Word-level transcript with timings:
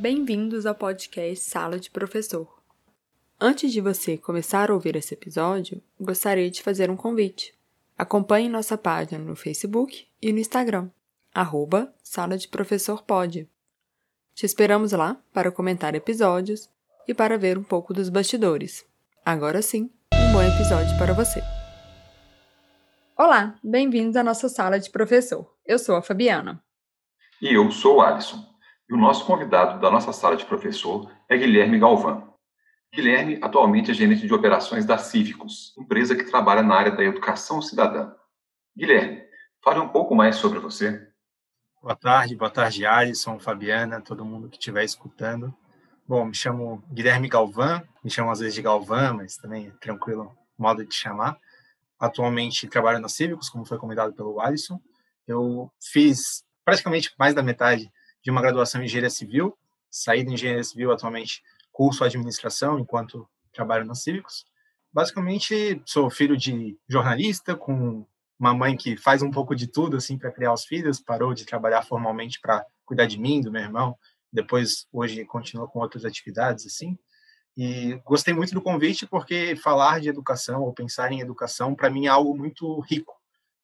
Bem-vindos 0.00 0.64
ao 0.64 0.76
podcast 0.76 1.44
Sala 1.44 1.76
de 1.76 1.90
Professor. 1.90 2.62
Antes 3.40 3.72
de 3.72 3.80
você 3.80 4.16
começar 4.16 4.70
a 4.70 4.74
ouvir 4.74 4.94
esse 4.94 5.12
episódio, 5.12 5.82
gostaria 6.00 6.48
de 6.48 6.62
fazer 6.62 6.88
um 6.88 6.94
convite. 6.94 7.52
Acompanhe 7.98 8.48
nossa 8.48 8.78
página 8.78 9.18
no 9.18 9.34
Facebook 9.34 10.06
e 10.22 10.32
no 10.32 10.38
Instagram, 10.38 10.88
arroba 11.34 11.92
Sala 12.00 12.38
de 12.38 12.46
Professor. 12.46 13.04
Te 14.36 14.46
esperamos 14.46 14.92
lá 14.92 15.20
para 15.32 15.50
comentar 15.50 15.96
episódios 15.96 16.70
e 17.08 17.12
para 17.12 17.36
ver 17.36 17.58
um 17.58 17.64
pouco 17.64 17.92
dos 17.92 18.08
bastidores. 18.08 18.86
Agora 19.24 19.60
sim, 19.60 19.90
um 20.14 20.32
bom 20.32 20.42
episódio 20.44 20.96
para 20.96 21.12
você. 21.12 21.42
Olá, 23.16 23.58
bem-vindos 23.64 24.14
à 24.14 24.22
nossa 24.22 24.48
sala 24.48 24.78
de 24.78 24.90
professor. 24.90 25.52
Eu 25.66 25.76
sou 25.76 25.96
a 25.96 26.02
Fabiana. 26.02 26.62
E 27.42 27.52
eu 27.52 27.68
sou 27.72 27.96
o 27.96 28.00
Alisson. 28.00 28.47
E 28.88 28.94
o 28.94 28.96
nosso 28.96 29.26
convidado 29.26 29.78
da 29.80 29.90
nossa 29.90 30.12
sala 30.12 30.36
de 30.36 30.46
professor 30.46 31.10
é 31.28 31.36
Guilherme 31.36 31.78
Galvão. 31.78 32.32
Guilherme 32.94 33.38
atualmente 33.42 33.90
é 33.90 33.94
gerente 33.94 34.26
de 34.26 34.32
operações 34.32 34.86
da 34.86 34.96
Cívicos, 34.96 35.74
empresa 35.76 36.16
que 36.16 36.24
trabalha 36.24 36.62
na 36.62 36.74
área 36.74 36.92
da 36.92 37.04
educação 37.04 37.60
cidadã. 37.60 38.14
Guilherme, 38.74 39.24
fale 39.62 39.78
um 39.78 39.88
pouco 39.88 40.14
mais 40.14 40.36
sobre 40.36 40.58
você. 40.58 41.06
Boa 41.82 41.94
tarde, 41.94 42.34
boa 42.34 42.50
tarde, 42.50 42.86
Alisson, 42.86 43.38
Fabiana, 43.38 44.00
todo 44.00 44.24
mundo 44.24 44.48
que 44.48 44.56
estiver 44.56 44.84
escutando. 44.84 45.54
Bom, 46.06 46.24
me 46.24 46.34
chamo 46.34 46.82
Guilherme 46.90 47.28
Galvão, 47.28 47.82
me 48.02 48.10
chamo 48.10 48.30
às 48.30 48.40
vezes 48.40 48.54
de 48.54 48.62
Galvão, 48.62 49.18
mas 49.18 49.36
também 49.36 49.66
é 49.66 49.70
tranquilo 49.78 50.34
modo 50.56 50.82
de 50.82 50.94
chamar. 50.94 51.38
Atualmente 52.00 52.66
trabalho 52.66 53.00
na 53.00 53.08
Cívicos, 53.08 53.50
como 53.50 53.66
foi 53.66 53.76
comentado 53.76 54.14
pelo 54.14 54.40
Alisson. 54.40 54.80
Eu 55.26 55.70
fiz 55.78 56.42
praticamente 56.64 57.12
mais 57.18 57.34
da 57.34 57.42
metade 57.42 57.92
de 58.22 58.30
uma 58.30 58.40
graduação 58.40 58.80
em 58.80 58.84
engenharia 58.84 59.10
civil, 59.10 59.56
saí 59.90 60.24
da 60.24 60.32
engenharia 60.32 60.64
civil 60.64 60.92
atualmente 60.92 61.42
curso 61.72 62.04
administração 62.04 62.78
enquanto 62.78 63.28
trabalho 63.52 63.84
na 63.84 63.94
Cívicos. 63.94 64.44
Basicamente, 64.92 65.80
sou 65.84 66.10
filho 66.10 66.36
de 66.36 66.76
jornalista 66.88 67.54
com 67.54 68.06
uma 68.38 68.54
mãe 68.54 68.76
que 68.76 68.96
faz 68.96 69.22
um 69.22 69.30
pouco 69.30 69.54
de 69.54 69.66
tudo 69.66 69.96
assim 69.96 70.16
para 70.16 70.30
criar 70.30 70.52
os 70.52 70.64
filhos, 70.64 71.00
parou 71.00 71.34
de 71.34 71.44
trabalhar 71.44 71.82
formalmente 71.82 72.40
para 72.40 72.64
cuidar 72.84 73.06
de 73.06 73.18
mim, 73.18 73.40
do 73.40 73.50
meu 73.50 73.62
irmão, 73.62 73.96
depois 74.32 74.86
hoje 74.92 75.24
continua 75.24 75.66
com 75.66 75.80
outras 75.80 76.04
atividades 76.04 76.66
assim. 76.66 76.96
E 77.56 78.00
gostei 78.04 78.32
muito 78.32 78.54
do 78.54 78.62
convite 78.62 79.06
porque 79.06 79.56
falar 79.56 80.00
de 80.00 80.08
educação 80.08 80.62
ou 80.62 80.72
pensar 80.72 81.10
em 81.10 81.20
educação 81.20 81.74
para 81.74 81.90
mim 81.90 82.06
é 82.06 82.08
algo 82.08 82.36
muito 82.36 82.78
rico. 82.80 83.17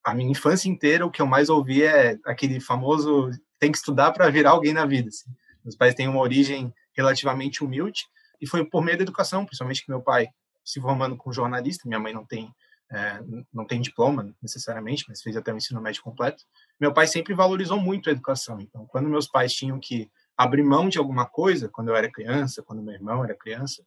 A 0.05 0.15
minha 0.15 0.31
infância 0.31 0.69
inteira 0.69 1.07
o 1.07 1.11
que 1.11 1.23
eu 1.23 1.27
mais 1.27 1.49
ouvi 1.49 1.83
é 1.83 2.19
aquele 2.25 2.61
famoso 2.61 3.31
tem 3.59 3.73
que 3.73 3.79
estudar 3.79 4.13
para 4.13 4.29
virar 4.31 4.51
alguém 4.51 4.73
na 4.73 4.85
vida. 4.85 5.09
Assim. 5.09 5.31
Meus 5.65 5.77
pais 5.77 5.95
têm 5.95 6.07
uma 6.07 6.21
origem 6.21 6.73
relativamente 6.95 7.65
humilde 7.65 8.05
e 8.41 8.47
foi 8.47 8.65
por 8.65 8.83
meio 8.83 8.99
da 8.99 9.03
educação, 9.03 9.47
principalmente 9.47 9.85
que 9.85 9.91
meu 9.91 10.03
pai 10.03 10.29
se 10.65 10.81
formando 10.81 11.17
como 11.17 11.33
jornalista, 11.33 11.89
minha 11.89 12.01
mãe 12.01 12.13
não 12.13 12.25
tem 12.25 12.53
é, 12.93 13.21
não 13.53 13.67
tem 13.67 13.81
diploma 13.81 14.35
necessariamente, 14.41 15.05
mas 15.09 15.23
fez 15.23 15.37
até 15.37 15.53
o 15.53 15.57
ensino 15.57 15.81
médio 15.81 16.03
completo. 16.03 16.45
Meu 16.79 16.93
pai 16.93 17.07
sempre 17.07 17.35
valorizou 17.35 17.81
muito 17.81 18.09
a 18.09 18.13
educação. 18.13 18.61
Então, 18.61 18.87
quando 18.87 19.09
meus 19.09 19.27
pais 19.27 19.53
tinham 19.53 19.81
que 19.81 20.09
abrir 20.37 20.63
mão 20.63 20.89
de 20.89 20.99
alguma 20.99 21.27
coisa, 21.27 21.69
quando 21.69 21.89
eu 21.89 21.97
era 21.97 22.11
criança, 22.11 22.63
quando 22.63 22.83
meu 22.83 22.95
irmão 22.95 23.25
era 23.25 23.35
criança, 23.35 23.83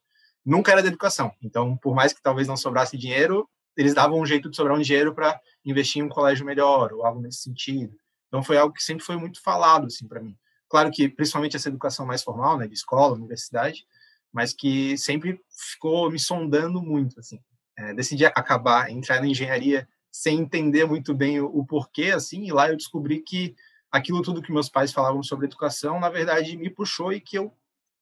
nunca 0.45 0.71
era 0.71 0.81
da 0.81 0.87
educação. 0.87 1.31
Então, 1.41 1.77
por 1.77 1.95
mais 1.95 2.11
que 2.11 2.21
talvez 2.21 2.47
não 2.47 2.57
sobrasse 2.57 2.97
dinheiro, 2.97 3.47
eles 3.77 3.93
davam 3.93 4.19
um 4.19 4.25
jeito 4.25 4.49
de 4.49 4.55
sobrar 4.55 4.75
um 4.75 4.81
dinheiro 4.81 5.13
para 5.13 5.39
investir 5.63 6.01
em 6.01 6.05
um 6.05 6.09
colégio 6.09 6.45
melhor 6.45 6.91
ou 6.91 7.05
algo 7.05 7.21
nesse 7.21 7.43
sentido. 7.43 7.95
Então 8.27 8.43
foi 8.43 8.57
algo 8.57 8.73
que 8.73 8.83
sempre 8.83 9.05
foi 9.05 9.15
muito 9.15 9.41
falado 9.41 9.85
assim 9.85 10.07
para 10.07 10.19
mim. 10.19 10.35
Claro 10.67 10.91
que 10.91 11.07
principalmente 11.07 11.55
essa 11.55 11.69
educação 11.69 12.05
mais 12.05 12.23
formal, 12.23 12.57
né, 12.57 12.67
de 12.67 12.73
escola, 12.73 13.15
universidade, 13.15 13.85
mas 14.33 14.53
que 14.53 14.97
sempre 14.97 15.39
ficou 15.49 16.11
me 16.11 16.19
sondando 16.19 16.81
muito 16.81 17.19
assim. 17.19 17.39
É, 17.77 17.93
decidi 17.93 18.25
acabar 18.25 18.89
entrar 18.89 19.21
na 19.21 19.27
engenharia 19.27 19.87
sem 20.11 20.39
entender 20.39 20.85
muito 20.85 21.13
bem 21.13 21.39
o, 21.39 21.45
o, 21.45 21.65
porquê 21.65 22.05
assim, 22.05 22.45
e 22.45 22.51
lá 22.51 22.69
eu 22.69 22.75
descobri 22.75 23.21
que 23.21 23.55
aquilo 23.91 24.23
tudo 24.23 24.41
que 24.41 24.51
meus 24.51 24.67
pais 24.67 24.91
falavam 24.91 25.21
sobre 25.21 25.45
educação, 25.45 25.99
na 25.99 26.09
verdade 26.09 26.57
me 26.57 26.69
puxou 26.69 27.13
e 27.13 27.21
que 27.21 27.37
eu 27.37 27.53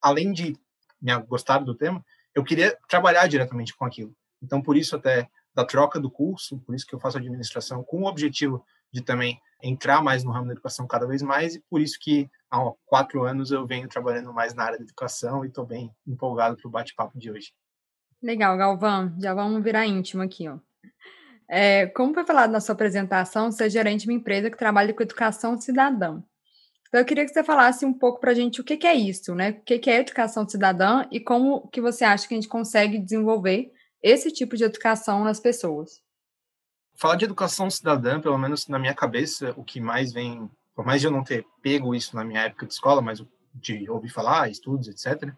além 0.02 0.32
de 0.32 0.58
me 1.02 1.18
gostar 1.24 1.60
do 1.60 1.76
tema, 1.76 2.04
eu 2.34 2.44
queria 2.44 2.78
trabalhar 2.88 3.28
diretamente 3.28 3.76
com 3.76 3.86
aquilo. 3.86 4.16
Então 4.42 4.62
por 4.62 4.78
isso 4.78 4.96
até 4.96 5.30
da 5.56 5.64
troca 5.64 6.00
do 6.00 6.12
curso, 6.12 6.60
por 6.60 6.76
isso 6.76 6.86
que 6.86 6.94
eu 6.94 7.00
faço 7.00 7.18
administração 7.18 7.84
com 7.84 8.02
o 8.02 8.08
objetivo 8.08 8.64
de 8.92 9.02
também 9.02 9.40
entrar 9.64 10.02
mais 10.02 10.24
no 10.24 10.32
ramo 10.32 10.48
da 10.48 10.54
educação 10.54 10.86
cada 10.86 11.08
vez 11.08 11.22
mais 11.22 11.56
e 11.56 11.64
por 11.70 11.82
isso 11.82 11.98
que 12.00 12.30
há 12.52 12.60
quatro 12.86 13.24
anos 13.24 13.52
eu 13.52 13.66
venho 13.66 13.88
trabalhando 13.88 14.34
mais 14.34 14.54
na 14.54 14.64
área 14.64 14.78
da 14.78 14.84
educação 14.84 15.44
e 15.44 15.48
estou 15.48 15.66
bem 15.66 15.90
empolgado 16.06 16.58
para 16.58 16.68
o 16.68 16.72
bate-papo 16.72 17.18
de 17.18 17.32
hoje. 17.32 17.54
Legal, 18.22 18.58
Galvão. 18.58 19.16
Já 19.20 19.34
vamos 19.34 19.64
virar 19.64 19.86
íntimo 19.86 20.22
aqui, 20.22 20.48
ó. 20.48 20.58
É, 21.48 21.88
como 21.88 22.14
foi 22.14 22.26
falado 22.26 22.52
na 22.52 22.60
sua 22.60 22.74
apresentação, 22.74 23.52
você 23.52 23.66
é 23.66 23.70
gerente 23.70 24.02
de 24.02 24.10
uma 24.10 24.18
empresa 24.18 24.50
que 24.50 24.58
trabalha 24.58 24.94
com 24.94 25.04
educação 25.04 25.60
cidadã. 25.60 26.22
Então, 26.88 27.00
eu 27.00 27.06
queria 27.06 27.26
que 27.26 27.32
você 27.32 27.44
falasse 27.44 27.86
um 27.86 27.94
pouco 27.94 28.20
para 28.20 28.32
a 28.32 28.34
gente 28.34 28.62
o 28.62 28.64
que, 28.64 28.78
que, 28.78 28.88
é 28.88 28.96
isso, 28.96 29.36
né? 29.36 29.52
O 29.52 29.62
que, 29.62 29.78
que 29.78 29.90
é 29.90 30.00
educação 30.00 30.48
cidadã 30.48 31.06
e 31.12 31.20
como 31.20 31.68
que 31.68 31.82
você 31.82 32.04
acha 32.04 32.28
que 32.28 32.34
a 32.34 32.38
gente 32.38 32.48
consegue 32.48 32.98
desenvolver 32.98 33.72
esse 34.08 34.32
tipo 34.32 34.56
de 34.56 34.64
educação 34.64 35.24
nas 35.24 35.40
pessoas 35.40 36.06
falar 36.96 37.16
de 37.16 37.26
educação 37.26 37.70
cidadã, 37.70 38.20
pelo 38.20 38.38
menos 38.38 38.68
na 38.68 38.80
minha 38.80 38.94
cabeça, 38.94 39.54
o 39.58 39.64
que 39.64 39.80
mais 39.80 40.12
vem, 40.14 40.50
por 40.74 40.86
mais 40.86 41.02
de 41.02 41.08
eu 41.08 41.12
não 41.12 41.24
ter 41.24 41.46
pego 41.62 41.94
isso 41.94 42.16
na 42.16 42.24
minha 42.24 42.42
época 42.42 42.66
de 42.66 42.74
escola, 42.74 43.02
mas 43.02 43.24
de 43.54 43.90
ouvir 43.90 44.10
falar, 44.10 44.50
estudos, 44.50 44.88
etc. 44.88 45.32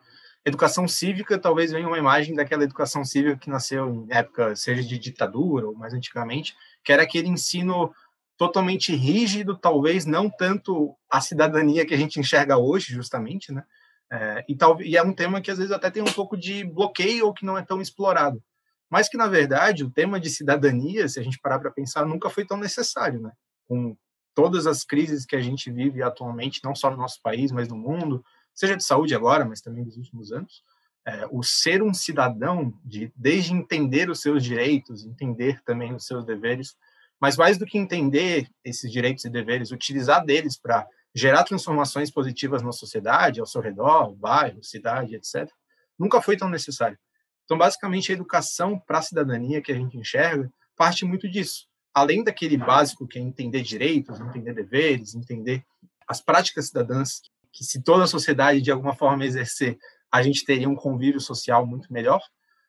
Educação 0.46 0.88
cívica 0.88 1.38
talvez 1.38 1.72
venha 1.72 1.88
uma 1.88 1.98
imagem 1.98 2.36
daquela 2.36 2.64
educação 2.64 3.04
cívica 3.04 3.38
que 3.38 3.50
nasceu 3.50 3.90
em 3.90 4.08
época, 4.10 4.56
seja 4.56 4.84
de 4.84 4.98
ditadura 4.98 5.68
ou 5.68 5.76
mais 5.76 5.94
antigamente, 5.94 6.56
que 6.84 6.94
era 6.94 7.04
aquele 7.04 7.28
ensino 7.28 7.92
totalmente 8.38 8.96
rígido, 8.96 9.58
talvez 9.58 10.06
não 10.06 10.30
tanto 10.30 10.96
a 11.10 11.20
cidadania 11.20 11.86
que 11.86 11.94
a 11.94 11.98
gente 11.98 12.20
enxerga 12.20 12.58
hoje, 12.58 12.94
justamente, 12.94 13.52
né? 13.52 13.64
É, 14.10 14.46
e, 14.48 14.56
tal, 14.56 14.82
e 14.82 14.96
é 14.96 15.04
um 15.04 15.12
tema 15.12 15.42
que 15.42 15.52
às 15.52 15.58
vezes 15.58 15.74
até 15.74 15.92
tem 15.92 16.02
um 16.02 16.14
pouco 16.14 16.38
de 16.38 16.64
bloqueio 16.64 17.26
ou 17.26 17.34
que 17.34 17.46
não 17.46 17.58
é 17.58 17.66
tão 17.66 17.82
explorado 17.82 18.42
mas 18.90 19.10
que, 19.10 19.18
na 19.18 19.28
verdade, 19.28 19.84
o 19.84 19.92
tema 19.92 20.20
de 20.20 20.30
cidadania, 20.30 21.08
se 21.08 21.20
a 21.20 21.24
gente 21.24 21.40
parar 21.40 21.60
para 21.60 21.72
pensar, 21.72 22.06
nunca 22.06 22.30
foi 22.30 22.46
tão 22.46 22.58
necessário, 22.58 23.22
né? 23.22 23.32
Com 23.68 23.96
todas 24.34 24.68
as 24.68 24.84
crises 24.84 25.26
que 25.26 25.36
a 25.36 25.42
gente 25.42 25.72
vive 25.72 26.02
atualmente, 26.04 26.62
não 26.64 26.76
só 26.76 26.92
no 26.92 26.98
nosso 26.98 27.20
país, 27.22 27.52
mas 27.52 27.68
no 27.68 27.76
mundo, 27.76 28.24
seja 28.54 28.78
de 28.78 28.84
saúde 28.84 29.16
agora, 29.16 29.44
mas 29.44 29.62
também 29.62 29.84
dos 29.84 29.98
últimos 29.98 30.32
anos, 30.32 30.64
é, 31.08 31.26
o 31.32 31.42
ser 31.42 31.82
um 31.82 31.94
cidadão, 31.94 32.74
de, 32.84 33.12
desde 33.16 33.54
entender 33.54 34.10
os 34.10 34.22
seus 34.22 34.44
direitos, 34.44 35.06
entender 35.06 35.62
também 35.64 35.94
os 35.94 36.06
seus 36.06 36.26
deveres, 36.26 36.76
mas 37.20 37.38
mais 37.38 37.58
do 37.58 37.66
que 37.66 37.78
entender 37.78 38.48
esses 38.64 38.92
direitos 38.92 39.26
e 39.26 39.30
deveres, 39.30 39.72
utilizar 39.72 40.24
deles 40.26 40.58
para 40.58 40.86
gerar 41.16 41.44
transformações 41.44 42.12
positivas 42.12 42.62
na 42.62 42.72
sociedade, 42.72 43.40
ao 43.40 43.46
seu 43.46 43.62
redor, 43.62 44.14
bairro, 44.16 44.64
cidade, 44.64 45.16
etc., 45.16 45.50
nunca 45.98 46.22
foi 46.22 46.38
tão 46.38 46.50
necessário. 46.50 46.98
Então, 47.48 47.58
basicamente, 47.58 48.12
a 48.12 48.16
educação 48.16 48.78
para 48.78 49.00
a 49.00 49.02
cidadania 49.02 49.62
que 49.62 49.72
a 49.72 49.76
gente 49.76 49.98
enxerga 49.98 50.52
parte 50.76 51.06
muito 51.06 51.30
disso. 51.30 51.66
Além 51.94 52.22
daquele 52.22 52.58
básico 52.58 53.08
que 53.08 53.18
é 53.18 53.22
entender 53.22 53.62
direitos, 53.62 54.20
entender 54.20 54.54
deveres, 54.54 55.16
entender 55.16 55.64
as 56.06 56.20
práticas 56.20 56.68
cidadãs, 56.68 57.22
que 57.54 57.64
se 57.64 57.82
toda 57.82 58.04
a 58.04 58.08
sociedade 58.08 58.62
de 58.62 58.70
alguma 58.70 58.94
forma 58.94 59.26
exercer, 59.26 59.78
a 60.12 60.22
gente 60.22 60.44
teria 60.44 60.68
um 60.68 60.76
convívio 60.76 61.22
social 61.22 61.66
muito 61.66 61.92
melhor. 61.92 62.22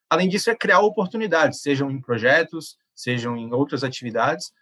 Além 0.09 0.29
disso, 0.29 0.49
é 0.49 0.55
criar 0.55 0.79
oportunidades, 0.79 1.61
sejam 1.61 1.91
em 1.91 2.01
projetos, 2.01 2.79
sejam 2.95 3.37
em 3.37 3.53
outras 3.53 3.83
atividades, 3.83 4.53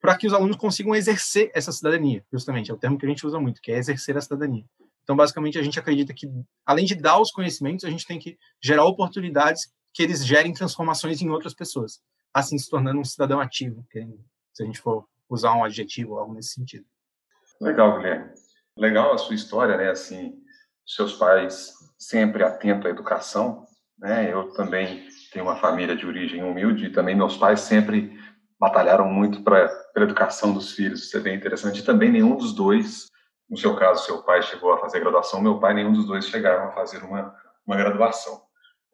para 0.00 0.18
que 0.18 0.26
os 0.26 0.34
alunos 0.34 0.56
consigam 0.56 0.96
exercer 0.96 1.52
essa 1.54 1.70
cidadania, 1.70 2.24
justamente, 2.32 2.72
é 2.72 2.74
o 2.74 2.76
termo 2.76 2.98
que 2.98 3.06
a 3.06 3.08
gente 3.08 3.24
usa 3.24 3.38
muito, 3.38 3.62
que 3.62 3.70
é 3.70 3.78
exercer 3.78 4.16
a 4.18 4.20
cidadania. 4.20 4.64
Então, 5.04 5.14
basicamente, 5.14 5.58
a 5.58 5.62
gente 5.62 5.78
acredita 5.78 6.12
que, 6.12 6.26
além 6.66 6.86
de 6.86 6.94
dar 6.94 7.20
os 7.20 7.30
conhecimentos, 7.30 7.84
a 7.84 7.90
gente 7.90 8.06
tem 8.06 8.18
que 8.18 8.36
gerar 8.60 8.84
oportunidades 8.86 9.70
que 9.92 10.02
eles 10.02 10.26
gerem 10.26 10.52
transformações 10.52 11.22
em 11.22 11.30
outras 11.30 11.54
pessoas, 11.54 12.00
assim 12.32 12.58
se 12.58 12.68
tornando 12.68 12.98
um 12.98 13.04
cidadão 13.04 13.38
ativo, 13.40 13.86
se 14.52 14.62
a 14.62 14.66
gente 14.66 14.80
for 14.80 15.06
usar 15.28 15.54
um 15.54 15.62
adjetivo 15.62 16.12
ou 16.12 16.18
algo 16.18 16.34
nesse 16.34 16.54
sentido. 16.54 16.84
Legal, 17.60 17.96
Guilherme. 17.96 18.32
Legal 18.76 19.12
a 19.12 19.18
sua 19.18 19.34
história, 19.34 19.76
né? 19.76 19.90
Assim, 19.90 20.34
seus 20.84 21.14
pais 21.14 21.72
sempre 21.98 22.42
atentos 22.42 22.86
à 22.86 22.90
educação, 22.90 23.66
né? 23.98 24.32
Eu 24.32 24.52
também 24.52 25.06
tenho 25.32 25.44
uma 25.44 25.56
família 25.56 25.94
de 25.94 26.06
origem 26.06 26.42
humilde 26.42 26.86
e 26.86 26.92
também 26.92 27.14
meus 27.14 27.36
pais 27.36 27.60
sempre 27.60 28.18
batalharam 28.58 29.08
muito 29.08 29.42
para 29.42 29.66
a 29.96 30.00
educação 30.00 30.52
dos 30.52 30.72
filhos. 30.72 31.04
Isso 31.04 31.16
é 31.16 31.20
bem 31.20 31.36
interessante. 31.36 31.80
E 31.80 31.84
também 31.84 32.10
nenhum 32.10 32.36
dos 32.36 32.52
dois 32.52 33.10
no 33.48 33.56
seu 33.56 33.76
caso, 33.76 34.04
seu 34.04 34.22
pai 34.22 34.42
chegou 34.42 34.72
a 34.72 34.78
fazer 34.78 35.00
graduação, 35.00 35.40
meu 35.40 35.58
pai, 35.58 35.74
nenhum 35.74 35.92
dos 35.92 36.06
dois 36.06 36.26
chegaram 36.26 36.68
a 36.68 36.72
fazer 36.72 37.02
uma, 37.02 37.34
uma 37.66 37.76
graduação. 37.76 38.42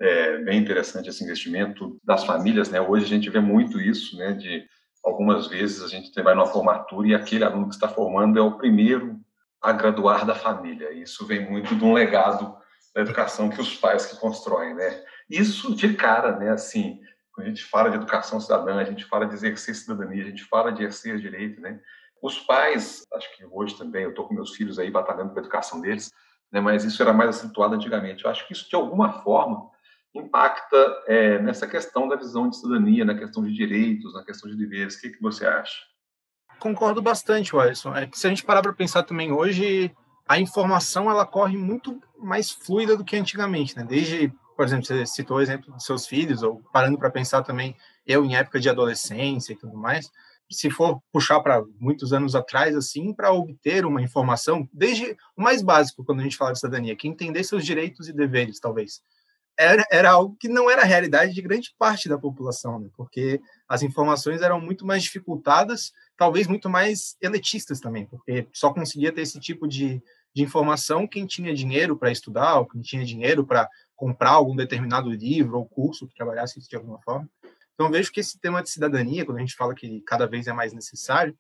É 0.01 0.39
bem 0.39 0.59
interessante 0.59 1.09
esse 1.09 1.23
investimento 1.23 2.01
das 2.03 2.25
famílias, 2.25 2.71
né? 2.71 2.81
Hoje 2.81 3.05
a 3.05 3.09
gente 3.09 3.29
vê 3.29 3.39
muito 3.39 3.81
isso, 3.81 4.17
né? 4.17 4.33
De 4.33 4.67
algumas 5.05 5.47
vezes 5.47 5.83
a 5.83 5.89
gente 5.89 6.11
vai 6.23 6.35
numa 6.35 6.47
formatura 6.47 7.09
e 7.09 7.15
aquele 7.15 7.45
aluno 7.45 7.69
que 7.69 7.75
está 7.75 7.89
formando 7.89 8.39
é 8.39 8.43
o 8.43 8.57
primeiro 8.57 9.21
a 9.61 9.73
graduar 9.73 10.25
da 10.25 10.35
família. 10.35 10.93
Isso 10.93 11.27
vem 11.27 11.49
muito 11.49 11.75
de 11.75 11.85
um 11.85 11.93
legado 11.93 12.57
da 12.95 13.03
educação 13.03 13.51
que 13.51 13.61
os 13.61 13.77
pais 13.77 14.07
que 14.07 14.17
constroem, 14.17 14.75
né? 14.75 15.05
Isso 15.29 15.75
de 15.75 15.95
cara, 15.95 16.37
né? 16.37 16.51
Assim, 16.51 16.99
quando 17.33 17.47
a 17.47 17.51
gente 17.51 17.65
fala 17.65 17.91
de 17.91 17.97
educação 17.97 18.41
cidadã, 18.41 18.79
a 18.79 18.85
gente 18.85 19.05
fala 19.05 19.27
de 19.27 19.35
exercer 19.35 19.75
cidadania, 19.75 20.25
a 20.25 20.27
gente 20.27 20.45
fala 20.45 20.73
de 20.73 20.83
exercer 20.83 21.19
direito, 21.19 21.61
né? 21.61 21.79
Os 22.23 22.39
pais, 22.39 23.07
acho 23.15 23.37
que 23.37 23.45
hoje 23.51 23.77
também, 23.77 24.05
eu 24.05 24.11
estou 24.11 24.27
com 24.27 24.35
meus 24.35 24.55
filhos 24.55 24.79
aí 24.79 24.91
batalhando 24.91 25.31
pela 25.31 25.41
educação 25.41 25.81
deles, 25.81 26.13
né? 26.53 26.61
Mas 26.61 26.85
isso 26.85 27.03
era 27.03 27.13
mais 27.13 27.31
acentuado 27.31 27.75
antigamente. 27.75 28.25
Eu 28.25 28.31
acho 28.31 28.47
que 28.47 28.53
isso 28.53 28.69
de 28.69 28.77
alguma 28.77 29.23
forma 29.23 29.71
impacta 30.15 30.77
é, 31.07 31.39
nessa 31.39 31.67
questão 31.67 32.09
da 32.09 32.17
visão 32.17 32.49
de 32.49 32.57
cidadania, 32.57 33.05
na 33.05 33.15
questão 33.15 33.43
de 33.43 33.55
direitos, 33.55 34.13
na 34.13 34.25
questão 34.25 34.51
de 34.51 34.57
deveres. 34.57 34.97
O 34.97 35.01
que, 35.01 35.11
que 35.11 35.23
você 35.23 35.47
acha? 35.47 35.91
Concordo 36.59 37.01
bastante, 37.01 37.57
Alisson. 37.57 37.95
É 37.95 38.07
que 38.07 38.19
se 38.19 38.27
a 38.27 38.31
gente 38.31 38.45
parar 38.45 38.63
para 38.63 38.73
pensar 38.73 39.05
também 39.05 39.33
hoje, 39.33 39.95
a 40.29 40.39
informação 40.39 41.11
ela 41.11 41.25
corre 41.25 41.57
muito 41.57 42.01
mais 42.19 42.51
fluida 42.51 42.97
do 42.97 43.05
que 43.05 43.17
antigamente, 43.17 43.77
né? 43.77 43.85
Desde, 43.85 44.33
por 44.57 44.65
exemplo, 44.65 44.85
você 44.85 45.07
citou 45.07 45.39
o 45.39 45.41
exemplo 45.41 45.73
dos 45.73 45.85
seus 45.85 46.07
filhos, 46.07 46.43
ou 46.43 46.61
parando 46.73 46.99
para 46.99 47.11
pensar 47.11 47.43
também, 47.43 47.75
eu 48.07 48.25
em 48.25 48.37
época 48.37 48.61
de 48.61 48.69
adolescência 48.69 49.53
e 49.53 49.57
tudo 49.57 49.77
mais, 49.77 50.11
se 50.51 50.71
for 50.71 51.01
puxar 51.13 51.41
para 51.41 51.63
muitos 51.79 52.13
anos 52.13 52.35
atrás, 52.35 52.75
assim, 52.75 53.15
para 53.15 53.33
obter 53.33 53.87
uma 53.87 54.03
informação, 54.03 54.69
desde 54.73 55.17
o 55.37 55.43
mais 55.43 55.63
básico 55.63 56.05
quando 56.05 56.21
a 56.21 56.23
gente 56.23 56.37
fala 56.37 56.53
de 56.53 56.61
cidadania, 56.61 56.97
que 56.97 57.07
é 57.07 57.11
entender 57.11 57.45
seus 57.45 57.65
direitos 57.65 58.09
e 58.09 58.13
deveres, 58.13 58.59
talvez 58.59 59.01
era, 59.61 59.85
era 59.91 60.11
algo 60.11 60.37
que 60.41 60.49
não 60.49 60.71
era 60.71 60.83
a 60.83 60.87
realidade 60.87 61.35
de 61.35 61.43
grande 61.43 61.75
parte 61.79 62.09
da 62.09 62.19
população, 62.19 62.81
né? 62.81 62.89
porque 62.97 63.41
as 63.69 63.83
informações 63.83 64.41
eram 64.41 64.59
muito 64.59 64.87
mais 64.87 65.03
dificultadas, 65.03 65.93
talvez 66.17 66.47
muito 66.47 66.69
mais 66.71 67.15
elitistas 67.21 67.79
também, 67.79 68.07
porque 68.07 68.49
só 68.55 68.73
conseguia 68.73 69.13
ter 69.13 69.21
esse 69.21 69.39
tipo 69.39 69.69
de, 69.69 70.03
de 70.35 70.43
informação 70.43 71.07
quem 71.07 71.27
tinha 71.27 71.55
dinheiro 71.55 71.95
para 71.95 72.11
estudar, 72.11 72.59
ou 72.59 72.67
quem 72.67 72.81
tinha 72.81 73.05
dinheiro 73.05 73.47
para 73.47 73.69
comprar 73.95 74.31
algum 74.31 74.57
determinado 74.57 75.11
livro 75.11 75.59
ou 75.59 75.69
curso 75.69 76.09
que 76.09 76.15
trabalhasse 76.15 76.59
de 76.67 76.77
alguma 76.77 76.99
forma. 77.03 77.29
Então, 77.81 77.91
vejo 77.91 78.13
que 78.13 78.21
esse 78.21 78.39
tema 78.39 78.63
de 78.63 78.69
cidadania, 78.69 79.25
quando 79.25 79.39
a 79.39 79.41
gente 79.41 79.57
fala 79.57 79.75
que 79.75 80.03
cada 80.03 80.27
vez 80.27 80.47
é 80.47 80.53
mais 80.53 80.75
necessário, 80.75 81.35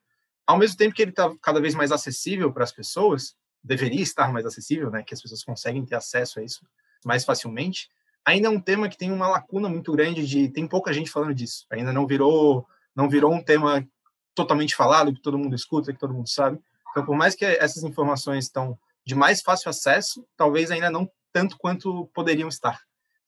ao 0.46 0.56
mesmo 0.56 0.74
tempo 0.74 0.94
que 0.94 1.02
ele 1.02 1.10
está 1.10 1.30
cada 1.42 1.60
vez 1.60 1.74
mais 1.74 1.92
acessível 1.92 2.50
para 2.50 2.64
as 2.64 2.72
pessoas, 2.72 3.36
deveria 3.62 4.00
estar 4.00 4.32
mais 4.32 4.46
acessível, 4.46 4.90
né, 4.90 5.02
que 5.02 5.12
as 5.12 5.20
pessoas 5.20 5.44
conseguem 5.44 5.84
ter 5.84 5.96
acesso 5.96 6.40
a 6.40 6.42
isso 6.42 6.64
mais 7.04 7.26
facilmente, 7.26 7.90
ainda 8.24 8.48
é 8.48 8.50
um 8.50 8.58
tema 8.58 8.88
que 8.88 8.96
tem 8.96 9.12
uma 9.12 9.28
lacuna 9.28 9.68
muito 9.68 9.92
grande 9.92 10.26
de 10.26 10.48
tem 10.48 10.66
pouca 10.66 10.94
gente 10.94 11.10
falando 11.10 11.34
disso. 11.34 11.66
Ainda 11.70 11.92
não 11.92 12.06
virou 12.06 12.66
não 12.96 13.06
virou 13.06 13.34
um 13.34 13.44
tema 13.44 13.86
totalmente 14.34 14.74
falado 14.74 15.12
que 15.12 15.20
todo 15.20 15.36
mundo 15.36 15.54
escuta, 15.54 15.92
que 15.92 15.98
todo 15.98 16.14
mundo 16.14 16.30
sabe. 16.30 16.58
Então, 16.90 17.04
por 17.04 17.16
mais 17.16 17.34
que 17.34 17.44
essas 17.44 17.82
informações 17.82 18.46
estão 18.46 18.78
de 19.04 19.14
mais 19.14 19.42
fácil 19.42 19.68
acesso, 19.68 20.26
talvez 20.38 20.70
ainda 20.70 20.90
não 20.90 21.06
tanto 21.34 21.58
quanto 21.58 22.06
poderiam 22.14 22.48
estar. 22.48 22.80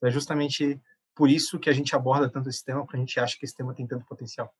É 0.03 0.11
justamente 0.11 0.81
por 1.14 1.31
isso 1.31 1.59
que 1.59 1.70
a 1.70 1.73
gente 1.73 1.94
aborda 1.94 2.31
tanto 2.31 2.49
esse 2.49 2.64
tema, 2.64 2.82
porque 2.82 2.97
a 2.97 3.00
gente 3.00 3.19
acha 3.20 3.38
que 3.38 3.44
esse 3.44 3.55
tema 3.55 3.75
tem 3.75 3.87
tanto 3.87 4.06
potencial. 4.06 4.53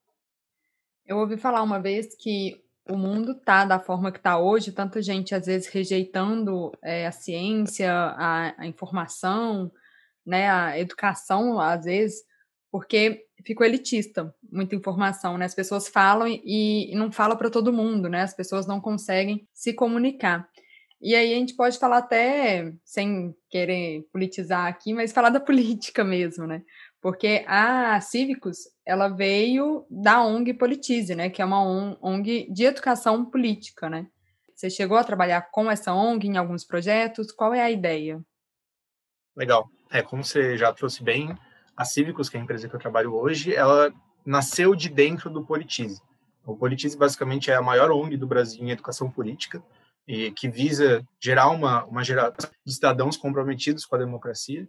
Eu 1.05 1.17
ouvi 1.17 1.37
falar 1.37 1.61
uma 1.61 1.81
vez 1.81 2.15
que 2.15 2.63
o 2.89 2.97
mundo 2.97 3.35
tá 3.35 3.65
da 3.65 3.79
forma 3.79 4.11
que 4.11 4.17
está 4.17 4.37
hoje, 4.37 4.71
tanta 4.71 5.01
gente 5.01 5.33
às 5.33 5.45
vezes 5.45 5.67
rejeitando 5.67 6.71
é, 6.81 7.07
a 7.07 7.11
ciência, 7.11 7.91
a, 7.93 8.61
a 8.61 8.67
informação, 8.67 9.71
né, 10.25 10.49
a 10.49 10.79
educação, 10.79 11.59
às 11.59 11.85
vezes, 11.85 12.23
porque 12.71 13.25
ficou 13.45 13.65
elitista, 13.65 14.33
muita 14.51 14.75
informação, 14.75 15.37
né? 15.37 15.45
As 15.45 15.53
pessoas 15.53 15.87
falam 15.87 16.27
e, 16.27 16.91
e 16.91 16.95
não 16.95 17.11
falam 17.11 17.37
para 17.37 17.49
todo 17.49 17.73
mundo, 17.73 18.09
né? 18.09 18.21
As 18.21 18.33
pessoas 18.33 18.65
não 18.65 18.79
conseguem 18.79 19.47
se 19.53 19.73
comunicar. 19.73 20.49
E 21.03 21.15
aí 21.15 21.33
a 21.33 21.35
gente 21.35 21.53
pode 21.53 21.77
falar 21.77 21.97
até, 21.97 22.73
sem 22.85 23.35
querer 23.49 24.07
politizar 24.13 24.67
aqui, 24.67 24.93
mas 24.93 25.11
falar 25.11 25.29
da 25.29 25.39
política 25.41 26.01
mesmo, 26.01 26.47
né? 26.47 26.63
Porque 27.01 27.43
a 27.45 27.99
Cívicos, 27.99 28.59
ela 28.85 29.09
veio 29.09 29.85
da 29.91 30.23
ONG 30.23 30.53
Politize, 30.53 31.13
né? 31.13 31.29
Que 31.29 31.41
é 31.41 31.45
uma 31.45 31.61
ONG 32.01 32.47
de 32.49 32.63
educação 32.63 33.25
política, 33.25 33.89
né? 33.89 34.07
Você 34.55 34.69
chegou 34.69 34.95
a 34.95 35.03
trabalhar 35.03 35.41
com 35.51 35.69
essa 35.69 35.93
ONG 35.93 36.25
em 36.25 36.37
alguns 36.37 36.63
projetos? 36.63 37.33
Qual 37.33 37.53
é 37.53 37.61
a 37.61 37.69
ideia? 37.69 38.23
Legal. 39.35 39.67
É, 39.91 40.01
como 40.01 40.23
você 40.23 40.57
já 40.57 40.71
trouxe 40.71 41.03
bem, 41.03 41.37
a 41.75 41.83
Cívicos, 41.83 42.29
que 42.29 42.37
é 42.37 42.39
a 42.39 42.43
empresa 42.43 42.69
que 42.69 42.75
eu 42.75 42.79
trabalho 42.79 43.13
hoje, 43.13 43.53
ela 43.53 43.93
nasceu 44.25 44.73
de 44.73 44.87
dentro 44.87 45.29
do 45.29 45.43
Politize. 45.43 46.01
O 46.45 46.55
Politize, 46.55 46.97
basicamente, 46.97 47.51
é 47.51 47.55
a 47.55 47.61
maior 47.61 47.91
ONG 47.91 48.15
do 48.15 48.25
Brasil 48.25 48.63
em 48.63 48.71
educação 48.71 49.11
política, 49.11 49.61
e 50.07 50.31
que 50.31 50.49
visa 50.49 51.05
gerar 51.19 51.49
uma, 51.49 51.85
uma 51.85 52.03
geração 52.03 52.49
de 52.65 52.73
cidadãos 52.73 53.17
comprometidos 53.17 53.85
com 53.85 53.95
a 53.95 53.99
democracia. 53.99 54.67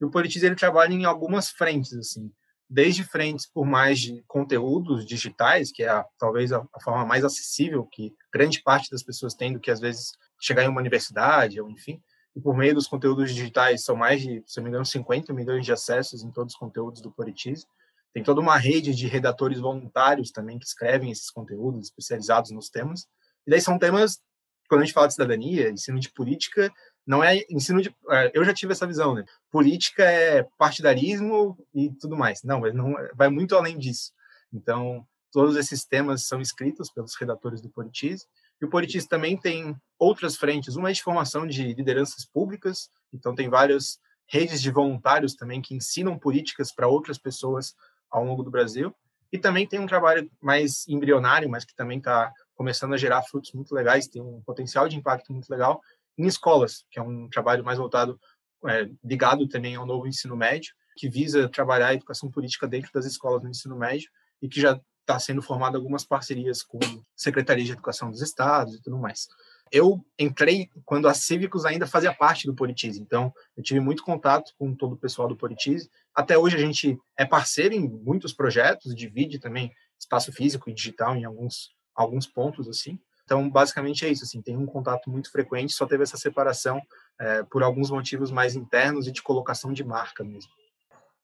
E 0.00 0.04
o 0.04 0.10
Politize, 0.10 0.44
ele 0.44 0.56
trabalha 0.56 0.92
em 0.92 1.04
algumas 1.04 1.50
frentes, 1.50 1.94
assim, 1.94 2.30
desde 2.68 3.04
frentes 3.04 3.46
por 3.46 3.64
mais 3.64 4.00
de 4.00 4.22
conteúdos 4.26 5.06
digitais, 5.06 5.70
que 5.72 5.82
é 5.82 5.88
a, 5.88 6.04
talvez 6.18 6.52
a, 6.52 6.66
a, 6.74 6.80
forma 6.80 7.04
mais 7.06 7.24
acessível 7.24 7.84
que 7.86 8.12
grande 8.32 8.62
parte 8.62 8.90
das 8.90 9.02
pessoas 9.02 9.34
tem 9.34 9.52
do 9.52 9.60
que, 9.60 9.70
às 9.70 9.80
vezes, 9.80 10.12
chegar 10.40 10.64
em 10.64 10.68
uma 10.68 10.80
universidade, 10.80 11.60
ou 11.60 11.70
enfim, 11.70 12.02
e 12.36 12.40
por 12.40 12.56
meio 12.56 12.74
dos 12.74 12.88
conteúdos 12.88 13.32
digitais, 13.32 13.84
são 13.84 13.94
mais 13.94 14.20
de, 14.20 14.42
se 14.46 14.56
não 14.56 14.64
me 14.64 14.70
engano, 14.70 14.84
50 14.84 15.32
milhões 15.32 15.64
de 15.64 15.72
acessos 15.72 16.24
em 16.24 16.32
todos 16.32 16.54
os 16.54 16.58
conteúdos 16.58 17.00
do 17.00 17.12
Politize. 17.12 17.64
Tem 18.12 18.22
toda 18.22 18.40
uma 18.40 18.56
rede 18.56 18.94
de 18.94 19.06
redatores 19.06 19.60
voluntários 19.60 20.30
também 20.30 20.58
que 20.58 20.66
escrevem 20.66 21.10
esses 21.10 21.30
conteúdos 21.30 21.86
especializados 21.86 22.50
nos 22.50 22.68
temas. 22.68 23.06
E 23.46 23.50
daí 23.50 23.60
são 23.60 23.78
temas, 23.78 24.20
quando 24.68 24.82
a 24.82 24.84
gente 24.84 24.94
fala 24.94 25.06
de 25.06 25.14
cidadania, 25.14 25.70
ensino 25.70 25.98
de 26.00 26.10
política, 26.10 26.72
não 27.06 27.22
é 27.22 27.44
ensino 27.50 27.82
de. 27.82 27.94
É, 28.10 28.30
eu 28.34 28.44
já 28.44 28.54
tive 28.54 28.72
essa 28.72 28.86
visão, 28.86 29.14
né? 29.14 29.24
Política 29.50 30.04
é 30.04 30.46
partidarismo 30.56 31.56
e 31.74 31.90
tudo 32.00 32.16
mais. 32.16 32.42
Não, 32.42 32.60
mas 32.60 32.74
não 32.74 32.94
vai 33.14 33.28
muito 33.28 33.54
além 33.56 33.78
disso. 33.78 34.12
Então, 34.52 35.06
todos 35.30 35.56
esses 35.56 35.84
temas 35.84 36.26
são 36.26 36.40
escritos 36.40 36.90
pelos 36.90 37.14
redatores 37.16 37.60
do 37.60 37.68
Politize 37.68 38.24
e 38.60 38.64
o 38.64 38.70
Politiz 38.70 39.06
também 39.06 39.36
tem 39.36 39.76
outras 39.98 40.36
frentes, 40.36 40.76
uma 40.76 40.90
é 40.90 40.92
de 40.92 41.02
formação 41.02 41.46
de 41.46 41.74
lideranças 41.74 42.24
públicas, 42.24 42.88
então 43.12 43.34
tem 43.34 43.48
várias 43.48 43.98
redes 44.26 44.62
de 44.62 44.70
voluntários 44.70 45.34
também 45.34 45.60
que 45.60 45.74
ensinam 45.74 46.18
políticas 46.18 46.72
para 46.72 46.88
outras 46.88 47.18
pessoas 47.18 47.74
ao 48.10 48.24
longo 48.24 48.42
do 48.42 48.50
Brasil, 48.50 48.94
e 49.32 49.38
também 49.38 49.66
tem 49.66 49.80
um 49.80 49.86
trabalho 49.86 50.30
mais 50.40 50.86
embrionário, 50.86 51.50
mas 51.50 51.64
que 51.64 51.74
também 51.74 51.98
está 51.98 52.32
começando 52.54 52.94
a 52.94 52.96
gerar 52.96 53.22
frutos 53.22 53.52
muito 53.52 53.74
legais, 53.74 54.06
tem 54.06 54.22
um 54.22 54.40
potencial 54.42 54.88
de 54.88 54.96
impacto 54.96 55.32
muito 55.32 55.48
legal 55.50 55.80
em 56.16 56.26
escolas, 56.26 56.84
que 56.90 56.98
é 56.98 57.02
um 57.02 57.28
trabalho 57.28 57.64
mais 57.64 57.78
voltado, 57.78 58.18
é, 58.66 58.88
ligado 59.02 59.48
também 59.48 59.74
ao 59.74 59.86
novo 59.86 60.06
ensino 60.06 60.36
médio, 60.36 60.72
que 60.96 61.08
visa 61.08 61.48
trabalhar 61.48 61.88
a 61.88 61.94
educação 61.94 62.30
política 62.30 62.68
dentro 62.68 62.90
das 62.92 63.04
escolas 63.04 63.42
do 63.42 63.48
ensino 63.48 63.76
médio 63.76 64.08
e 64.40 64.48
que 64.48 64.60
já 64.60 64.80
está 65.00 65.18
sendo 65.18 65.42
formado 65.42 65.76
algumas 65.76 66.04
parcerias 66.04 66.62
com 66.62 66.78
Secretaria 67.14 67.64
de 67.64 67.72
Educação 67.72 68.10
dos 68.10 68.22
Estados 68.22 68.74
e 68.74 68.82
tudo 68.82 68.98
mais. 68.98 69.26
Eu 69.70 70.04
entrei 70.18 70.70
quando 70.84 71.08
a 71.08 71.14
Cívicos 71.14 71.64
ainda 71.64 71.86
fazia 71.86 72.14
parte 72.14 72.46
do 72.46 72.54
Politize, 72.54 73.00
então 73.00 73.32
eu 73.56 73.62
tive 73.62 73.80
muito 73.80 74.02
contato 74.02 74.52
com 74.58 74.74
todo 74.74 74.92
o 74.92 74.98
pessoal 74.98 75.28
do 75.28 75.36
Politize. 75.36 75.90
Até 76.14 76.38
hoje 76.38 76.56
a 76.56 76.60
gente 76.60 76.98
é 77.18 77.24
parceiro 77.24 77.74
em 77.74 77.88
muitos 77.88 78.32
projetos, 78.32 78.94
divide 78.94 79.38
também 79.38 79.72
espaço 79.98 80.32
físico 80.32 80.70
e 80.70 80.74
digital 80.74 81.16
em 81.16 81.24
alguns, 81.24 81.73
alguns 81.94 82.26
pontos 82.26 82.68
assim. 82.68 82.98
Então, 83.24 83.48
basicamente 83.48 84.04
é 84.04 84.10
isso, 84.10 84.24
assim, 84.24 84.42
tem 84.42 84.56
um 84.56 84.66
contato 84.66 85.10
muito 85.10 85.30
frequente, 85.30 85.72
só 85.72 85.86
teve 85.86 86.02
essa 86.02 86.16
separação 86.16 86.80
é, 87.18 87.42
por 87.44 87.62
alguns 87.62 87.90
motivos 87.90 88.30
mais 88.30 88.54
internos 88.54 89.06
e 89.06 89.12
de 89.12 89.22
colocação 89.22 89.72
de 89.72 89.82
marca 89.82 90.22
mesmo. 90.22 90.50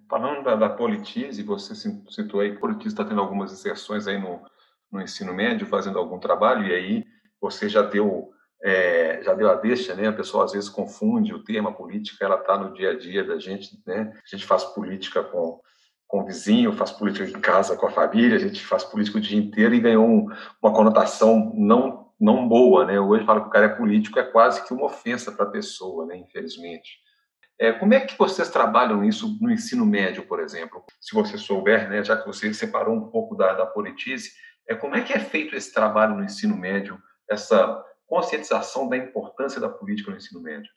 Falando 0.09 0.43
da, 0.43 0.57
da 0.57 0.71
Politize, 0.71 1.43
você 1.43 1.75
citou 1.75 2.41
aí 2.41 2.53
que 2.53 2.61
Politize 2.61 2.95
está 2.95 3.05
tendo 3.05 3.21
algumas 3.21 3.53
inserções 3.53 4.07
aí 4.07 4.19
no, 4.19 4.41
no 4.91 5.00
ensino 5.00 5.33
médio, 5.35 5.67
fazendo 5.67 5.99
algum 5.99 6.19
trabalho, 6.19 6.67
e 6.67 6.75
aí 6.75 7.05
você 7.41 7.69
já 7.69 7.83
deu 7.83 8.33
é, 8.62 9.23
já 9.23 9.33
deu 9.33 9.50
a 9.50 9.55
deixa, 9.55 9.95
né? 9.95 10.09
A 10.09 10.12
pessoa 10.12 10.45
às 10.45 10.53
vezes 10.53 10.69
confunde 10.69 11.33
o 11.33 11.43
tema 11.43 11.73
política, 11.73 12.25
ela 12.25 12.37
está 12.37 12.59
no 12.59 12.75
dia 12.75 12.91
a 12.91 12.99
dia 12.99 13.25
da 13.25 13.39
gente, 13.39 13.81
né? 13.87 14.12
A 14.15 14.37
gente 14.37 14.47
faz 14.47 14.65
política 14.65 15.23
com, 15.23 15.61
com 16.11 16.23
o 16.23 16.26
vizinho, 16.26 16.73
faz 16.73 16.90
política 16.90 17.25
em 17.25 17.40
casa 17.40 17.76
com 17.76 17.87
a 17.87 17.90
família, 17.90 18.37
a 18.37 18.40
gente 18.40 18.67
faz 18.67 18.83
política 18.83 19.19
o 19.19 19.21
dia 19.21 19.38
inteiro 19.38 19.73
e 19.73 19.81
ganhou 19.81 20.05
um, 20.05 20.26
uma 20.61 20.73
conotação 20.73 21.52
não 21.57 22.00
não 22.21 22.47
boa, 22.47 22.85
né? 22.85 23.00
Hoje 23.00 23.25
fala 23.25 23.40
que 23.40 23.47
o 23.47 23.50
cara 23.50 23.64
é 23.64 23.69
político 23.71 24.19
é 24.19 24.23
quase 24.23 24.62
que 24.67 24.75
uma 24.75 24.85
ofensa 24.85 25.33
para 25.33 25.47
a 25.47 25.50
pessoa, 25.50 26.05
né? 26.05 26.19
Infelizmente. 26.19 26.99
É, 27.59 27.73
como 27.73 27.95
é 27.95 28.00
que 28.00 28.19
vocês 28.19 28.50
trabalham 28.50 29.02
isso 29.02 29.38
no 29.40 29.50
ensino 29.50 29.87
médio, 29.87 30.26
por 30.26 30.38
exemplo? 30.40 30.85
Se 31.00 31.14
você 31.14 31.38
souber, 31.38 31.88
né, 31.88 32.05
já 32.05 32.19
que 32.19 32.26
você 32.26 32.52
separou 32.52 32.95
um 32.95 33.09
pouco 33.09 33.35
da, 33.35 33.55
da 33.55 33.64
politice, 33.64 34.33
é, 34.69 34.75
como 34.75 34.97
é 34.97 35.00
que 35.00 35.14
é 35.14 35.19
feito 35.19 35.57
esse 35.57 35.73
trabalho 35.73 36.14
no 36.14 36.25
ensino 36.25 36.57
médio, 36.57 37.00
essa 37.31 37.83
conscientização 38.07 38.87
da 38.87 38.99
importância 38.99 39.61
da 39.61 39.69
política 39.71 40.11
no 40.11 40.19
ensino 40.19 40.43
médio? 40.43 40.71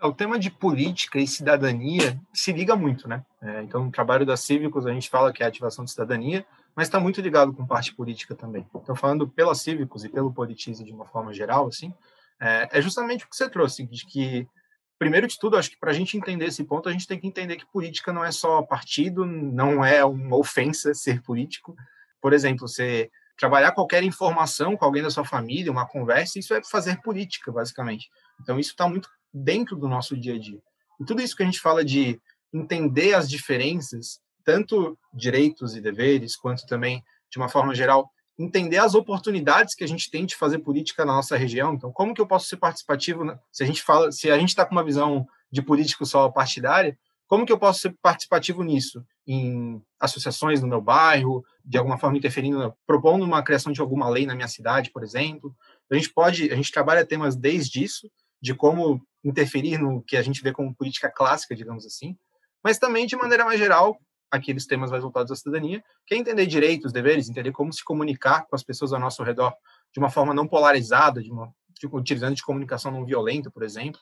É, 0.00 0.06
o 0.06 0.12
tema 0.12 0.38
de 0.38 0.50
política 0.50 1.18
e 1.18 1.26
cidadania 1.26 2.20
se 2.32 2.52
liga 2.52 2.76
muito, 2.76 3.08
né? 3.08 3.24
É, 3.42 3.62
então, 3.62 3.84
no 3.84 3.90
trabalho 3.90 4.24
da 4.24 4.36
Cívicos, 4.36 4.86
a 4.86 4.92
gente 4.92 5.10
fala 5.10 5.32
que 5.32 5.42
é 5.42 5.46
ativação 5.46 5.84
de 5.84 5.90
cidadania, 5.90 6.46
mas 6.74 6.86
está 6.86 7.00
muito 7.00 7.20
ligado 7.20 7.52
com 7.52 7.66
parte 7.66 7.94
política 7.94 8.34
também. 8.34 8.66
Então, 8.74 8.94
falando 8.94 9.28
pela 9.28 9.54
Cívicos 9.54 10.04
e 10.04 10.08
pelo 10.08 10.32
Politize 10.32 10.84
de 10.84 10.92
uma 10.92 11.04
forma 11.04 11.32
geral, 11.32 11.66
assim, 11.66 11.92
é, 12.40 12.68
é 12.78 12.80
justamente 12.80 13.24
o 13.24 13.28
que 13.28 13.36
você 13.36 13.50
trouxe, 13.50 13.84
de 13.86 14.06
que, 14.06 14.46
primeiro 14.98 15.26
de 15.26 15.38
tudo, 15.38 15.56
acho 15.56 15.70
que 15.70 15.78
para 15.78 15.90
a 15.90 15.94
gente 15.94 16.16
entender 16.16 16.46
esse 16.46 16.62
ponto, 16.64 16.88
a 16.88 16.92
gente 16.92 17.06
tem 17.06 17.18
que 17.18 17.26
entender 17.26 17.56
que 17.56 17.66
política 17.66 18.12
não 18.12 18.24
é 18.24 18.30
só 18.30 18.62
partido, 18.62 19.26
não 19.26 19.84
é 19.84 20.04
uma 20.04 20.36
ofensa 20.36 20.94
ser 20.94 21.20
político. 21.22 21.74
Por 22.20 22.32
exemplo, 22.32 22.68
você 22.68 23.10
trabalhar 23.36 23.72
qualquer 23.72 24.02
informação 24.02 24.76
com 24.76 24.84
alguém 24.84 25.02
da 25.02 25.10
sua 25.10 25.24
família, 25.24 25.70
uma 25.70 25.86
conversa, 25.86 26.38
isso 26.38 26.52
é 26.54 26.62
fazer 26.62 27.00
política, 27.02 27.52
basicamente. 27.52 28.08
Então, 28.40 28.58
isso 28.58 28.70
está 28.70 28.88
muito 28.88 29.08
dentro 29.32 29.76
do 29.76 29.88
nosso 29.88 30.16
dia 30.16 30.34
a 30.34 30.38
dia. 30.38 30.60
E 31.00 31.04
tudo 31.04 31.22
isso 31.22 31.36
que 31.36 31.42
a 31.42 31.46
gente 31.46 31.60
fala 31.60 31.84
de 31.84 32.20
entender 32.52 33.14
as 33.14 33.28
diferenças, 33.28 34.20
tanto 34.44 34.98
direitos 35.12 35.76
e 35.76 35.80
deveres, 35.80 36.36
quanto 36.36 36.66
também, 36.66 37.02
de 37.30 37.38
uma 37.38 37.48
forma 37.48 37.74
geral, 37.74 38.10
entender 38.38 38.78
as 38.78 38.94
oportunidades 38.94 39.74
que 39.74 39.84
a 39.84 39.88
gente 39.88 40.10
tem 40.10 40.24
de 40.24 40.36
fazer 40.36 40.60
política 40.60 41.04
na 41.04 41.14
nossa 41.14 41.36
região. 41.36 41.74
Então, 41.74 41.92
como 41.92 42.14
que 42.14 42.20
eu 42.20 42.26
posso 42.26 42.46
ser 42.46 42.56
participativo? 42.56 43.24
Né? 43.24 43.38
Se 43.52 43.64
a 43.64 43.66
gente 43.66 43.82
fala, 43.82 44.12
se 44.12 44.30
a 44.30 44.38
gente 44.38 44.50
está 44.50 44.64
com 44.64 44.72
uma 44.72 44.84
visão 44.84 45.26
de 45.50 45.60
político 45.60 46.06
só 46.06 46.28
partidária, 46.28 46.96
como 47.26 47.44
que 47.44 47.52
eu 47.52 47.58
posso 47.58 47.80
ser 47.80 47.94
participativo 48.00 48.62
nisso? 48.62 49.04
Em 49.26 49.82
associações 50.00 50.62
no 50.62 50.68
meu 50.68 50.80
bairro, 50.80 51.44
de 51.62 51.76
alguma 51.76 51.98
forma 51.98 52.16
interferindo, 52.16 52.74
propondo 52.86 53.24
uma 53.24 53.42
criação 53.42 53.70
de 53.70 53.80
alguma 53.82 54.08
lei 54.08 54.24
na 54.24 54.34
minha 54.34 54.48
cidade, 54.48 54.90
por 54.90 55.02
exemplo. 55.02 55.54
A 55.90 55.94
gente 55.94 56.10
pode, 56.10 56.50
a 56.50 56.56
gente 56.56 56.72
trabalha 56.72 57.04
temas 57.04 57.36
desde 57.36 57.84
isso, 57.84 58.10
de 58.40 58.54
como 58.54 59.02
interferir 59.28 59.78
no 59.78 60.02
que 60.02 60.16
a 60.16 60.22
gente 60.22 60.42
vê 60.42 60.52
como 60.52 60.74
política 60.74 61.10
clássica, 61.10 61.54
digamos 61.54 61.84
assim, 61.84 62.16
mas 62.62 62.78
também 62.78 63.06
de 63.06 63.16
maneira 63.16 63.44
mais 63.44 63.58
geral, 63.58 63.98
aqueles 64.30 64.66
temas 64.66 64.90
mais 64.90 65.02
voltados 65.02 65.32
à 65.32 65.36
cidadania, 65.36 65.82
que 66.06 66.14
é 66.14 66.18
entender 66.18 66.46
direitos, 66.46 66.92
deveres, 66.92 67.28
entender 67.28 67.52
como 67.52 67.72
se 67.72 67.84
comunicar 67.84 68.46
com 68.46 68.54
as 68.54 68.62
pessoas 68.62 68.92
ao 68.92 69.00
nosso 69.00 69.22
redor 69.22 69.54
de 69.92 69.98
uma 69.98 70.10
forma 70.10 70.34
não 70.34 70.46
polarizada, 70.46 71.22
de 71.22 71.30
uma, 71.30 71.52
de, 71.70 71.86
utilizando 71.86 72.34
de 72.34 72.42
comunicação 72.42 72.90
não 72.90 73.04
violenta, 73.04 73.50
por 73.50 73.62
exemplo. 73.62 74.00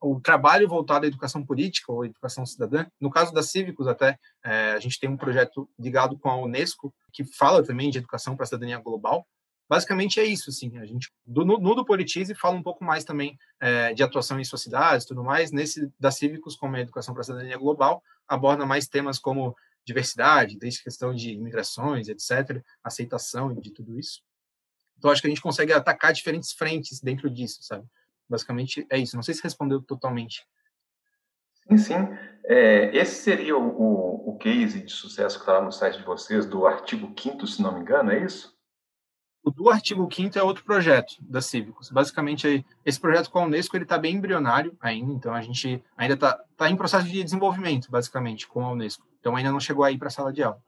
O 0.00 0.20
trabalho 0.20 0.68
voltado 0.68 1.04
à 1.04 1.08
educação 1.08 1.44
política 1.44 1.92
ou 1.92 2.04
educação 2.04 2.46
cidadã, 2.46 2.86
no 3.00 3.10
caso 3.10 3.32
da 3.32 3.42
Cívicos 3.42 3.88
até, 3.88 4.16
é, 4.44 4.72
a 4.72 4.78
gente 4.78 4.98
tem 4.98 5.10
um 5.10 5.16
projeto 5.16 5.68
ligado 5.78 6.16
com 6.18 6.28
a 6.28 6.36
Unesco, 6.36 6.94
que 7.12 7.24
fala 7.24 7.64
também 7.64 7.90
de 7.90 7.98
educação 7.98 8.36
para 8.36 8.44
a 8.44 8.46
cidadania 8.46 8.78
global, 8.78 9.26
basicamente 9.68 10.18
é 10.18 10.24
isso, 10.24 10.50
assim, 10.50 10.78
a 10.78 10.86
gente, 10.86 11.12
do, 11.26 11.44
no, 11.44 11.58
no 11.58 11.74
do 11.74 11.84
Politize 11.84 12.34
fala 12.34 12.56
um 12.56 12.62
pouco 12.62 12.82
mais 12.84 13.04
também 13.04 13.38
é, 13.60 13.92
de 13.92 14.02
atuação 14.02 14.40
em 14.40 14.44
suas 14.44 14.62
cidades 14.62 15.06
tudo 15.06 15.22
mais, 15.22 15.52
nesse 15.52 15.92
da 15.98 16.10
Cívicos, 16.10 16.56
como 16.56 16.76
é 16.76 16.80
Educação 16.80 17.12
para 17.12 17.20
a 17.20 17.24
Cidadania 17.24 17.58
Global, 17.58 18.02
aborda 18.26 18.64
mais 18.64 18.88
temas 18.88 19.18
como 19.18 19.54
diversidade, 19.84 20.58
desde 20.58 20.82
questão 20.82 21.14
de 21.14 21.32
imigrações, 21.32 22.08
etc., 22.08 22.62
aceitação 22.82 23.54
de 23.54 23.70
tudo 23.70 23.98
isso. 23.98 24.22
Então, 24.98 25.10
acho 25.10 25.20
que 25.20 25.28
a 25.28 25.30
gente 25.30 25.40
consegue 25.40 25.72
atacar 25.72 26.12
diferentes 26.12 26.52
frentes 26.52 27.00
dentro 27.00 27.30
disso, 27.30 27.62
sabe? 27.62 27.86
Basicamente 28.28 28.86
é 28.90 28.98
isso. 28.98 29.16
Não 29.16 29.22
sei 29.22 29.34
se 29.34 29.42
respondeu 29.42 29.80
totalmente. 29.80 30.46
Sim, 31.68 31.78
sim. 31.78 31.94
É, 32.44 32.94
esse 32.96 33.22
seria 33.22 33.56
o, 33.56 33.68
o, 33.68 34.30
o 34.30 34.38
case 34.38 34.82
de 34.82 34.92
sucesso 34.92 35.36
que 35.36 35.42
estava 35.42 35.64
no 35.64 35.72
site 35.72 35.98
de 35.98 36.04
vocês, 36.04 36.44
do 36.44 36.66
artigo 36.66 37.14
5 37.18 37.46
se 37.46 37.62
não 37.62 37.74
me 37.74 37.80
engano, 37.80 38.10
é 38.10 38.24
isso? 38.24 38.57
O 39.42 39.50
do 39.50 39.70
artigo 39.70 40.08
5 40.12 40.38
é 40.38 40.42
outro 40.42 40.64
projeto 40.64 41.16
da 41.20 41.40
Cívicos. 41.40 41.90
Basicamente, 41.90 42.64
esse 42.84 43.00
projeto 43.00 43.30
com 43.30 43.38
a 43.38 43.44
Unesco 43.44 43.76
ele 43.76 43.84
está 43.84 43.96
bem 43.96 44.16
embrionário 44.16 44.76
ainda, 44.80 45.12
então 45.12 45.34
a 45.34 45.40
gente 45.40 45.82
ainda 45.96 46.14
está 46.14 46.38
tá 46.56 46.68
em 46.68 46.76
processo 46.76 47.06
de 47.06 47.22
desenvolvimento, 47.22 47.90
basicamente, 47.90 48.46
com 48.46 48.64
a 48.64 48.72
Unesco. 48.72 49.06
Então 49.20 49.36
ainda 49.36 49.50
não 49.50 49.60
chegou 49.60 49.84
aí 49.84 49.96
para 49.96 50.08
a 50.08 50.10
sala 50.10 50.32
de 50.32 50.42
aula. 50.42 50.60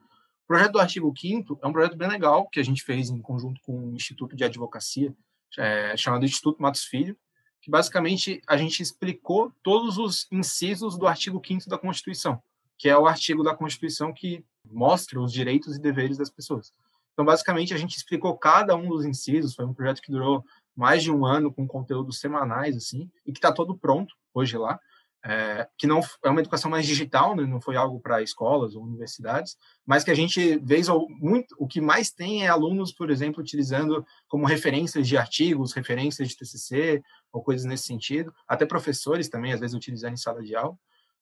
O 0.44 0.46
projeto 0.46 0.72
do 0.72 0.80
artigo 0.80 1.12
5 1.16 1.58
é 1.62 1.66
um 1.66 1.72
projeto 1.72 1.96
bem 1.96 2.08
legal 2.08 2.48
que 2.48 2.58
a 2.58 2.64
gente 2.64 2.82
fez 2.82 3.10
em 3.10 3.20
conjunto 3.20 3.60
com 3.62 3.76
um 3.76 3.94
instituto 3.94 4.34
de 4.34 4.44
advocacia 4.44 5.14
é, 5.58 5.96
chamado 5.96 6.24
Instituto 6.24 6.62
Matos 6.62 6.84
Filho, 6.84 7.16
que 7.60 7.70
basicamente 7.70 8.40
a 8.46 8.56
gente 8.56 8.82
explicou 8.82 9.52
todos 9.62 9.98
os 9.98 10.26
incisos 10.32 10.96
do 10.96 11.06
artigo 11.06 11.40
5 11.44 11.68
da 11.68 11.78
Constituição, 11.78 12.42
que 12.78 12.88
é 12.88 12.96
o 12.96 13.06
artigo 13.06 13.42
da 13.42 13.54
Constituição 13.54 14.12
que 14.12 14.44
mostra 14.64 15.20
os 15.20 15.32
direitos 15.32 15.76
e 15.76 15.80
deveres 15.80 16.16
das 16.16 16.30
pessoas. 16.30 16.72
Então, 17.20 17.26
basicamente, 17.26 17.74
a 17.74 17.76
gente 17.76 17.98
explicou 17.98 18.34
cada 18.38 18.74
um 18.74 18.88
dos 18.88 19.04
incisos. 19.04 19.54
Foi 19.54 19.66
um 19.66 19.74
projeto 19.74 20.00
que 20.00 20.10
durou 20.10 20.42
mais 20.74 21.02
de 21.02 21.12
um 21.12 21.26
ano, 21.26 21.52
com 21.52 21.68
conteúdos 21.68 22.18
semanais, 22.18 22.74
assim, 22.74 23.10
e 23.26 23.30
que 23.30 23.36
está 23.36 23.52
todo 23.52 23.76
pronto 23.76 24.14
hoje 24.32 24.56
lá. 24.56 24.80
É, 25.22 25.68
que 25.76 25.86
não 25.86 26.00
é 26.24 26.30
uma 26.30 26.40
educação 26.40 26.70
mais 26.70 26.86
digital, 26.86 27.36
né, 27.36 27.44
não 27.44 27.60
foi 27.60 27.76
algo 27.76 28.00
para 28.00 28.22
escolas 28.22 28.74
ou 28.74 28.82
universidades, 28.82 29.54
mas 29.84 30.02
que 30.02 30.10
a 30.10 30.14
gente 30.14 30.58
vê 30.64 30.80
muito, 31.20 31.54
o 31.58 31.68
que 31.68 31.78
mais 31.78 32.10
tem 32.10 32.42
é 32.42 32.48
alunos, 32.48 32.90
por 32.90 33.10
exemplo, 33.10 33.42
utilizando 33.42 34.02
como 34.26 34.46
referências 34.46 35.06
de 35.06 35.18
artigos, 35.18 35.74
referências 35.74 36.26
de 36.26 36.38
TCC 36.38 37.02
ou 37.30 37.42
coisas 37.42 37.66
nesse 37.66 37.84
sentido, 37.84 38.32
até 38.48 38.64
professores 38.64 39.28
também 39.28 39.52
às 39.52 39.60
vezes 39.60 39.76
utilizando 39.76 40.14
em 40.14 40.16
sala 40.16 40.42
de 40.42 40.56
aula. 40.56 40.74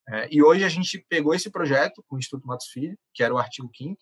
É, 0.08 0.28
e 0.30 0.44
hoje 0.44 0.62
a 0.62 0.68
gente 0.68 1.04
pegou 1.08 1.34
esse 1.34 1.50
projeto 1.50 2.04
com 2.06 2.14
o 2.14 2.18
Instituto 2.20 2.46
Matos 2.46 2.68
Filho, 2.68 2.96
que 3.12 3.24
era 3.24 3.34
o 3.34 3.38
artigo 3.38 3.68
5 3.76 3.98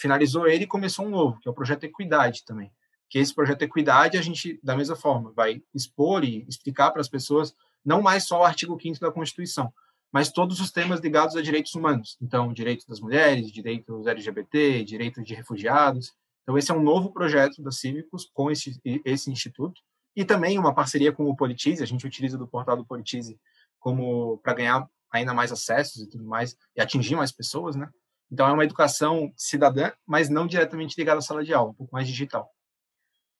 finalizou 0.00 0.46
ele 0.46 0.64
e 0.64 0.66
começou 0.66 1.06
um 1.06 1.10
novo, 1.10 1.38
que 1.40 1.48
é 1.48 1.50
o 1.50 1.54
projeto 1.54 1.84
Equidade 1.84 2.44
também. 2.44 2.72
Que 3.08 3.18
esse 3.18 3.34
projeto 3.34 3.62
Equidade 3.62 4.16
a 4.16 4.22
gente, 4.22 4.58
da 4.62 4.76
mesma 4.76 4.96
forma, 4.96 5.32
vai 5.32 5.62
expor 5.74 6.24
e 6.24 6.46
explicar 6.48 6.90
para 6.90 7.00
as 7.00 7.08
pessoas 7.08 7.54
não 7.84 8.00
mais 8.00 8.24
só 8.24 8.40
o 8.40 8.44
artigo 8.44 8.78
5 8.80 8.98
da 9.00 9.10
Constituição, 9.10 9.72
mas 10.12 10.30
todos 10.30 10.60
os 10.60 10.70
temas 10.70 11.00
ligados 11.00 11.36
a 11.36 11.42
direitos 11.42 11.74
humanos. 11.74 12.16
Então, 12.20 12.52
direitos 12.52 12.86
das 12.86 13.00
mulheres, 13.00 13.52
direitos 13.52 14.06
LGBT, 14.06 14.84
direitos 14.84 15.24
de 15.24 15.34
refugiados. 15.34 16.12
Então, 16.42 16.56
esse 16.56 16.70
é 16.70 16.74
um 16.74 16.82
novo 16.82 17.12
projeto 17.12 17.62
da 17.62 17.70
Cívicos 17.70 18.28
com 18.32 18.50
esse, 18.50 18.80
esse 19.04 19.30
instituto. 19.30 19.80
E 20.16 20.24
também 20.24 20.58
uma 20.58 20.74
parceria 20.74 21.12
com 21.12 21.28
o 21.28 21.36
Politize, 21.36 21.82
a 21.82 21.86
gente 21.86 22.06
utiliza 22.06 22.36
do 22.36 22.48
portal 22.48 22.76
do 22.76 22.84
Politize 22.84 23.38
como 23.78 24.38
para 24.38 24.54
ganhar 24.54 24.88
ainda 25.10 25.32
mais 25.32 25.52
acessos 25.52 26.02
e 26.02 26.08
tudo 26.08 26.24
mais, 26.24 26.56
e 26.76 26.80
atingir 26.80 27.16
mais 27.16 27.32
pessoas, 27.32 27.76
né? 27.76 27.88
Então, 28.30 28.46
é 28.46 28.52
uma 28.52 28.64
educação 28.64 29.32
cidadã, 29.36 29.90
mas 30.06 30.28
não 30.28 30.46
diretamente 30.46 30.94
ligada 30.96 31.18
à 31.18 31.22
sala 31.22 31.42
de 31.42 31.52
aula, 31.52 31.70
um 31.70 31.74
pouco 31.74 31.92
mais 31.92 32.06
digital. 32.06 32.48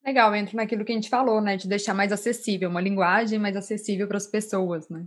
Legal, 0.05 0.35
entra 0.35 0.57
naquilo 0.57 0.85
que 0.85 0.93
a 0.93 0.95
gente 0.95 1.11
falou, 1.11 1.41
né? 1.41 1.57
De 1.57 1.69
deixar 1.69 1.95
mais 1.95 2.11
acessível, 2.11 2.71
uma 2.71 2.81
linguagem 2.81 3.39
mais 3.39 3.57
acessível 3.57 4.09
para 4.09 4.17
as 4.17 4.27
pessoas, 4.27 4.89
né? 4.89 5.05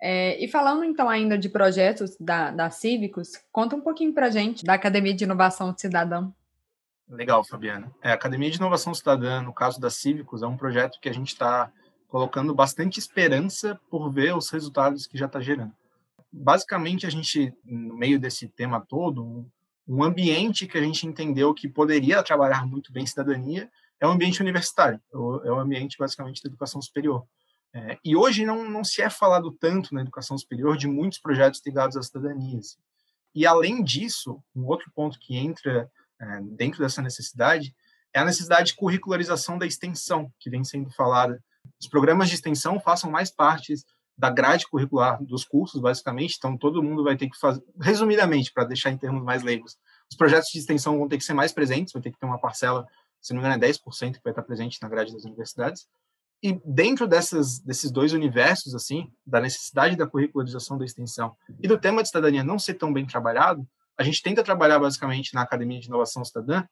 É, 0.00 0.42
e 0.42 0.48
falando 0.48 0.84
então 0.84 1.08
ainda 1.08 1.38
de 1.38 1.48
projetos 1.48 2.16
da, 2.20 2.50
da 2.50 2.70
Cívicos, 2.70 3.32
conta 3.50 3.74
um 3.74 3.80
pouquinho 3.80 4.12
para 4.12 4.26
a 4.26 4.30
gente 4.30 4.64
da 4.64 4.74
Academia 4.74 5.14
de 5.14 5.24
Inovação 5.24 5.74
Cidadã. 5.76 6.30
Legal, 7.08 7.44
Fabiana. 7.44 7.90
É, 8.02 8.10
a 8.10 8.14
Academia 8.14 8.50
de 8.50 8.56
Inovação 8.56 8.94
Cidadã, 8.94 9.40
no 9.40 9.52
caso 9.52 9.80
da 9.80 9.90
Cívicos, 9.90 10.42
é 10.42 10.46
um 10.46 10.56
projeto 10.56 11.00
que 11.00 11.08
a 11.08 11.14
gente 11.14 11.28
está 11.28 11.72
colocando 12.08 12.54
bastante 12.54 12.98
esperança 12.98 13.80
por 13.90 14.10
ver 14.10 14.36
os 14.36 14.50
resultados 14.50 15.06
que 15.06 15.18
já 15.18 15.26
está 15.26 15.40
gerando 15.40 15.72
basicamente 16.36 17.06
a 17.06 17.10
gente, 17.10 17.52
no 17.64 17.96
meio 17.96 18.18
desse 18.18 18.48
tema 18.48 18.80
todo, 18.80 19.24
um, 19.24 19.50
um 19.88 20.02
ambiente 20.04 20.66
que 20.66 20.76
a 20.76 20.82
gente 20.82 21.06
entendeu 21.06 21.54
que 21.54 21.68
poderia 21.68 22.22
trabalhar 22.22 22.66
muito 22.66 22.92
bem 22.92 23.06
cidadania 23.06 23.70
é 23.98 24.06
o 24.06 24.10
ambiente 24.10 24.42
universitário, 24.42 25.00
é 25.12 25.50
o 25.50 25.58
ambiente 25.58 25.96
basicamente 25.98 26.42
da 26.42 26.48
educação 26.48 26.82
superior. 26.82 27.26
É, 27.72 27.98
e 28.04 28.16
hoje 28.16 28.44
não, 28.44 28.68
não 28.68 28.84
se 28.84 29.02
é 29.02 29.10
falado 29.10 29.50
tanto 29.52 29.94
na 29.94 30.00
educação 30.00 30.36
superior 30.36 30.76
de 30.76 30.86
muitos 30.86 31.18
projetos 31.18 31.60
ligados 31.64 31.96
à 31.96 32.02
cidadania. 32.02 32.58
Assim. 32.58 32.78
E 33.34 33.46
além 33.46 33.82
disso, 33.82 34.42
um 34.54 34.64
outro 34.66 34.90
ponto 34.94 35.18
que 35.18 35.36
entra 35.36 35.90
é, 36.20 36.40
dentro 36.42 36.80
dessa 36.80 37.02
necessidade 37.02 37.74
é 38.14 38.20
a 38.20 38.24
necessidade 38.24 38.68
de 38.68 38.76
curricularização 38.76 39.58
da 39.58 39.66
extensão, 39.66 40.32
que 40.38 40.48
vem 40.48 40.64
sendo 40.64 40.90
falada. 40.90 41.42
Os 41.78 41.86
programas 41.86 42.28
de 42.28 42.34
extensão 42.34 42.80
façam 42.80 43.10
mais 43.10 43.30
parte 43.30 43.74
da 44.16 44.30
grade 44.30 44.66
curricular 44.66 45.22
dos 45.22 45.44
cursos, 45.44 45.80
basicamente. 45.80 46.36
Então, 46.38 46.56
todo 46.56 46.82
mundo 46.82 47.04
vai 47.04 47.16
ter 47.16 47.28
que 47.28 47.38
fazer, 47.38 47.62
resumidamente, 47.80 48.52
para 48.52 48.64
deixar 48.64 48.90
em 48.90 48.96
termos 48.96 49.22
mais 49.22 49.42
leigos, 49.42 49.76
os 50.10 50.16
projetos 50.16 50.48
de 50.50 50.58
extensão 50.58 50.98
vão 50.98 51.08
ter 51.08 51.18
que 51.18 51.24
ser 51.24 51.34
mais 51.34 51.52
presentes, 51.52 51.92
vai 51.92 52.02
ter 52.02 52.10
que 52.10 52.18
ter 52.18 52.26
uma 52.26 52.38
parcela, 52.38 52.86
se 53.20 53.34
não 53.34 53.40
me 53.40 53.46
engano, 53.46 53.64
é 53.64 53.68
10% 53.68 54.14
que 54.14 54.24
vai 54.24 54.32
estar 54.32 54.42
presente 54.42 54.78
na 54.80 54.88
grade 54.88 55.12
das 55.12 55.24
universidades. 55.24 55.86
E 56.42 56.60
dentro 56.64 57.06
dessas, 57.06 57.58
desses 57.58 57.90
dois 57.90 58.12
universos, 58.12 58.74
assim, 58.74 59.10
da 59.26 59.40
necessidade 59.40 59.96
da 59.96 60.06
curricularização 60.06 60.78
da 60.78 60.84
extensão 60.84 61.34
e 61.62 61.66
do 61.66 61.78
tema 61.78 62.02
de 62.02 62.08
cidadania 62.08 62.44
não 62.44 62.58
ser 62.58 62.74
tão 62.74 62.92
bem 62.92 63.06
trabalhado, 63.06 63.66
a 63.98 64.02
gente 64.02 64.22
tenta 64.22 64.42
trabalhar 64.44 64.78
basicamente 64.78 65.34
na 65.34 65.42
Academia 65.42 65.80
de 65.80 65.88
Inovação 65.88 66.24
Cidadã 66.24 66.64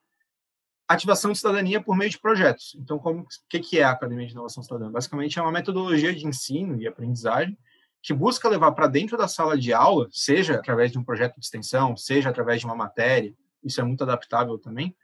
ativação 0.89 1.33
de 1.33 1.39
cidadania 1.39 1.81
por 1.81 1.97
meio 1.97 2.11
de 2.11 2.19
projetos. 2.19 2.77
Então, 2.79 2.99
como 2.99 3.27
que, 3.49 3.59
que 3.61 3.79
é 3.79 3.85
a 3.85 3.91
Academia 3.91 4.27
de 4.27 4.33
Inovação 4.33 4.63
Cidadã? 4.63 4.91
Basicamente, 4.91 5.39
é 5.39 5.43
uma 5.43 5.53
metodologia 5.53 6.15
de 6.15 6.27
ensino 6.27 6.81
e 6.81 6.87
aprendizagem 6.87 7.57
que 8.03 8.13
busca 8.13 8.49
levar 8.49 8.73
para 8.73 8.87
dentro 8.87 9.17
da 9.17 9.27
sala 9.27 9.57
de 9.57 9.73
aula, 9.73 10.09
seja 10.13 10.57
através 10.57 10.93
de 10.93 10.99
um 10.99 11.05
projeto 11.05 11.39
de 11.39 11.45
extensão, 11.47 11.97
seja 11.97 12.29
através 12.29 12.61
de 12.61 12.67
uma 12.67 12.77
matéria, 12.77 13.35
isso 13.63 13.81
é 13.81 13.85
muito 13.85 14.05
adaptável 14.05 14.59
também, 14.59 14.95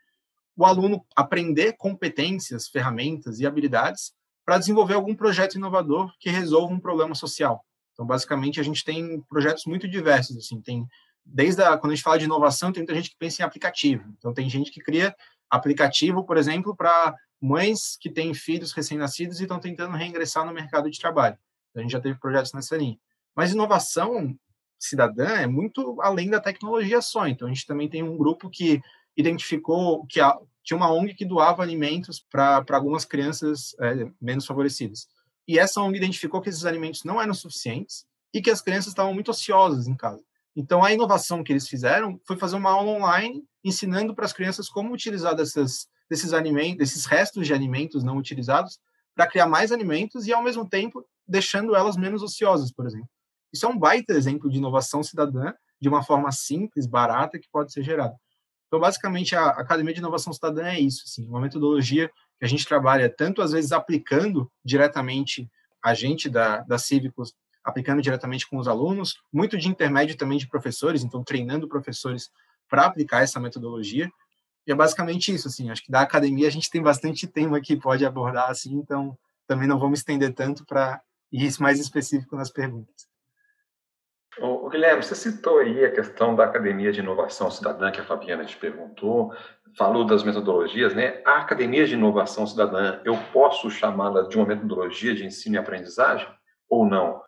o 0.55 0.65
aluno 0.65 1.03
aprender 1.15 1.73
competências, 1.73 2.67
ferramentas 2.67 3.39
e 3.39 3.47
habilidades 3.47 4.13
para 4.45 4.59
desenvolver 4.59 4.93
algum 4.93 5.15
projeto 5.15 5.55
inovador 5.55 6.13
que 6.19 6.29
resolva 6.29 6.73
um 6.73 6.79
problema 6.79 7.15
social. 7.15 7.65
Então, 7.93 8.05
basicamente, 8.05 8.59
a 8.59 8.63
gente 8.63 8.83
tem 8.83 9.19
projetos 9.21 9.65
muito 9.65 9.87
diversos, 9.87 10.37
assim, 10.37 10.61
tem 10.61 10.87
desde 11.25 11.61
a, 11.63 11.77
quando 11.77 11.93
a 11.93 11.95
gente 11.95 12.03
fala 12.03 12.19
de 12.19 12.25
inovação, 12.25 12.71
tem 12.71 12.81
muita 12.81 12.95
gente 12.95 13.09
que 13.11 13.17
pensa 13.17 13.41
em 13.41 13.45
aplicativo. 13.45 14.03
Então, 14.17 14.33
tem 14.33 14.49
gente 14.49 14.71
que 14.71 14.81
cria 14.81 15.15
aplicativo, 15.51 16.23
por 16.23 16.37
exemplo, 16.37 16.75
para 16.75 17.13
mães 17.39 17.97
que 17.99 18.09
têm 18.09 18.33
filhos 18.33 18.71
recém-nascidos 18.71 19.39
e 19.39 19.43
estão 19.43 19.59
tentando 19.59 19.97
reingressar 19.97 20.45
no 20.45 20.53
mercado 20.53 20.89
de 20.89 20.99
trabalho. 20.99 21.37
A 21.75 21.81
gente 21.81 21.91
já 21.91 21.99
teve 21.99 22.17
projetos 22.17 22.53
nessa 22.53 22.77
linha. 22.77 22.97
Mas 23.35 23.51
inovação 23.51 24.35
cidadã 24.79 25.27
é 25.27 25.47
muito 25.47 26.01
além 26.01 26.29
da 26.29 26.39
tecnologia 26.39 27.01
só. 27.01 27.27
Então, 27.27 27.47
a 27.47 27.51
gente 27.51 27.65
também 27.65 27.89
tem 27.89 28.01
um 28.01 28.17
grupo 28.17 28.49
que 28.49 28.81
identificou 29.15 30.05
que 30.07 30.19
a, 30.19 30.37
tinha 30.63 30.77
uma 30.77 30.91
ONG 30.91 31.13
que 31.13 31.25
doava 31.25 31.61
alimentos 31.61 32.19
para 32.19 32.63
algumas 32.71 33.05
crianças 33.05 33.75
é, 33.79 34.09
menos 34.19 34.45
favorecidas. 34.45 35.07
E 35.47 35.59
essa 35.59 35.81
ONG 35.81 35.97
identificou 35.97 36.41
que 36.41 36.49
esses 36.49 36.65
alimentos 36.65 37.03
não 37.03 37.21
eram 37.21 37.33
suficientes 37.33 38.05
e 38.33 38.41
que 38.41 38.49
as 38.49 38.61
crianças 38.61 38.87
estavam 38.87 39.13
muito 39.13 39.31
ociosas 39.31 39.87
em 39.87 39.95
casa. 39.95 40.23
Então, 40.55 40.83
a 40.83 40.91
inovação 40.91 41.43
que 41.43 41.51
eles 41.51 41.67
fizeram 41.67 42.19
foi 42.25 42.37
fazer 42.37 42.55
uma 42.55 42.71
aula 42.71 42.91
online 42.91 43.43
ensinando 43.63 44.13
para 44.13 44.25
as 44.25 44.33
crianças 44.33 44.67
como 44.67 44.93
utilizar 44.93 45.35
dessas, 45.35 45.87
desses 46.09 46.33
alimentos, 46.33 46.77
desses 46.77 47.05
restos 47.05 47.47
de 47.47 47.53
alimentos 47.53 48.03
não 48.03 48.17
utilizados 48.17 48.79
para 49.15 49.27
criar 49.27 49.47
mais 49.47 49.71
alimentos 49.71 50.27
e, 50.27 50.33
ao 50.33 50.43
mesmo 50.43 50.67
tempo, 50.67 51.05
deixando 51.27 51.75
elas 51.75 51.95
menos 51.95 52.21
ociosas, 52.21 52.71
por 52.71 52.85
exemplo. 52.85 53.09
Isso 53.53 53.65
é 53.65 53.69
um 53.69 53.77
baita 53.77 54.13
exemplo 54.13 54.49
de 54.49 54.57
inovação 54.57 55.03
cidadã, 55.03 55.53
de 55.79 55.89
uma 55.89 56.03
forma 56.03 56.31
simples, 56.31 56.85
barata, 56.85 57.39
que 57.39 57.49
pode 57.51 57.71
ser 57.71 57.83
gerada. 57.83 58.15
Então, 58.71 58.79
basicamente, 58.79 59.35
a 59.35 59.47
Academia 59.47 59.93
de 59.93 59.99
Inovação 59.99 60.31
Cidadã 60.31 60.63
é 60.63 60.79
isso, 60.79 61.03
assim, 61.05 61.27
uma 61.27 61.41
metodologia 61.41 62.09
que 62.39 62.45
a 62.45 62.47
gente 62.47 62.65
trabalha 62.65 63.13
tanto, 63.13 63.41
às 63.41 63.51
vezes, 63.51 63.73
aplicando 63.73 64.49
diretamente 64.63 65.49
a 65.83 65.93
gente 65.93 66.29
da, 66.29 66.61
da 66.61 66.77
Cívicos, 66.77 67.33
aplicando 67.63 68.01
diretamente 68.01 68.47
com 68.47 68.57
os 68.57 68.67
alunos, 68.67 69.21
muito 69.31 69.57
de 69.57 69.67
intermédio 69.67 70.17
também 70.17 70.37
de 70.37 70.47
professores, 70.47 71.03
então, 71.03 71.23
treinando 71.23 71.67
professores 71.67 72.29
para 72.69 72.85
aplicar 72.85 73.21
essa 73.21 73.39
metodologia. 73.39 74.09
E 74.65 74.71
é 74.71 74.75
basicamente 74.75 75.33
isso, 75.33 75.47
assim, 75.47 75.69
acho 75.69 75.83
que 75.83 75.91
da 75.91 76.01
academia 76.01 76.47
a 76.47 76.51
gente 76.51 76.69
tem 76.69 76.81
bastante 76.81 77.27
tema 77.27 77.59
que 77.61 77.75
pode 77.75 78.05
abordar, 78.05 78.49
assim, 78.49 78.75
então 78.75 79.17
também 79.47 79.67
não 79.67 79.79
vamos 79.79 79.99
estender 79.99 80.33
tanto 80.33 80.65
para 80.65 81.01
ir 81.31 81.51
mais 81.59 81.79
específico 81.79 82.35
nas 82.35 82.51
perguntas. 82.51 83.09
O 84.39 84.69
Guilherme, 84.69 85.03
você 85.03 85.13
citou 85.13 85.59
aí 85.59 85.83
a 85.83 85.91
questão 85.91 86.33
da 86.33 86.45
Academia 86.45 86.91
de 86.91 87.01
Inovação 87.01 87.51
Cidadã, 87.51 87.91
que 87.91 87.99
a 87.99 88.03
Fabiana 88.05 88.45
te 88.45 88.55
perguntou, 88.55 89.33
falou 89.77 90.05
das 90.05 90.23
metodologias, 90.23 90.95
né? 90.95 91.21
A 91.25 91.39
Academia 91.39 91.85
de 91.85 91.93
Inovação 91.93 92.47
Cidadã, 92.47 93.01
eu 93.03 93.17
posso 93.33 93.69
chamá-la 93.69 94.23
de 94.23 94.37
uma 94.37 94.45
metodologia 94.45 95.13
de 95.13 95.25
ensino 95.25 95.55
e 95.55 95.57
aprendizagem 95.57 96.27
ou 96.69 96.85
não? 96.85 97.21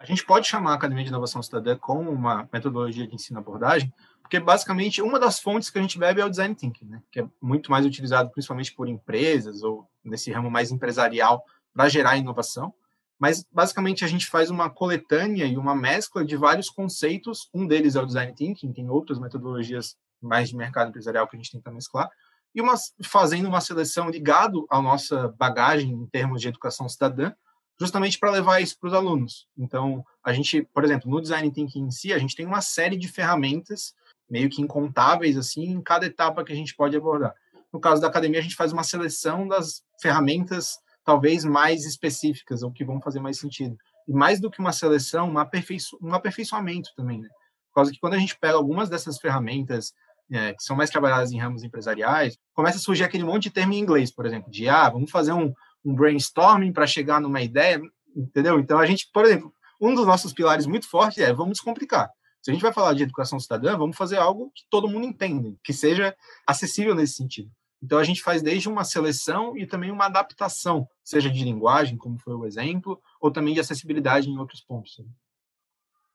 A 0.00 0.06
gente 0.06 0.24
pode 0.24 0.48
chamar 0.48 0.72
a 0.72 0.74
Academia 0.74 1.04
de 1.04 1.10
Inovação 1.10 1.42
Cidadã 1.42 1.76
como 1.76 2.10
uma 2.10 2.48
metodologia 2.52 3.06
de 3.06 3.14
ensino 3.14 3.38
e 3.38 3.42
abordagem, 3.42 3.92
porque 4.22 4.40
basicamente 4.40 5.00
uma 5.00 5.20
das 5.20 5.38
fontes 5.38 5.70
que 5.70 5.78
a 5.78 5.82
gente 5.82 5.98
bebe 5.98 6.20
é 6.20 6.24
o 6.24 6.30
design 6.30 6.54
thinking, 6.54 6.86
né? 6.86 7.02
que 7.12 7.20
é 7.20 7.28
muito 7.40 7.70
mais 7.70 7.86
utilizado 7.86 8.30
principalmente 8.30 8.74
por 8.74 8.88
empresas 8.88 9.62
ou 9.62 9.88
nesse 10.02 10.32
ramo 10.32 10.50
mais 10.50 10.72
empresarial 10.72 11.44
para 11.72 11.88
gerar 11.88 12.16
inovação 12.16 12.74
mas 13.20 13.44
basicamente 13.52 14.02
a 14.02 14.08
gente 14.08 14.26
faz 14.26 14.48
uma 14.48 14.70
coletânea 14.70 15.44
e 15.44 15.58
uma 15.58 15.76
mescla 15.76 16.24
de 16.24 16.38
vários 16.38 16.70
conceitos. 16.70 17.50
Um 17.52 17.66
deles 17.66 17.94
é 17.94 18.00
o 18.00 18.06
design 18.06 18.34
thinking, 18.34 18.72
tem 18.72 18.88
outras 18.88 19.18
metodologias 19.18 19.94
mais 20.22 20.48
de 20.48 20.56
mercado 20.56 20.88
empresarial 20.88 21.28
que 21.28 21.36
a 21.36 21.38
gente 21.38 21.52
tenta 21.52 21.70
mesclar, 21.70 22.08
e 22.54 22.62
uma, 22.62 22.74
fazendo 23.04 23.46
uma 23.46 23.60
seleção 23.60 24.08
ligado 24.08 24.66
à 24.70 24.80
nossa 24.80 25.28
bagagem 25.38 25.92
em 25.92 26.06
termos 26.06 26.40
de 26.40 26.48
educação 26.48 26.88
cidadã, 26.88 27.32
justamente 27.80 28.18
para 28.18 28.30
levar 28.30 28.60
isso 28.60 28.78
para 28.78 28.88
os 28.88 28.94
alunos. 28.94 29.48
Então, 29.56 30.04
a 30.22 30.34
gente, 30.34 30.62
por 30.74 30.84
exemplo, 30.84 31.10
no 31.10 31.20
design 31.20 31.50
thinking 31.50 31.86
em 31.86 31.90
si, 31.90 32.12
a 32.12 32.18
gente 32.18 32.36
tem 32.36 32.44
uma 32.44 32.60
série 32.60 32.96
de 32.96 33.08
ferramentas 33.08 33.94
meio 34.30 34.50
que 34.50 34.60
incontáveis 34.60 35.36
assim 35.36 35.64
em 35.64 35.82
cada 35.82 36.04
etapa 36.04 36.44
que 36.44 36.52
a 36.52 36.56
gente 36.56 36.76
pode 36.76 36.94
abordar. 36.94 37.34
No 37.72 37.80
caso 37.80 38.00
da 38.00 38.08
academia, 38.08 38.38
a 38.38 38.42
gente 38.42 38.54
faz 38.54 38.72
uma 38.72 38.84
seleção 38.84 39.48
das 39.48 39.82
ferramentas 40.00 40.78
talvez 41.04 41.44
mais 41.44 41.86
específicas, 41.86 42.62
ou 42.62 42.70
que 42.70 42.84
vão 42.84 43.00
fazer 43.00 43.18
mais 43.18 43.38
sentido. 43.38 43.76
E 44.06 44.12
mais 44.12 44.38
do 44.38 44.50
que 44.50 44.60
uma 44.60 44.72
seleção, 44.72 45.30
um, 45.30 45.38
aperfeiço, 45.38 45.96
um 46.02 46.12
aperfeiçoamento 46.12 46.90
também, 46.94 47.20
né? 47.20 47.28
Por 47.68 47.76
causa 47.76 47.90
que 47.90 47.98
quando 47.98 48.14
a 48.14 48.18
gente 48.18 48.38
pega 48.38 48.54
algumas 48.54 48.88
dessas 48.88 49.18
ferramentas 49.18 49.92
é, 50.30 50.52
que 50.52 50.62
são 50.62 50.76
mais 50.76 50.90
trabalhadas 50.90 51.32
em 51.32 51.38
ramos 51.38 51.64
empresariais, 51.64 52.36
começa 52.52 52.76
a 52.76 52.80
surgir 52.80 53.04
aquele 53.04 53.24
monte 53.24 53.44
de 53.44 53.50
termo 53.50 53.72
em 53.72 53.78
inglês, 53.78 54.12
por 54.12 54.26
exemplo, 54.26 54.50
de, 54.50 54.68
ah, 54.68 54.88
vamos 54.88 55.10
fazer 55.10 55.32
um, 55.32 55.52
um 55.84 55.94
brainstorming 55.94 56.72
para 56.72 56.86
chegar 56.86 57.20
numa 57.20 57.40
ideia, 57.40 57.80
entendeu? 58.14 58.58
Então, 58.58 58.78
a 58.78 58.86
gente, 58.86 59.08
por 59.12 59.24
exemplo, 59.24 59.52
um 59.80 59.94
dos 59.94 60.06
nossos 60.06 60.32
pilares 60.32 60.66
muito 60.66 60.88
fortes 60.88 61.18
é 61.18 61.32
vamos 61.32 61.52
descomplicar. 61.52 62.10
Se 62.42 62.50
a 62.50 62.54
gente 62.54 62.62
vai 62.62 62.72
falar 62.72 62.94
de 62.94 63.02
educação 63.02 63.38
cidadã, 63.38 63.76
vamos 63.76 63.96
fazer 63.96 64.16
algo 64.16 64.50
que 64.54 64.62
todo 64.70 64.88
mundo 64.88 65.06
entenda, 65.06 65.54
que 65.62 65.72
seja 65.72 66.14
acessível 66.46 66.94
nesse 66.94 67.14
sentido. 67.14 67.50
Então, 67.82 67.98
a 67.98 68.04
gente 68.04 68.22
faz 68.22 68.42
desde 68.42 68.68
uma 68.68 68.84
seleção 68.84 69.56
e 69.56 69.66
também 69.66 69.90
uma 69.90 70.06
adaptação, 70.06 70.86
seja 71.02 71.30
de 71.30 71.42
linguagem, 71.42 71.96
como 71.96 72.18
foi 72.18 72.34
o 72.34 72.44
exemplo, 72.44 73.00
ou 73.20 73.30
também 73.30 73.54
de 73.54 73.60
acessibilidade 73.60 74.28
em 74.28 74.38
outros 74.38 74.60
pontos. 74.60 75.00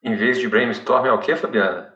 Em 0.03 0.15
vez 0.15 0.37
de 0.37 0.47
brainstorm, 0.47 1.05
é 1.07 1.11
o 1.11 1.19
que, 1.19 1.35
Fabiana? 1.35 1.91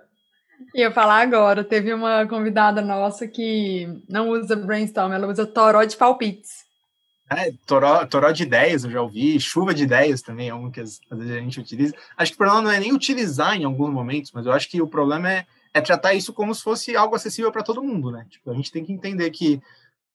Ia 0.75 0.91
falar 0.91 1.21
agora, 1.21 1.63
teve 1.63 1.93
uma 1.93 2.27
convidada 2.27 2.82
nossa 2.82 3.27
que 3.27 3.88
não 4.10 4.29
usa 4.29 4.55
brainstorm, 4.55 5.13
ela 5.13 5.27
usa 5.27 5.45
toró 5.45 5.84
de 5.84 5.95
palpites. 5.95 6.68
É, 7.31 7.51
toró, 7.65 8.05
toró 8.07 8.31
de 8.31 8.43
ideias, 8.43 8.83
eu 8.83 8.89
já 8.89 9.01
ouvi, 9.01 9.39
chuva 9.39 9.73
de 9.73 9.83
ideias 9.83 10.21
também 10.21 10.49
é 10.49 10.53
um 10.53 10.71
que 10.71 10.79
às, 10.79 10.99
vezes 11.11 11.31
a 11.31 11.39
gente 11.39 11.59
utiliza. 11.59 11.95
Acho 12.17 12.31
que 12.31 12.35
o 12.35 12.37
problema 12.39 12.61
não 12.61 12.71
é 12.71 12.79
nem 12.79 12.91
utilizar 12.91 13.55
em 13.55 13.65
alguns 13.65 13.91
momentos, 13.91 14.31
mas 14.31 14.45
eu 14.45 14.51
acho 14.51 14.67
que 14.69 14.81
o 14.81 14.87
problema 14.87 15.31
é 15.31 15.45
é 15.73 15.81
tratar 15.81 16.13
isso 16.13 16.33
como 16.33 16.53
se 16.53 16.63
fosse 16.63 16.95
algo 16.95 17.15
acessível 17.15 17.51
para 17.51 17.63
todo 17.63 17.83
mundo, 17.83 18.11
né? 18.11 18.25
Tipo, 18.29 18.51
a 18.51 18.53
gente 18.53 18.71
tem 18.71 18.83
que 18.83 18.91
entender 18.91 19.29
que 19.31 19.61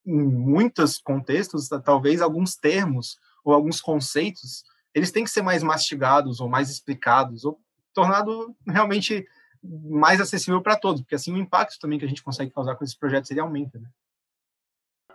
em 0.07 0.23
muitos 0.23 0.99
contextos, 0.99 1.69
talvez 1.85 2.21
alguns 2.21 2.57
termos 2.57 3.19
ou 3.45 3.55
alguns 3.55 3.81
conceitos, 3.81 4.65
eles 4.93 5.11
têm 5.11 5.25
que 5.25 5.31
ser 5.31 5.43
mais 5.43 5.63
mastigados 5.63 6.41
ou 6.41 6.49
mais 6.49 6.71
explicados 6.71 7.45
ou 7.45 7.59
tornado 7.93 8.55
realmente 8.67 9.27
mais 9.63 10.21
acessível 10.21 10.61
para 10.61 10.77
todos, 10.77 11.01
porque 11.01 11.15
assim 11.15 11.33
o 11.33 11.39
impacto 11.39 11.79
também 11.79 11.99
que 11.99 12.05
a 12.05 12.09
gente 12.09 12.23
consegue 12.23 12.51
causar 12.51 12.75
com 12.75 12.85
esses 12.85 12.97
projetos 12.97 13.31
ele 13.31 13.41
aumenta, 13.41 13.79
né? 13.79 13.89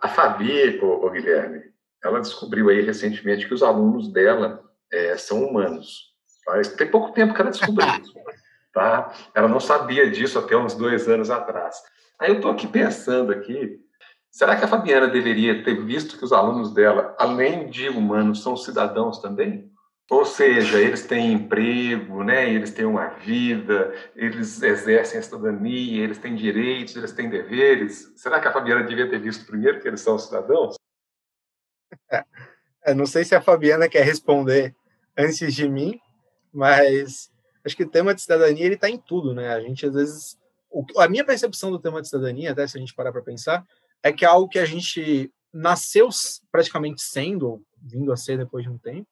A 0.01 0.07
Fabi, 0.07 0.79
o 0.81 1.09
Guilherme, 1.11 1.71
ela 2.03 2.19
descobriu 2.19 2.69
aí 2.69 2.81
recentemente 2.81 3.47
que 3.47 3.53
os 3.53 3.63
alunos 3.63 4.11
dela 4.11 4.63
é, 4.91 5.17
são 5.17 5.43
humanos. 5.43 6.09
Faz, 6.45 6.69
tem 6.69 6.89
pouco 6.89 7.11
tempo 7.11 7.33
que 7.33 7.41
ela 7.41 7.51
descobriu 7.51 7.87
isso 8.01 8.13
tá? 8.73 9.11
Ela 9.35 9.47
não 9.47 9.59
sabia 9.59 10.09
disso 10.09 10.39
até 10.39 10.55
uns 10.55 10.75
dois 10.75 11.07
anos 11.07 11.29
atrás. 11.29 11.75
Aí 12.19 12.29
eu 12.29 12.35
estou 12.35 12.51
aqui 12.51 12.67
pensando 12.67 13.31
aqui, 13.31 13.79
será 14.31 14.55
que 14.55 14.65
a 14.65 14.67
Fabiana 14.67 15.07
deveria 15.07 15.63
ter 15.63 15.83
visto 15.83 16.17
que 16.17 16.25
os 16.25 16.33
alunos 16.33 16.73
dela, 16.73 17.15
além 17.17 17.69
de 17.69 17.89
humanos, 17.89 18.43
são 18.43 18.55
cidadãos 18.55 19.19
também? 19.19 19.69
Ou 20.09 20.25
seja, 20.25 20.79
eles 20.79 21.05
têm 21.05 21.33
emprego, 21.33 22.23
né? 22.23 22.51
eles 22.51 22.71
têm 22.71 22.85
uma 22.85 23.09
vida, 23.09 23.93
eles 24.15 24.61
exercem 24.61 25.19
a 25.19 25.23
cidadania, 25.23 26.03
eles 26.03 26.17
têm 26.17 26.35
direitos, 26.35 26.95
eles 26.95 27.11
têm 27.11 27.29
deveres. 27.29 28.11
Será 28.15 28.39
que 28.39 28.47
a 28.47 28.51
Fabiana 28.51 28.83
devia 28.83 29.07
ter 29.07 29.19
visto 29.19 29.45
primeiro 29.45 29.79
que 29.79 29.87
eles 29.87 30.01
são 30.01 30.17
cidadãos? 30.17 30.78
É, 32.81 32.93
não 32.93 33.05
sei 33.05 33.25
se 33.25 33.35
a 33.35 33.41
Fabiana 33.41 33.89
quer 33.89 34.05
responder 34.05 34.73
antes 35.17 35.53
de 35.53 35.67
mim, 35.67 35.99
mas 36.51 37.29
acho 37.63 37.75
que 37.75 37.83
o 37.83 37.89
tema 37.89 38.15
de 38.15 38.21
cidadania 38.21 38.65
ele 38.65 38.75
está 38.75 38.89
em 38.89 38.97
tudo, 38.97 39.33
né? 39.33 39.49
A 39.53 39.59
gente 39.59 39.85
às 39.85 39.93
vezes 39.93 40.39
o, 40.71 40.85
a 40.97 41.07
minha 41.07 41.25
percepção 41.25 41.71
do 41.71 41.79
tema 41.79 42.01
de 42.01 42.07
cidadania, 42.07 42.51
até 42.51 42.65
se 42.67 42.77
a 42.77 42.79
gente 42.79 42.93
parar 42.93 43.11
para 43.11 43.21
pensar, 43.21 43.65
é 44.03 44.11
que 44.11 44.23
é 44.23 44.27
algo 44.27 44.47
que 44.47 44.59
a 44.59 44.65
gente 44.65 45.31
nasceu 45.51 46.09
praticamente 46.51 47.01
sendo, 47.01 47.61
vindo 47.81 48.11
a 48.11 48.17
ser 48.17 48.37
depois 48.37 48.63
de 48.63 48.69
um 48.69 48.77
tempo, 48.77 49.07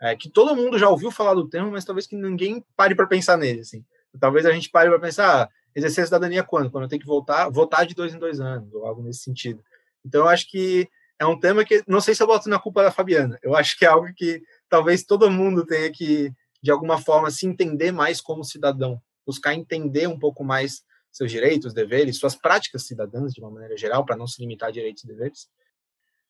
é, 0.00 0.16
que 0.16 0.30
todo 0.30 0.56
mundo 0.56 0.78
já 0.78 0.88
ouviu 0.88 1.10
falar 1.10 1.34
do 1.34 1.48
tema, 1.48 1.70
mas 1.70 1.84
talvez 1.84 2.06
que 2.06 2.16
ninguém 2.16 2.64
pare 2.76 2.94
para 2.94 3.06
pensar 3.06 3.36
nele, 3.36 3.60
assim. 3.60 3.84
Talvez 4.18 4.46
a 4.46 4.52
gente 4.52 4.70
pare 4.70 4.88
para 4.88 4.98
pensar, 4.98 5.42
ah, 5.42 5.48
exercer 5.74 6.02
a 6.02 6.06
cidadania 6.06 6.42
quando? 6.42 6.70
Quando 6.70 6.84
eu 6.84 6.88
tenho 6.88 7.02
que 7.02 7.06
voltar, 7.06 7.48
votar 7.50 7.84
de 7.84 7.94
dois 7.94 8.14
em 8.14 8.18
dois 8.18 8.40
anos, 8.40 8.72
ou 8.72 8.86
algo 8.86 9.02
nesse 9.02 9.20
sentido. 9.20 9.62
Então, 10.04 10.22
eu 10.22 10.28
acho 10.28 10.48
que 10.48 10.88
é 11.20 11.26
um 11.26 11.38
tema 11.38 11.64
que, 11.64 11.84
não 11.86 12.00
sei 12.00 12.14
se 12.14 12.22
eu 12.22 12.26
boto 12.26 12.48
na 12.48 12.58
culpa 12.58 12.82
da 12.82 12.90
Fabiana, 12.90 13.38
eu 13.42 13.54
acho 13.54 13.78
que 13.78 13.84
é 13.84 13.88
algo 13.88 14.08
que 14.16 14.42
talvez 14.68 15.04
todo 15.04 15.30
mundo 15.30 15.64
tenha 15.66 15.92
que 15.92 16.32
de 16.62 16.70
alguma 16.70 16.98
forma, 16.98 17.30
se 17.30 17.46
entender 17.46 17.90
mais 17.90 18.20
como 18.20 18.44
cidadão, 18.44 19.00
buscar 19.26 19.54
entender 19.54 20.06
um 20.06 20.18
pouco 20.18 20.44
mais 20.44 20.82
seus 21.10 21.30
direitos, 21.30 21.74
deveres, 21.74 22.18
suas 22.18 22.36
práticas 22.36 22.86
cidadãs, 22.86 23.32
de 23.32 23.40
uma 23.40 23.50
maneira 23.50 23.76
geral, 23.76 24.04
para 24.04 24.16
não 24.16 24.26
se 24.26 24.40
limitar 24.40 24.68
a 24.68 24.72
direitos 24.72 25.02
e 25.02 25.06
deveres? 25.06 25.48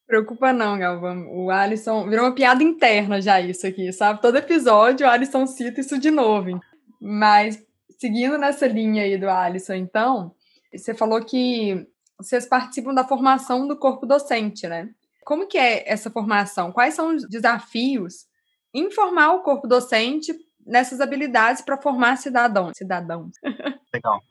Preocupa 0.07 0.53
não, 0.53 0.79
Galvão. 0.79 1.29
O 1.31 1.51
Alisson 1.51 2.09
virou 2.09 2.25
uma 2.25 2.35
piada 2.35 2.63
interna 2.63 3.21
já 3.21 3.41
isso 3.41 3.67
aqui, 3.67 3.93
sabe? 3.93 4.21
Todo 4.21 4.39
episódio 4.39 5.07
o 5.07 5.11
Alisson 5.11 5.47
cita 5.47 5.81
isso 5.81 5.99
de 5.99 6.11
novo. 6.11 6.59
Mas 7.01 7.63
seguindo 7.99 8.39
nessa 8.39 8.67
linha 8.67 9.03
aí 9.03 9.19
do 9.19 9.29
Alisson, 9.29 9.75
então, 9.75 10.35
você 10.75 10.95
falou 10.95 11.23
que 11.25 11.87
vocês 12.23 12.47
participam 12.47 12.95
da 12.95 13.05
formação 13.05 13.67
do 13.67 13.77
corpo 13.77 14.07
docente, 14.07 14.67
né? 14.67 14.91
Como 15.25 15.47
que 15.47 15.59
é 15.59 15.91
essa 15.91 16.11
formação? 16.11 16.73
Quais 16.73 16.95
são 16.95 17.15
os 17.15 17.29
desafios 17.29 18.27
informar 18.73 19.33
o 19.35 19.43
corpo 19.43 19.67
docente 19.67 20.35
nessas 20.65 21.01
habilidades 21.01 21.63
para 21.63 21.81
formar 21.81 22.17
cidadãos. 22.17 22.77
cidadãos. 22.77 23.33
Legal. 23.93 24.23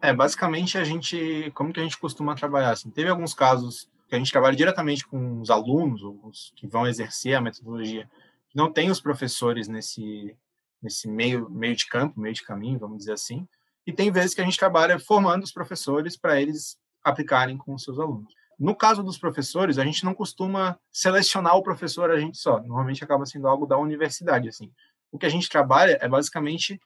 É, 0.00 0.14
basicamente 0.14 0.78
a 0.78 0.84
gente, 0.84 1.50
como 1.54 1.72
que 1.72 1.80
a 1.80 1.82
gente 1.82 1.98
costuma 1.98 2.34
trabalhar? 2.34 2.70
Assim, 2.70 2.90
teve 2.90 3.10
alguns 3.10 3.34
casos 3.34 3.90
que 4.08 4.14
a 4.14 4.18
gente 4.18 4.32
trabalha 4.32 4.56
diretamente 4.56 5.06
com 5.06 5.40
os 5.40 5.50
alunos, 5.50 6.02
os 6.02 6.52
que 6.56 6.66
vão 6.66 6.86
exercer 6.86 7.34
a 7.34 7.40
metodologia, 7.40 8.08
não 8.54 8.72
tem 8.72 8.90
os 8.90 9.00
professores 9.00 9.68
nesse 9.68 10.36
nesse 10.82 11.06
meio 11.06 11.48
meio 11.50 11.76
de 11.76 11.86
campo, 11.86 12.18
meio 12.18 12.34
de 12.34 12.42
caminho, 12.42 12.78
vamos 12.78 12.98
dizer 12.98 13.12
assim. 13.12 13.46
E 13.86 13.92
tem 13.92 14.10
vezes 14.10 14.34
que 14.34 14.40
a 14.40 14.44
gente 14.44 14.58
trabalha 14.58 14.98
formando 14.98 15.44
os 15.44 15.52
professores 15.52 16.16
para 16.16 16.40
eles 16.40 16.78
aplicarem 17.02 17.56
com 17.56 17.76
seus 17.78 17.98
alunos. 17.98 18.32
No 18.58 18.74
caso 18.74 19.02
dos 19.02 19.16
professores, 19.16 19.78
a 19.78 19.84
gente 19.84 20.04
não 20.04 20.14
costuma 20.14 20.78
selecionar 20.92 21.56
o 21.56 21.62
professor 21.62 22.10
a 22.10 22.20
gente 22.20 22.36
só. 22.36 22.60
Normalmente 22.60 23.02
acaba 23.02 23.24
sendo 23.24 23.48
algo 23.48 23.66
da 23.66 23.78
universidade, 23.78 24.48
assim. 24.48 24.70
O 25.10 25.18
que 25.18 25.26
a 25.26 25.30
gente 25.30 25.48
trabalha 25.48 25.98
é 26.00 26.08
basicamente 26.08 26.78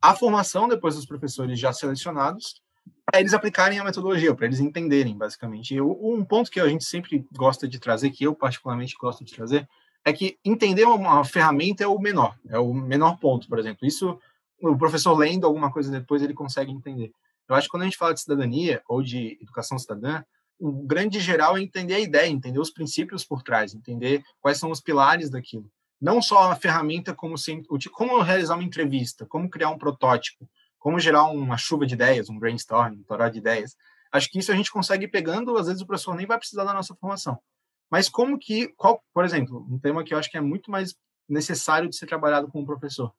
a 0.00 0.14
formação 0.14 0.66
depois 0.66 0.96
dos 0.96 1.04
professores 1.04 1.60
já 1.60 1.72
selecionados 1.72 2.62
para 3.04 3.20
eles 3.20 3.34
aplicarem 3.34 3.78
a 3.78 3.84
metodologia, 3.84 4.34
para 4.34 4.46
eles 4.46 4.60
entenderem, 4.60 5.16
basicamente. 5.16 5.74
E 5.74 5.80
um 5.80 6.24
ponto 6.24 6.50
que 6.50 6.60
a 6.60 6.68
gente 6.68 6.84
sempre 6.84 7.26
gosta 7.36 7.68
de 7.68 7.78
trazer, 7.78 8.10
que 8.10 8.24
eu 8.24 8.34
particularmente 8.34 8.94
gosto 8.98 9.24
de 9.24 9.34
trazer, 9.34 9.68
é 10.04 10.12
que 10.12 10.38
entender 10.44 10.84
uma 10.84 11.24
ferramenta 11.24 11.84
é 11.84 11.86
o 11.86 11.98
menor, 11.98 12.36
é 12.48 12.58
o 12.58 12.72
menor 12.72 13.18
ponto, 13.18 13.48
por 13.48 13.58
exemplo. 13.58 13.86
Isso, 13.86 14.18
o 14.62 14.76
professor 14.76 15.12
lendo 15.14 15.46
alguma 15.46 15.70
coisa 15.70 15.90
depois, 15.90 16.22
ele 16.22 16.32
consegue 16.32 16.70
entender. 16.70 17.12
Eu 17.50 17.56
acho 17.56 17.66
que 17.66 17.70
quando 17.70 17.82
a 17.82 17.86
gente 17.86 17.98
fala 17.98 18.14
de 18.14 18.20
cidadania 18.20 18.82
ou 18.88 19.02
de 19.02 19.38
educação 19.42 19.78
cidadã, 19.78 20.22
o 20.58 20.70
grande 20.86 21.20
geral 21.20 21.56
é 21.56 21.62
entender 21.62 21.94
a 21.94 22.00
ideia, 22.00 22.28
entender 22.28 22.58
os 22.58 22.70
princípios 22.70 23.24
por 23.24 23.42
trás, 23.42 23.74
entender 23.74 24.22
quais 24.40 24.58
são 24.58 24.70
os 24.70 24.80
pilares 24.80 25.30
daquilo 25.30 25.70
não 26.00 26.22
só 26.22 26.50
a 26.50 26.56
ferramenta 26.56 27.14
como, 27.14 27.34
como 27.92 28.22
realizar 28.22 28.54
uma 28.54 28.64
entrevista, 28.64 29.26
como 29.26 29.50
criar 29.50 29.68
um 29.68 29.78
protótipo, 29.78 30.48
como 30.78 30.98
gerar 30.98 31.24
uma 31.24 31.58
chuva 31.58 31.84
de 31.84 31.94
ideias, 31.94 32.30
um 32.30 32.38
brainstorming, 32.38 33.00
um 33.00 33.02
toró 33.02 33.28
de 33.28 33.38
ideias. 33.38 33.76
Acho 34.10 34.30
que 34.30 34.38
isso 34.38 34.50
a 34.50 34.56
gente 34.56 34.72
consegue 34.72 35.06
pegando, 35.06 35.56
às 35.58 35.66
vezes 35.66 35.82
o 35.82 35.86
professor 35.86 36.14
nem 36.14 36.26
vai 36.26 36.38
precisar 36.38 36.64
da 36.64 36.72
nossa 36.72 36.94
formação. 36.94 37.38
Mas 37.90 38.08
como 38.08 38.38
que, 38.38 38.68
qual, 38.68 39.04
por 39.12 39.24
exemplo, 39.24 39.66
um 39.70 39.78
tema 39.78 40.02
que 40.02 40.14
eu 40.14 40.18
acho 40.18 40.30
que 40.30 40.38
é 40.38 40.40
muito 40.40 40.70
mais 40.70 40.94
necessário 41.28 41.88
de 41.88 41.96
ser 41.96 42.06
trabalhado 42.06 42.48
com 42.48 42.60
o 42.60 42.66
professor. 42.66 43.12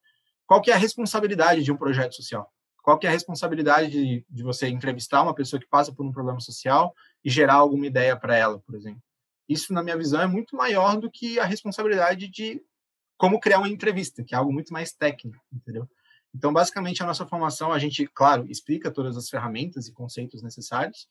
Qual 0.45 0.61
que 0.61 0.69
é 0.69 0.73
a 0.73 0.77
responsabilidade 0.77 1.63
de 1.63 1.71
um 1.71 1.77
projeto 1.77 2.13
social? 2.13 2.51
Qual 2.81 2.97
que 2.97 3.05
é 3.05 3.09
a 3.09 3.13
responsabilidade 3.13 3.91
de, 3.91 4.25
de 4.29 4.43
você 4.43 4.67
entrevistar 4.67 5.21
uma 5.21 5.35
pessoa 5.35 5.59
que 5.59 5.67
passa 5.67 5.93
por 5.93 6.05
um 6.05 6.11
problema 6.11 6.39
social 6.39 6.93
e 7.23 7.29
gerar 7.29 7.55
alguma 7.55 7.85
ideia 7.85 8.17
para 8.17 8.35
ela, 8.35 8.59
por 8.59 8.75
exemplo? 8.75 9.01
Isso, 9.47 9.73
na 9.73 9.83
minha 9.83 9.97
visão, 9.97 10.21
é 10.21 10.27
muito 10.27 10.55
maior 10.55 10.97
do 10.97 11.11
que 11.11 11.39
a 11.39 11.45
responsabilidade 11.45 12.27
de 12.27 12.61
como 13.17 13.39
criar 13.39 13.59
uma 13.59 13.69
entrevista, 13.69 14.23
que 14.23 14.33
é 14.33 14.37
algo 14.37 14.51
muito 14.51 14.73
mais 14.73 14.93
técnico, 14.93 15.39
entendeu? 15.53 15.87
Então, 16.33 16.51
basicamente, 16.51 17.03
a 17.03 17.05
nossa 17.05 17.25
formação, 17.25 17.71
a 17.71 17.77
gente, 17.77 18.07
claro, 18.07 18.49
explica 18.49 18.89
todas 18.89 19.17
as 19.17 19.29
ferramentas 19.29 19.87
e 19.87 19.91
conceitos 19.91 20.41
necessários, 20.41 21.07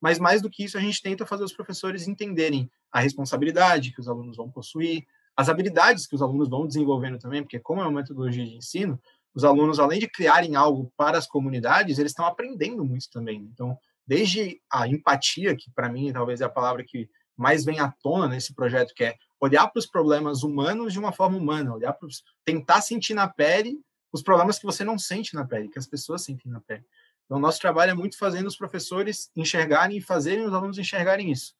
mas 0.00 0.18
mais 0.18 0.42
do 0.42 0.50
que 0.50 0.64
isso, 0.64 0.76
a 0.76 0.80
gente 0.80 1.00
tenta 1.00 1.24
fazer 1.24 1.44
os 1.44 1.52
professores 1.52 2.08
entenderem 2.08 2.68
a 2.90 2.98
responsabilidade 2.98 3.92
que 3.92 4.00
os 4.00 4.08
alunos 4.08 4.36
vão 4.36 4.50
possuir, 4.50 5.06
as 5.36 5.48
habilidades 5.48 6.06
que 6.06 6.14
os 6.14 6.22
alunos 6.22 6.48
vão 6.48 6.66
desenvolvendo 6.66 7.18
também, 7.18 7.42
porque 7.42 7.60
como 7.60 7.80
é 7.80 7.84
uma 7.84 8.00
metodologia 8.00 8.44
de 8.44 8.56
ensino, 8.56 9.00
os 9.34 9.44
alunos, 9.44 9.78
além 9.78 9.98
de 9.98 10.08
criarem 10.08 10.56
algo 10.56 10.92
para 10.96 11.18
as 11.18 11.26
comunidades, 11.26 11.98
eles 11.98 12.12
estão 12.12 12.26
aprendendo 12.26 12.84
muito 12.84 13.08
também. 13.10 13.48
Então, 13.52 13.76
desde 14.06 14.60
a 14.70 14.86
empatia, 14.86 15.56
que 15.56 15.70
para 15.70 15.88
mim 15.88 16.12
talvez 16.12 16.40
é 16.40 16.44
a 16.44 16.50
palavra 16.50 16.84
que 16.84 17.08
mais 17.36 17.64
vem 17.64 17.80
à 17.80 17.90
tona 18.02 18.28
nesse 18.28 18.54
projeto, 18.54 18.94
que 18.94 19.04
é 19.04 19.16
olhar 19.40 19.66
para 19.68 19.78
os 19.78 19.86
problemas 19.86 20.42
humanos 20.42 20.92
de 20.92 20.98
uma 20.98 21.12
forma 21.12 21.36
humana, 21.36 21.74
olhar 21.74 21.92
para 21.92 22.08
tentar 22.44 22.80
sentir 22.82 23.14
na 23.14 23.28
pele 23.28 23.80
os 24.12 24.22
problemas 24.22 24.58
que 24.58 24.66
você 24.66 24.84
não 24.84 24.98
sente 24.98 25.34
na 25.34 25.44
pele, 25.44 25.68
que 25.68 25.78
as 25.78 25.86
pessoas 25.86 26.22
sentem 26.22 26.52
na 26.52 26.60
pele. 26.60 26.84
Então, 27.24 27.40
nosso 27.40 27.58
trabalho 27.58 27.92
é 27.92 27.94
muito 27.94 28.18
fazendo 28.18 28.46
os 28.46 28.56
professores 28.56 29.30
enxergarem 29.34 29.96
e 29.96 30.02
fazerem 30.02 30.44
os 30.44 30.52
alunos 30.52 30.78
enxergarem 30.78 31.32
isso. 31.32 31.54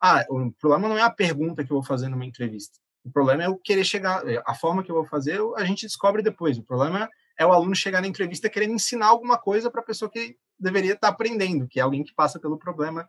Ah, 0.00 0.24
o 0.30 0.50
problema 0.52 0.88
não 0.88 0.96
é 0.96 1.02
a 1.02 1.10
pergunta 1.10 1.62
que 1.62 1.70
eu 1.70 1.76
vou 1.76 1.84
fazer 1.84 2.08
numa 2.08 2.24
entrevista. 2.24 2.78
O 3.04 3.10
problema 3.10 3.42
é 3.42 3.48
o 3.48 3.56
querer 3.56 3.84
chegar, 3.84 4.26
é, 4.28 4.42
a 4.46 4.54
forma 4.54 4.82
que 4.82 4.90
eu 4.90 4.94
vou 4.94 5.06
fazer, 5.06 5.40
a 5.56 5.64
gente 5.64 5.86
descobre 5.86 6.22
depois. 6.22 6.58
O 6.58 6.62
problema 6.62 7.08
é 7.38 7.46
o 7.46 7.52
aluno 7.52 7.74
chegar 7.74 8.00
na 8.00 8.06
entrevista 8.06 8.50
querendo 8.50 8.74
ensinar 8.74 9.06
alguma 9.06 9.38
coisa 9.38 9.70
para 9.70 9.80
a 9.80 9.84
pessoa 9.84 10.10
que 10.10 10.36
deveria 10.58 10.92
estar 10.92 11.08
aprendendo, 11.08 11.66
que 11.66 11.80
é 11.80 11.82
alguém 11.82 12.04
que 12.04 12.14
passa 12.14 12.38
pelo 12.38 12.58
problema 12.58 13.08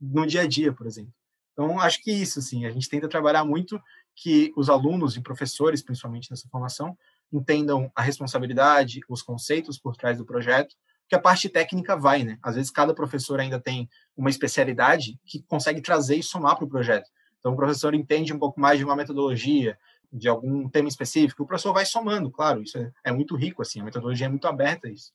no 0.00 0.26
dia 0.26 0.42
a 0.42 0.46
dia, 0.46 0.72
por 0.72 0.86
exemplo. 0.86 1.12
Então, 1.52 1.80
acho 1.80 2.02
que 2.02 2.10
isso, 2.10 2.38
assim, 2.38 2.64
a 2.64 2.70
gente 2.70 2.88
tenta 2.88 3.08
trabalhar 3.08 3.44
muito 3.44 3.80
que 4.14 4.52
os 4.56 4.68
alunos 4.68 5.16
e 5.16 5.20
professores, 5.20 5.82
principalmente 5.82 6.30
nessa 6.30 6.48
formação, 6.48 6.96
entendam 7.32 7.90
a 7.94 8.02
responsabilidade, 8.02 9.00
os 9.08 9.22
conceitos 9.22 9.78
por 9.78 9.96
trás 9.96 10.18
do 10.18 10.24
projeto, 10.24 10.74
que 11.08 11.14
a 11.14 11.20
parte 11.20 11.48
técnica 11.48 11.96
vai, 11.96 12.22
né? 12.22 12.38
Às 12.42 12.54
vezes 12.54 12.70
cada 12.70 12.94
professor 12.94 13.40
ainda 13.40 13.60
tem 13.60 13.88
uma 14.16 14.30
especialidade 14.30 15.18
que 15.26 15.42
consegue 15.42 15.80
trazer 15.80 16.16
e 16.16 16.22
somar 16.22 16.56
para 16.56 16.64
o 16.64 16.68
projeto. 16.68 17.08
Então, 17.42 17.54
o 17.54 17.56
professor 17.56 17.92
entende 17.92 18.32
um 18.32 18.38
pouco 18.38 18.60
mais 18.60 18.78
de 18.78 18.84
uma 18.84 18.94
metodologia, 18.94 19.76
de 20.12 20.28
algum 20.28 20.68
tema 20.68 20.88
específico, 20.88 21.42
o 21.42 21.46
professor 21.46 21.72
vai 21.72 21.84
somando, 21.84 22.30
claro, 22.30 22.62
isso 22.62 22.78
é, 22.78 22.92
é 23.06 23.10
muito 23.10 23.34
rico, 23.34 23.62
assim, 23.62 23.80
a 23.80 23.84
metodologia 23.84 24.26
é 24.26 24.28
muito 24.28 24.46
aberta 24.46 24.88
isso. 24.88 25.12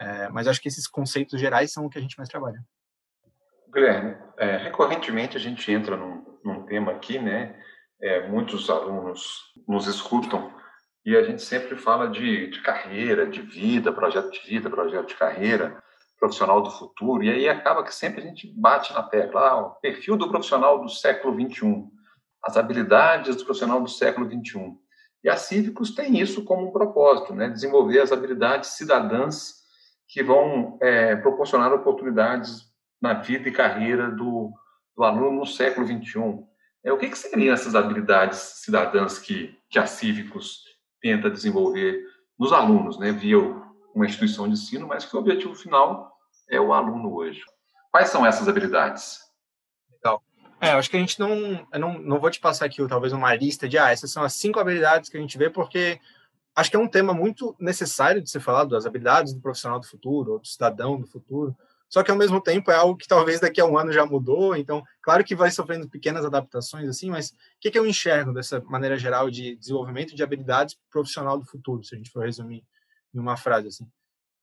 É, 0.00 0.28
mas 0.30 0.48
acho 0.48 0.60
que 0.60 0.66
esses 0.66 0.88
conceitos 0.88 1.38
gerais 1.38 1.72
são 1.72 1.86
o 1.86 1.90
que 1.90 1.98
a 1.98 2.00
gente 2.00 2.16
mais 2.16 2.28
trabalha. 2.28 2.60
Guilherme, 3.72 4.16
é, 4.36 4.56
recorrentemente 4.56 5.36
a 5.36 5.40
gente 5.40 5.70
entra 5.70 5.96
num, 5.96 6.24
num 6.44 6.62
tema 6.64 6.92
aqui, 6.92 7.18
né? 7.18 7.54
É, 8.00 8.26
muitos 8.26 8.70
alunos 8.70 9.52
nos 9.66 9.86
escutam 9.86 10.52
e 11.04 11.16
a 11.16 11.22
gente 11.22 11.42
sempre 11.42 11.76
fala 11.76 12.08
de, 12.08 12.48
de, 12.48 12.60
carreira, 12.62 13.26
de 13.26 13.40
vida, 13.42 13.92
projeto 13.92 14.30
de 14.30 14.40
vida, 14.40 14.70
projeto 14.70 15.08
de 15.08 15.14
carreira, 15.14 15.82
profissional 16.18 16.60
do 16.60 16.70
futuro, 16.70 17.22
e 17.22 17.30
aí 17.30 17.48
acaba 17.48 17.84
que 17.84 17.94
sempre 17.94 18.20
a 18.20 18.24
gente 18.24 18.52
bate 18.56 18.92
na 18.92 19.02
tecla, 19.02 19.48
ah, 19.48 19.60
o 19.60 19.70
perfil 19.76 20.16
do 20.16 20.28
profissional 20.28 20.80
do 20.80 20.88
século 20.88 21.34
XXI, 21.34 21.84
as 22.42 22.56
habilidades 22.56 23.36
do 23.36 23.44
profissional 23.44 23.80
do 23.80 23.88
século 23.88 24.26
XXI. 24.26 24.76
E 25.22 25.28
a 25.28 25.36
Cívicos 25.36 25.94
tem 25.94 26.18
isso 26.18 26.44
como 26.44 26.68
um 26.68 26.72
propósito, 26.72 27.34
né? 27.34 27.48
desenvolver 27.48 28.00
as 28.00 28.12
habilidades 28.12 28.70
cidadãs 28.70 29.58
que 30.08 30.22
vão 30.22 30.78
é, 30.80 31.16
proporcionar 31.16 31.72
oportunidades 31.72 32.68
na 33.00 33.14
vida 33.14 33.48
e 33.48 33.52
carreira 33.52 34.10
do, 34.10 34.52
do 34.96 35.04
aluno 35.04 35.40
no 35.40 35.46
século 35.46 35.86
XXI. 35.86 36.44
É, 36.84 36.92
o 36.92 36.98
que, 36.98 37.10
que 37.10 37.18
seriam 37.18 37.52
essas 37.52 37.74
habilidades 37.74 38.38
cidadãs 38.38 39.18
que, 39.18 39.56
que 39.68 39.78
a 39.78 39.86
Cívicos 39.86 40.62
tenta 41.00 41.30
desenvolver 41.30 42.00
nos 42.38 42.52
alunos, 42.52 42.98
né, 42.98 43.12
via 43.12 43.38
uma 43.94 44.06
instituição 44.06 44.46
de 44.46 44.54
ensino, 44.54 44.86
mas 44.86 45.04
que 45.04 45.16
o 45.16 45.18
objetivo 45.18 45.54
final 45.54 46.12
é 46.48 46.60
o 46.60 46.72
aluno 46.72 47.14
hoje? 47.14 47.42
Quais 47.90 48.08
são 48.08 48.24
essas 48.24 48.48
habilidades? 48.48 49.20
Legal. 49.92 50.22
É, 50.60 50.70
acho 50.70 50.90
que 50.90 50.96
a 50.96 51.00
gente 51.00 51.18
não, 51.18 51.66
não, 51.74 51.98
não 51.98 52.20
vou 52.20 52.30
te 52.30 52.40
passar 52.40 52.66
aqui 52.66 52.86
talvez 52.88 53.12
uma 53.12 53.34
lista 53.34 53.68
de, 53.68 53.78
ah, 53.78 53.90
essas 53.90 54.10
são 54.10 54.22
as 54.22 54.34
cinco 54.34 54.58
habilidades 54.58 55.08
que 55.08 55.16
a 55.16 55.20
gente 55.20 55.38
vê, 55.38 55.48
porque 55.48 56.00
acho 56.54 56.70
que 56.70 56.76
é 56.76 56.80
um 56.80 56.88
tema 56.88 57.14
muito 57.14 57.54
necessário 57.58 58.20
de 58.20 58.30
ser 58.30 58.40
falado, 58.40 58.70
das 58.70 58.84
habilidades 58.84 59.32
do 59.32 59.40
profissional 59.40 59.78
do 59.78 59.86
futuro, 59.86 60.32
ou 60.32 60.38
do 60.40 60.46
cidadão 60.46 61.00
do 61.00 61.06
futuro, 61.06 61.56
só 61.88 62.02
que 62.02 62.10
ao 62.10 62.16
mesmo 62.16 62.40
tempo 62.40 62.70
é 62.70 62.74
algo 62.74 62.96
que 62.96 63.08
talvez 63.08 63.40
daqui 63.40 63.60
a 63.60 63.64
um 63.64 63.78
ano 63.78 63.92
já 63.92 64.04
mudou, 64.04 64.54
então, 64.54 64.82
claro 65.00 65.24
que 65.24 65.34
vai 65.34 65.50
sofrendo 65.50 65.88
pequenas 65.88 66.24
adaptações, 66.24 66.88
assim, 66.88 67.08
mas 67.10 67.30
o 67.30 67.34
que, 67.60 67.70
que 67.70 67.78
eu 67.78 67.86
enxergo 67.86 68.32
dessa 68.32 68.60
maneira 68.60 68.96
geral 68.98 69.30
de 69.30 69.56
desenvolvimento 69.56 70.14
de 70.14 70.22
habilidades 70.22 70.76
profissional 70.90 71.38
do 71.38 71.46
futuro, 71.46 71.82
se 71.82 71.94
a 71.94 71.98
gente 71.98 72.10
for 72.10 72.24
resumir 72.24 72.62
em 73.14 73.18
uma 73.18 73.36
frase 73.36 73.68
assim? 73.68 73.88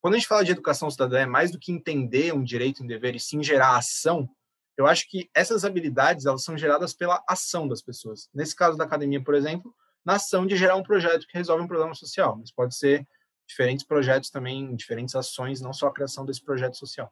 Quando 0.01 0.15
a 0.15 0.17
gente 0.17 0.28
fala 0.28 0.43
de 0.43 0.51
educação 0.51 0.89
cidadã, 0.89 1.19
é 1.19 1.25
mais 1.25 1.51
do 1.51 1.60
que 1.60 1.71
entender 1.71 2.34
um 2.34 2.43
direito 2.43 2.82
e 2.82 2.84
um 2.84 2.88
dever 2.88 3.15
e 3.15 3.19
sim 3.19 3.41
gerar 3.41 3.78
ação, 3.78 4.30
eu 4.78 4.86
acho 4.86 5.10
que 5.10 5.30
essas 5.34 5.65
habilidades 5.65 6.25
elas 6.25 6.43
são 6.43 6.58
geradas 6.58 6.93
pela 6.93 7.23
ação 7.28 7.67
das 7.67 7.82
pessoas. 7.82 8.30
Nesse 8.34 8.56
caso 8.56 8.78
da 8.78 8.84
academia, 8.84 9.23
por 9.23 9.34
exemplo, 9.34 9.73
na 10.04 10.15
ação 10.15 10.45
de 10.45 10.56
gerar 10.56 10.75
um 10.75 10.84
projeto 10.84 11.25
que 11.25 11.38
resolve 11.38 11.63
um 11.63 11.67
problema 11.67 11.95
social, 11.95 12.38
mas 12.38 12.51
pode 12.51 12.75
ser 12.75 13.08
diferentes 13.47 13.86
projetos 13.86 14.30
também, 14.30 14.75
diferentes 14.75 15.15
ações, 15.15 15.62
não 15.62 15.73
só 15.73 15.88
a 15.88 15.93
criação 15.93 16.25
desse 16.25 16.43
projeto 16.43 16.78
social 16.78 17.12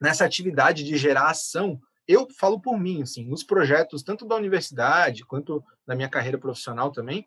nessa 0.00 0.24
atividade 0.24 0.82
de 0.82 0.96
gerar 0.96 1.28
ação, 1.28 1.80
eu 2.08 2.26
falo 2.38 2.58
por 2.58 2.78
mim, 2.78 3.02
assim, 3.02 3.24
nos 3.26 3.44
projetos, 3.44 4.02
tanto 4.02 4.26
da 4.26 4.34
universidade 4.34 5.24
quanto 5.24 5.62
da 5.86 5.94
minha 5.94 6.08
carreira 6.08 6.38
profissional 6.38 6.90
também, 6.90 7.26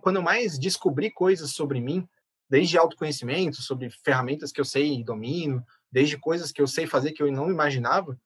quando 0.00 0.16
eu 0.16 0.22
mais 0.22 0.58
descobri 0.58 1.10
coisas 1.10 1.50
sobre 1.50 1.80
mim, 1.80 2.08
desde 2.48 2.78
autoconhecimento, 2.78 3.62
sobre 3.62 3.90
ferramentas 3.90 4.52
que 4.52 4.60
eu 4.60 4.64
sei 4.64 4.94
e 4.94 5.04
domino, 5.04 5.64
desde 5.90 6.18
coisas 6.18 6.52
que 6.52 6.60
eu 6.60 6.66
sei 6.66 6.86
fazer 6.86 7.12
que 7.12 7.22
eu 7.22 7.30
não 7.32 7.50
imaginava, 7.50 8.18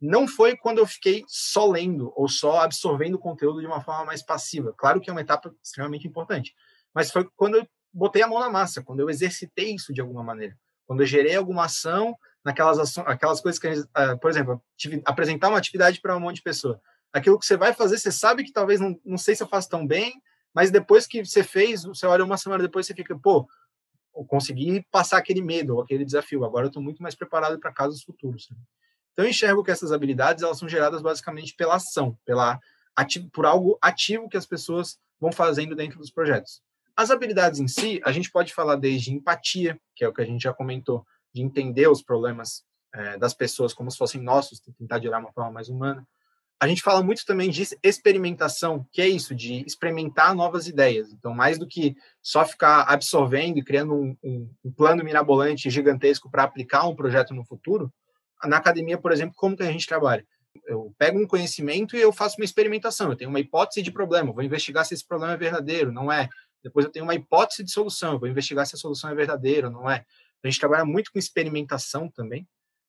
não 0.00 0.28
foi 0.28 0.56
quando 0.56 0.78
eu 0.78 0.86
fiquei 0.86 1.24
só 1.26 1.66
lendo 1.66 2.12
ou 2.14 2.28
só 2.28 2.60
absorvendo 2.60 3.14
o 3.14 3.18
conteúdo 3.18 3.60
de 3.60 3.66
uma 3.66 3.80
forma 3.80 4.04
mais 4.04 4.22
passiva. 4.22 4.74
Claro 4.76 5.00
que 5.00 5.08
é 5.08 5.12
uma 5.12 5.22
etapa 5.22 5.54
extremamente 5.62 6.06
importante, 6.06 6.54
mas 6.94 7.10
foi 7.10 7.28
quando 7.36 7.56
eu 7.56 7.66
botei 7.92 8.22
a 8.22 8.26
mão 8.26 8.40
na 8.40 8.50
massa, 8.50 8.82
quando 8.82 9.00
eu 9.00 9.08
exercitei 9.08 9.74
isso 9.74 9.92
de 9.92 10.00
alguma 10.00 10.22
maneira, 10.22 10.56
quando 10.86 11.00
eu 11.00 11.06
gerei 11.06 11.36
alguma 11.36 11.64
ação 11.64 12.16
naquelas 12.44 12.78
ações, 12.78 13.06
aquelas 13.06 13.40
coisas 13.40 13.58
que, 13.58 13.68
uh, 13.68 14.18
por 14.20 14.30
exemplo, 14.30 14.62
apresentar 15.04 15.48
uma 15.48 15.58
atividade 15.58 16.00
para 16.00 16.16
um 16.16 16.20
monte 16.20 16.36
de 16.36 16.42
pessoa. 16.42 16.80
Aquilo 17.12 17.38
que 17.38 17.46
você 17.46 17.56
vai 17.56 17.72
fazer, 17.72 17.96
você 17.96 18.12
sabe 18.12 18.44
que 18.44 18.52
talvez 18.52 18.80
não, 18.80 19.00
não 19.04 19.16
sei 19.16 19.34
se 19.34 19.42
eu 19.42 19.48
faço 19.48 19.68
tão 19.68 19.86
bem, 19.86 20.12
mas 20.52 20.70
depois 20.70 21.06
que 21.06 21.24
você 21.24 21.42
fez, 21.42 21.84
você 21.84 22.06
olha 22.06 22.24
uma 22.24 22.36
semana 22.36 22.62
depois 22.62 22.86
você 22.86 22.94
fica, 22.94 23.18
pô, 23.18 23.48
eu 24.16 24.24
consegui 24.24 24.84
passar 24.90 25.18
aquele 25.18 25.42
medo, 25.42 25.80
aquele 25.80 26.04
desafio, 26.04 26.44
agora 26.44 26.66
eu 26.66 26.68
estou 26.68 26.82
muito 26.82 27.02
mais 27.02 27.14
preparado 27.14 27.58
para 27.58 27.72
casos 27.72 28.02
futuros. 28.02 28.48
Então 29.12 29.24
eu 29.24 29.30
enxergo 29.30 29.62
que 29.62 29.70
essas 29.70 29.92
habilidades 29.92 30.42
elas 30.42 30.58
são 30.58 30.68
geradas 30.68 31.02
basicamente 31.02 31.54
pela 31.54 31.76
ação, 31.76 32.18
pela 32.24 32.58
por 33.32 33.44
algo 33.44 33.76
ativo 33.82 34.28
que 34.28 34.36
as 34.36 34.46
pessoas 34.46 34.98
vão 35.20 35.32
fazendo 35.32 35.74
dentro 35.74 35.98
dos 35.98 36.10
projetos. 36.10 36.62
As 36.96 37.10
habilidades 37.10 37.58
em 37.58 37.66
si, 37.66 38.00
a 38.04 38.12
gente 38.12 38.30
pode 38.30 38.54
falar 38.54 38.76
desde 38.76 39.12
empatia, 39.12 39.80
que 39.96 40.04
é 40.04 40.08
o 40.08 40.12
que 40.12 40.22
a 40.22 40.24
gente 40.24 40.42
já 40.42 40.52
comentou, 40.52 41.04
de 41.32 41.42
entender 41.42 41.88
os 41.88 42.02
problemas 42.02 42.64
é, 42.92 43.18
das 43.18 43.34
pessoas 43.34 43.74
como 43.74 43.90
se 43.90 43.98
fossem 43.98 44.20
nossos, 44.20 44.60
tentar 44.78 45.00
gerar 45.00 45.18
uma 45.18 45.32
forma 45.32 45.50
mais 45.50 45.68
humana. 45.68 46.06
A 46.60 46.68
gente 46.68 46.82
fala 46.82 47.02
muito 47.02 47.24
também 47.26 47.50
de 47.50 47.62
experimentação, 47.82 48.86
que 48.92 49.02
é 49.02 49.08
isso, 49.08 49.34
de 49.34 49.64
experimentar 49.66 50.34
novas 50.34 50.66
ideias. 50.66 51.12
Então, 51.12 51.34
mais 51.34 51.58
do 51.58 51.66
que 51.66 51.94
só 52.22 52.44
ficar 52.44 52.82
absorvendo 52.82 53.58
e 53.58 53.64
criando 53.64 53.94
um, 53.94 54.16
um, 54.22 54.50
um 54.64 54.72
plano 54.72 55.04
mirabolante 55.04 55.68
gigantesco 55.68 56.30
para 56.30 56.44
aplicar 56.44 56.86
um 56.86 56.94
projeto 56.94 57.34
no 57.34 57.44
futuro, 57.44 57.92
na 58.44 58.56
academia, 58.56 58.96
por 58.96 59.12
exemplo, 59.12 59.34
como 59.36 59.56
que 59.56 59.62
a 59.62 59.72
gente 59.72 59.86
trabalha? 59.86 60.24
Eu 60.66 60.94
pego 60.96 61.18
um 61.18 61.26
conhecimento 61.26 61.96
e 61.96 62.00
eu 62.00 62.12
faço 62.12 62.36
uma 62.38 62.44
experimentação. 62.44 63.10
Eu 63.10 63.16
tenho 63.16 63.30
uma 63.30 63.40
hipótese 63.40 63.82
de 63.82 63.90
problema, 63.90 64.32
vou 64.32 64.42
investigar 64.42 64.84
se 64.84 64.94
esse 64.94 65.06
problema 65.06 65.34
é 65.34 65.36
verdadeiro, 65.36 65.92
não 65.92 66.10
é. 66.10 66.28
Depois 66.62 66.86
eu 66.86 66.92
tenho 66.92 67.04
uma 67.04 67.14
hipótese 67.14 67.64
de 67.64 67.70
solução, 67.70 68.18
vou 68.18 68.28
investigar 68.28 68.64
se 68.66 68.76
a 68.76 68.78
solução 68.78 69.10
é 69.10 69.14
verdadeira, 69.14 69.68
não 69.68 69.90
é. 69.90 70.04
A 70.42 70.48
gente 70.48 70.60
trabalha 70.60 70.84
muito 70.84 71.10
com 71.10 71.18
experimentação 71.18 72.08
também. 72.08 72.46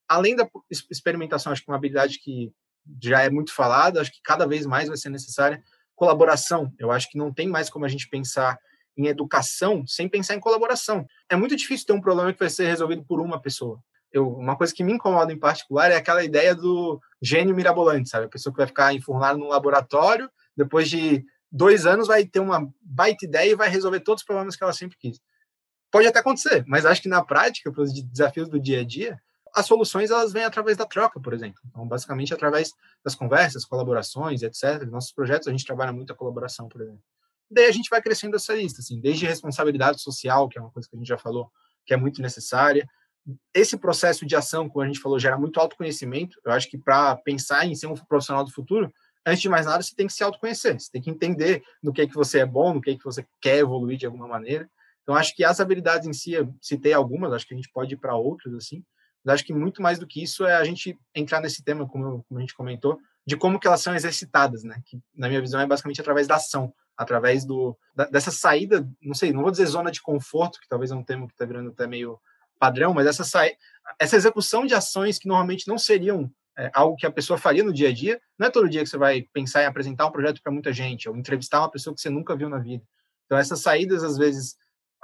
Além 0.08 0.36
da 0.36 0.48
experimentação, 0.92 1.52
acho 1.52 1.64
que 1.64 1.70
uma 1.70 1.78
habilidade 1.78 2.20
que 2.20 2.54
já 3.02 3.22
é 3.22 3.30
muito 3.30 3.54
falada, 3.54 4.02
acho 4.02 4.12
que 4.12 4.22
cada 4.24 4.46
vez 4.46 4.66
mais 4.66 4.88
vai 4.88 4.98
ser 4.98 5.10
necessária 5.10 5.62
colaboração. 5.96 6.72
Eu 6.78 6.92
acho 6.92 7.10
que 7.10 7.18
não 7.18 7.34
tem 7.34 7.48
mais 7.48 7.70
como 7.70 7.86
a 7.86 7.88
gente 7.88 8.10
pensar 8.10 8.60
em 8.98 9.08
educação 9.08 9.86
sem 9.88 10.08
pensar 10.08 10.36
em 10.36 10.40
colaboração. 10.40 11.06
É 11.30 11.36
muito 11.36 11.56
difícil 11.56 11.88
ter 11.88 11.94
um 11.94 12.02
problema 12.02 12.32
que 12.32 12.40
vai 12.40 12.50
ser 12.50 12.68
resolvido 12.68 13.04
por 13.04 13.20
uma 13.20 13.42
pessoa. 13.42 13.80
Eu, 14.12 14.30
uma 14.30 14.56
coisa 14.56 14.74
que 14.74 14.84
me 14.84 14.94
incomoda 14.94 15.34
em 15.34 15.40
particular 15.40 15.92
é 15.92 15.96
aquela 15.96 16.24
ideia 16.24 16.56
do 16.56 17.02
gênio 17.22 17.56
mirabolante, 17.56 18.10
sabe? 18.10 18.26
A 18.26 18.30
pessoa 18.30 18.54
que 18.54 18.58
vai 18.58 18.68
ficar 18.68 18.94
enfurnada 18.94 19.38
num 19.38 19.48
laboratório, 19.48 20.30
depois 20.56 20.90
de 20.90 21.26
dois 21.52 21.86
anos 21.86 22.08
vai 22.08 22.26
ter 22.26 22.40
uma 22.40 22.70
baita 22.82 23.26
ideia 23.26 23.52
e 23.52 23.56
vai 23.56 23.70
resolver 23.70 24.00
todos 24.00 24.22
os 24.22 24.26
problemas 24.26 24.56
que 24.56 24.64
ela 24.64 24.74
sempre 24.74 24.98
quis. 24.98 25.20
Pode 25.92 26.08
até 26.08 26.20
acontecer, 26.20 26.64
mas 26.68 26.86
acho 26.86 27.02
que 27.02 27.10
na 27.10 27.24
prática, 27.24 27.72
para 27.72 27.84
os 27.84 27.94
desafios 27.94 28.50
do 28.50 28.60
dia 28.60 28.82
a 28.82 28.86
dia, 28.86 29.18
as 29.56 29.66
soluções 29.66 30.12
elas 30.12 30.34
vêm 30.34 30.44
através 30.44 30.76
da 30.76 30.86
troca, 30.86 31.20
por 31.20 31.34
exemplo. 31.34 31.62
Então, 31.66 31.88
basicamente, 31.88 32.34
através 32.34 32.74
das 33.04 33.16
conversas, 33.16 33.64
colaborações, 33.64 34.44
etc. 34.44 34.84
Nossos 34.86 35.14
projetos, 35.14 35.48
a 35.48 35.52
gente 35.52 35.66
trabalha 35.66 35.94
muito 35.94 36.12
a 36.12 36.16
colaboração, 36.16 36.68
por 36.68 36.82
exemplo. 36.82 37.02
Daí 37.50 37.66
a 37.66 37.72
gente 37.72 37.90
vai 37.90 38.02
crescendo 38.02 38.36
essa 38.36 38.54
lista, 38.54 38.82
assim, 38.82 39.00
desde 39.00 39.26
responsabilidade 39.26 40.02
social, 40.02 40.50
que 40.50 40.60
é 40.60 40.62
uma 40.62 40.72
coisa 40.72 40.90
que 40.90 40.96
a 40.96 41.00
gente 41.00 41.08
já 41.08 41.18
falou, 41.18 41.50
que 41.86 41.94
é 41.94 41.98
muito 41.98 42.22
necessária. 42.22 42.86
Esse 43.54 43.78
processo 43.78 44.26
de 44.26 44.36
ação, 44.36 44.68
como 44.68 44.84
a 44.84 44.88
gente 44.88 45.00
falou, 45.00 45.18
gera 45.18 45.38
muito 45.38 45.58
autoconhecimento. 45.60 46.38
Eu 46.44 46.52
acho 46.52 46.70
que 46.70 46.78
para 46.78 47.16
pensar 47.16 47.66
em 47.66 47.74
ser 47.76 47.88
um 47.88 47.94
profissional 47.94 48.44
do 48.44 48.52
futuro, 48.52 48.92
antes 49.26 49.42
de 49.42 49.48
mais 49.48 49.66
nada, 49.66 49.82
você 49.82 49.96
tem 49.96 50.08
que 50.08 50.14
se 50.14 50.24
autoconhecer. 50.24 50.78
Você 50.78 50.92
tem 50.92 51.02
que 51.02 51.10
entender 51.10 51.64
no 51.82 51.94
que 51.94 52.02
é 52.02 52.08
que 52.08 52.14
você 52.14 52.40
é 52.40 52.46
bom, 52.46 52.74
no 52.74 52.82
que 52.82 52.92
é 52.92 52.98
que 52.98 53.04
você 53.06 53.26
quer 53.40 53.60
evoluir 53.60 53.98
de 53.98 54.06
alguma 54.06 54.28
maneira. 54.28 54.70
Então, 55.04 55.16
acho 55.16 55.34
que 55.36 55.46
as 55.46 55.60
habilidades 55.60 56.08
em 56.08 56.14
si, 56.14 56.34
citei 56.60 56.92
algumas, 56.92 57.32
acho 57.32 57.48
que 57.48 57.54
a 57.54 57.58
gente 57.58 57.72
pode 57.72 57.94
ir 57.94 57.98
para 57.98 58.16
outras, 58.16 58.54
assim, 58.56 58.84
mas 59.26 59.36
acho 59.36 59.44
que 59.44 59.54
muito 59.54 59.82
mais 59.82 59.98
do 59.98 60.06
que 60.06 60.22
isso 60.22 60.46
é 60.46 60.56
a 60.56 60.64
gente 60.64 60.98
entrar 61.14 61.42
nesse 61.42 61.64
tema, 61.64 61.88
como, 61.88 62.24
como 62.24 62.38
a 62.38 62.42
gente 62.42 62.56
comentou, 62.56 63.00
de 63.26 63.36
como 63.36 63.60
que 63.60 63.68
elas 63.68 63.82
são 63.82 63.96
exercitadas, 63.96 64.64
né? 64.64 64.80
Que, 64.86 65.00
na 65.16 65.28
minha 65.28 65.42
visão, 65.42 65.60
é 65.60 65.66
basicamente 65.66 66.00
através 66.00 66.28
da 66.28 66.36
ação, 66.36 66.72
através 66.96 67.44
do, 67.44 67.76
da, 67.96 68.06
dessa 68.06 68.30
saída, 68.30 68.88
não 69.02 69.16
sei, 69.16 69.34
não 69.34 69.42
vou 69.42 69.50
dizer 69.50 69.66
zona 69.66 69.92
de 69.92 70.02
conforto, 70.02 70.60
que 70.60 70.68
talvez 70.68 70.92
é 70.92 70.96
um 70.96 71.04
termo 71.04 71.28
que 71.28 71.34
está 71.34 71.44
virando 71.44 71.72
até 71.72 71.88
meio 71.88 72.20
padrão, 72.60 72.94
mas 72.94 73.08
essa, 73.08 73.24
sa... 73.24 73.42
essa 74.00 74.16
execução 74.16 74.66
de 74.66 74.76
ações 74.76 75.18
que 75.18 75.28
normalmente 75.28 75.68
não 75.68 75.78
seriam 75.78 76.32
é, 76.58 76.70
algo 76.74 76.96
que 76.96 77.06
a 77.06 77.12
pessoa 77.12 77.38
faria 77.38 77.64
no 77.64 77.74
dia 77.74 77.90
a 77.90 77.94
dia, 77.94 78.22
não 78.38 78.48
é 78.48 78.52
todo 78.52 78.70
dia 78.70 78.84
que 78.84 78.90
você 78.90 78.98
vai 78.98 79.24
pensar 79.34 79.64
em 79.64 79.66
apresentar 79.66 80.06
um 80.06 80.12
projeto 80.12 80.42
para 80.42 80.52
muita 80.52 80.72
gente, 80.72 81.10
ou 81.10 81.18
entrevistar 81.18 81.60
uma 81.60 81.72
pessoa 81.72 81.96
que 81.96 82.02
você 82.02 82.10
nunca 82.10 82.36
viu 82.36 82.48
na 82.48 82.60
vida. 82.60 82.84
Então, 83.26 83.38
essas 83.38 83.60
saídas, 83.60 84.04
às 84.04 84.18
vezes, 84.18 84.56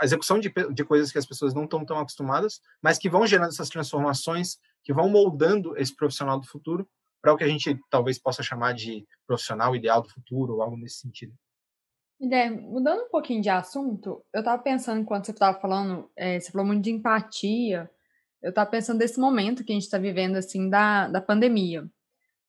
a 0.01 0.05
execução 0.05 0.39
de, 0.39 0.51
de 0.73 0.83
coisas 0.83 1.11
que 1.11 1.19
as 1.19 1.27
pessoas 1.27 1.53
não 1.53 1.65
estão 1.65 1.85
tão 1.85 1.99
acostumadas, 1.99 2.59
mas 2.81 2.97
que 2.97 3.07
vão 3.07 3.27
gerando 3.27 3.49
essas 3.49 3.69
transformações, 3.69 4.57
que 4.83 4.91
vão 4.91 5.07
moldando 5.07 5.77
esse 5.77 5.95
profissional 5.95 6.39
do 6.39 6.47
futuro 6.47 6.89
para 7.21 7.31
o 7.31 7.37
que 7.37 7.43
a 7.43 7.47
gente 7.47 7.79
talvez 7.87 8.17
possa 8.17 8.41
chamar 8.41 8.73
de 8.73 9.05
profissional 9.27 9.75
ideal 9.75 10.01
do 10.01 10.09
futuro, 10.09 10.55
ou 10.55 10.63
algo 10.63 10.75
nesse 10.75 10.97
sentido. 10.97 11.31
Ideia, 12.19 12.51
mudando 12.51 13.03
um 13.03 13.09
pouquinho 13.09 13.43
de 13.43 13.49
assunto, 13.49 14.25
eu 14.33 14.39
estava 14.39 14.59
pensando, 14.59 15.01
enquanto 15.01 15.25
você 15.25 15.31
estava 15.33 15.59
falando, 15.59 16.09
é, 16.15 16.39
você 16.39 16.51
falou 16.51 16.65
muito 16.65 16.83
de 16.83 16.89
empatia, 16.89 17.87
eu 18.41 18.49
estava 18.49 18.67
pensando 18.67 18.97
desse 18.97 19.19
momento 19.19 19.63
que 19.63 19.71
a 19.71 19.75
gente 19.75 19.83
está 19.83 19.99
vivendo, 19.99 20.35
assim, 20.35 20.67
da, 20.67 21.07
da 21.09 21.21
pandemia, 21.21 21.87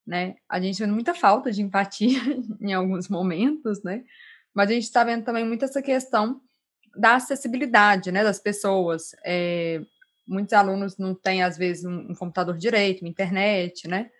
né? 0.07 0.37
A 0.49 0.59
gente 0.59 0.79
vendo 0.79 0.95
muita 0.95 1.15
falta 1.15 1.53
de 1.53 1.61
empatia 1.61 2.19
em 2.62 2.73
alguns 2.73 3.11
momentos, 3.11 3.83
né? 3.83 4.05
Mas 4.55 4.71
a 4.71 4.73
gente 4.73 4.85
está 4.85 5.05
vendo 5.05 5.23
também 5.23 5.47
muito 5.47 5.67
essa 5.67 5.83
questão 5.83 6.41
da 6.96 7.16
acessibilidade 7.16 8.12
né, 8.12 8.22
das 8.22 8.38
pessoas. 8.38 9.14
É, 9.24 9.81
muitos 10.26 10.52
alunos 10.52 10.96
não 10.98 11.14
têm, 11.14 11.42
às 11.42 11.57
vezes, 11.57 11.85
um, 11.85 12.11
um, 12.11 12.14
computador 12.14 12.57
direito, 12.57 13.02
uma 13.02 13.09
internet, 13.09 13.88
né? 13.88 14.11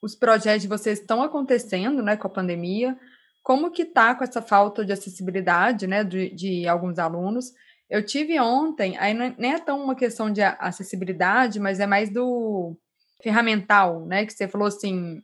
Os 0.00 0.14
projetos 0.14 0.62
de 0.62 0.68
vocês 0.68 1.00
estão 1.00 1.22
acontecendo 1.22 2.02
né, 2.02 2.16
com 2.16 2.26
a 2.26 2.30
pandemia. 2.30 2.96
Como 3.42 3.70
que 3.70 3.82
está 3.82 4.14
com 4.14 4.24
essa 4.24 4.42
falta 4.42 4.84
de 4.84 4.92
acessibilidade 4.92 5.86
né, 5.86 6.04
de, 6.04 6.30
de 6.34 6.68
alguns 6.68 6.98
alunos? 6.98 7.52
Eu 7.88 8.04
tive 8.04 8.38
ontem, 8.40 8.96
aí 8.98 9.14
não 9.14 9.26
é, 9.26 9.34
nem 9.38 9.52
é 9.52 9.58
tão 9.58 9.82
uma 9.82 9.94
questão 9.94 10.30
de 10.30 10.42
acessibilidade, 10.42 11.60
mas 11.60 11.80
é 11.80 11.86
mais 11.86 12.10
do 12.10 12.76
ferramental, 13.22 14.04
né? 14.06 14.24
Que 14.26 14.32
você 14.32 14.48
falou 14.48 14.68
assim, 14.68 15.22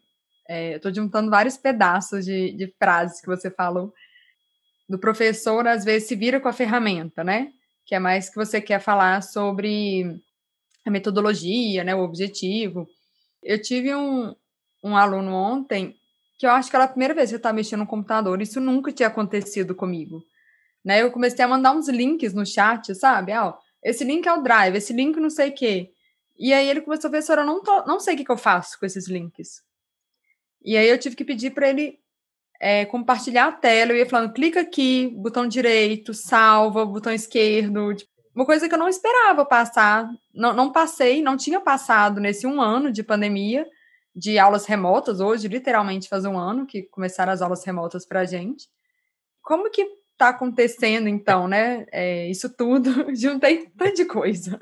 é, 0.48 0.74
eu 0.74 0.76
estou 0.76 0.94
juntando 0.94 1.31
vários 1.31 1.57
pedaços 1.57 2.24
de, 2.24 2.53
de 2.53 2.74
frases 2.79 3.20
que 3.20 3.26
você 3.26 3.50
falou 3.50 3.92
do 4.90 4.98
professor, 4.98 5.68
às 5.68 5.85
vezes, 5.85 6.09
se 6.09 6.16
vira 6.16 6.40
com 6.40 6.48
a 6.48 6.53
ferramenta, 6.53 7.22
né? 7.22 7.53
Que 7.87 7.94
é 7.94 8.00
mais 8.00 8.29
que 8.29 8.35
você 8.35 8.61
quer 8.61 8.81
falar 8.81 9.22
sobre 9.22 10.20
a 10.85 10.90
metodologia, 10.90 11.85
né? 11.85 11.94
O 11.94 12.00
objetivo. 12.00 12.88
Eu 13.40 13.62
tive 13.62 13.94
um, 13.94 14.35
um 14.83 14.96
aluno 14.96 15.33
ontem 15.33 15.94
que 16.37 16.44
eu 16.44 16.50
acho 16.50 16.68
que 16.68 16.74
era 16.74 16.87
a 16.87 16.88
primeira 16.88 17.14
vez 17.14 17.29
que 17.29 17.37
eu 17.37 17.38
estava 17.38 17.55
mexendo 17.55 17.81
no 17.81 17.87
computador. 17.87 18.42
Isso 18.42 18.61
nunca 18.61 18.90
tinha 18.90 19.07
acontecido 19.07 19.76
comigo. 19.76 20.24
Né? 20.85 21.03
Eu 21.03 21.12
comecei 21.12 21.44
a 21.44 21.48
mandar 21.48 21.70
uns 21.70 21.88
links 21.88 22.35
no 22.35 22.44
chat, 22.44 22.92
sabe? 22.96 23.31
Ah, 23.31 23.46
ó, 23.46 23.59
esse 23.85 24.03
link 24.03 24.26
é 24.26 24.33
o 24.33 24.42
Drive, 24.42 24.74
esse 24.74 24.92
link 24.92 25.20
não 25.20 25.31
sei 25.31 25.50
o 25.50 25.55
quê. 25.55 25.92
E 26.37 26.53
aí 26.53 26.68
ele 26.68 26.81
começou 26.81 27.07
a 27.07 27.12
ver, 27.12 27.22
eu 27.29 27.44
não, 27.44 27.62
tô, 27.62 27.85
não 27.87 28.00
sei 28.00 28.14
o 28.14 28.16
que, 28.16 28.24
que 28.24 28.33
eu 28.33 28.37
faço 28.37 28.76
com 28.81 28.87
esses 28.87 29.07
links. 29.07 29.62
E 30.64 30.76
aí 30.76 30.88
eu 30.88 30.98
tive 30.98 31.14
que 31.14 31.24
pedir 31.24 31.53
para 31.53 31.68
ele 31.68 32.00
é, 32.61 32.85
compartilhar 32.85 33.49
a 33.49 33.53
tela, 33.53 33.92
eu 33.92 33.96
ia 33.96 34.07
falando, 34.07 34.35
clica 34.35 34.61
aqui, 34.61 35.09
botão 35.16 35.49
direito, 35.49 36.12
salva, 36.12 36.85
botão 36.85 37.11
esquerdo. 37.12 37.94
Tipo, 37.94 38.11
uma 38.35 38.44
coisa 38.44 38.68
que 38.68 38.75
eu 38.75 38.79
não 38.79 38.88
esperava 38.88 39.46
passar. 39.46 40.07
Não, 40.33 40.53
não 40.53 40.70
passei, 40.70 41.23
não 41.23 41.38
tinha 41.38 41.59
passado 41.59 42.20
nesse 42.20 42.46
um 42.46 42.61
ano 42.61 42.92
de 42.92 43.03
pandemia, 43.03 43.66
de 44.14 44.38
aulas 44.38 44.66
remotas, 44.66 45.20
hoje, 45.20 45.49
literalmente 45.49 46.09
faz 46.09 46.25
um 46.27 46.38
ano 46.38 46.66
que 46.66 46.83
começaram 46.83 47.33
as 47.33 47.40
aulas 47.40 47.64
remotas 47.64 48.05
para 48.05 48.20
a 48.20 48.25
gente. 48.25 48.68
Como 49.40 49.70
que 49.70 49.83
está 50.12 50.29
acontecendo, 50.29 51.09
então, 51.09 51.49
né? 51.49 51.87
É, 51.90 52.29
isso 52.29 52.55
tudo, 52.55 52.90
juntei 53.16 53.66
tanta 53.70 53.92
de 53.94 54.05
coisa. 54.05 54.59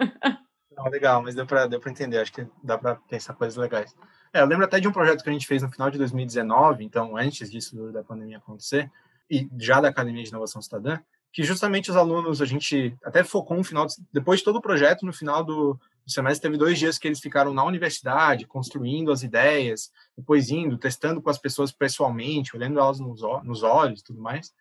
Não, 0.70 0.84
legal, 0.88 1.20
mas 1.20 1.34
deu 1.34 1.44
para 1.44 1.66
deu 1.66 1.80
entender, 1.86 2.18
acho 2.18 2.32
que 2.32 2.46
dá 2.62 2.78
para 2.78 2.94
pensar 2.94 3.34
coisas 3.34 3.56
legais. 3.56 3.92
É, 4.32 4.40
eu 4.40 4.46
lembro 4.46 4.64
até 4.64 4.78
de 4.78 4.88
um 4.88 4.92
projeto 4.92 5.22
que 5.22 5.30
a 5.30 5.32
gente 5.32 5.46
fez 5.46 5.62
no 5.62 5.70
final 5.70 5.90
de 5.90 5.98
2019, 5.98 6.84
então 6.84 7.16
antes 7.16 7.50
disso 7.50 7.92
da 7.92 8.02
pandemia 8.02 8.38
acontecer, 8.38 8.90
e 9.30 9.48
já 9.58 9.80
da 9.80 9.88
Academia 9.88 10.22
de 10.22 10.30
Inovação 10.30 10.60
Cidadã, 10.62 10.98
que 11.32 11.42
justamente 11.42 11.90
os 11.90 11.96
alunos, 11.96 12.40
a 12.40 12.46
gente 12.46 12.96
até 13.04 13.22
focou 13.22 13.56
um 13.56 13.64
final, 13.64 13.86
depois 14.12 14.40
de 14.40 14.44
todo 14.44 14.56
o 14.56 14.62
projeto, 14.62 15.04
no 15.04 15.12
final 15.12 15.44
do, 15.44 15.78
semestre, 16.12 16.42
teve 16.42 16.56
dois 16.56 16.78
dias 16.78 16.98
que 16.98 17.06
eles 17.06 17.20
ficaram 17.20 17.52
na 17.52 17.64
universidade, 17.64 18.46
construindo 18.46 19.12
as 19.12 19.22
ideias, 19.22 19.92
depois 20.16 20.50
indo, 20.50 20.78
testando 20.78 21.20
com 21.20 21.30
as 21.30 21.38
pessoas 21.38 21.70
pessoalmente, 21.70 22.56
olhando 22.56 22.78
elas 22.78 22.98
nos, 22.98 23.20
nos 23.44 23.62
olhos 23.62 24.02
tudo 24.02 24.20
mais. 24.20 24.52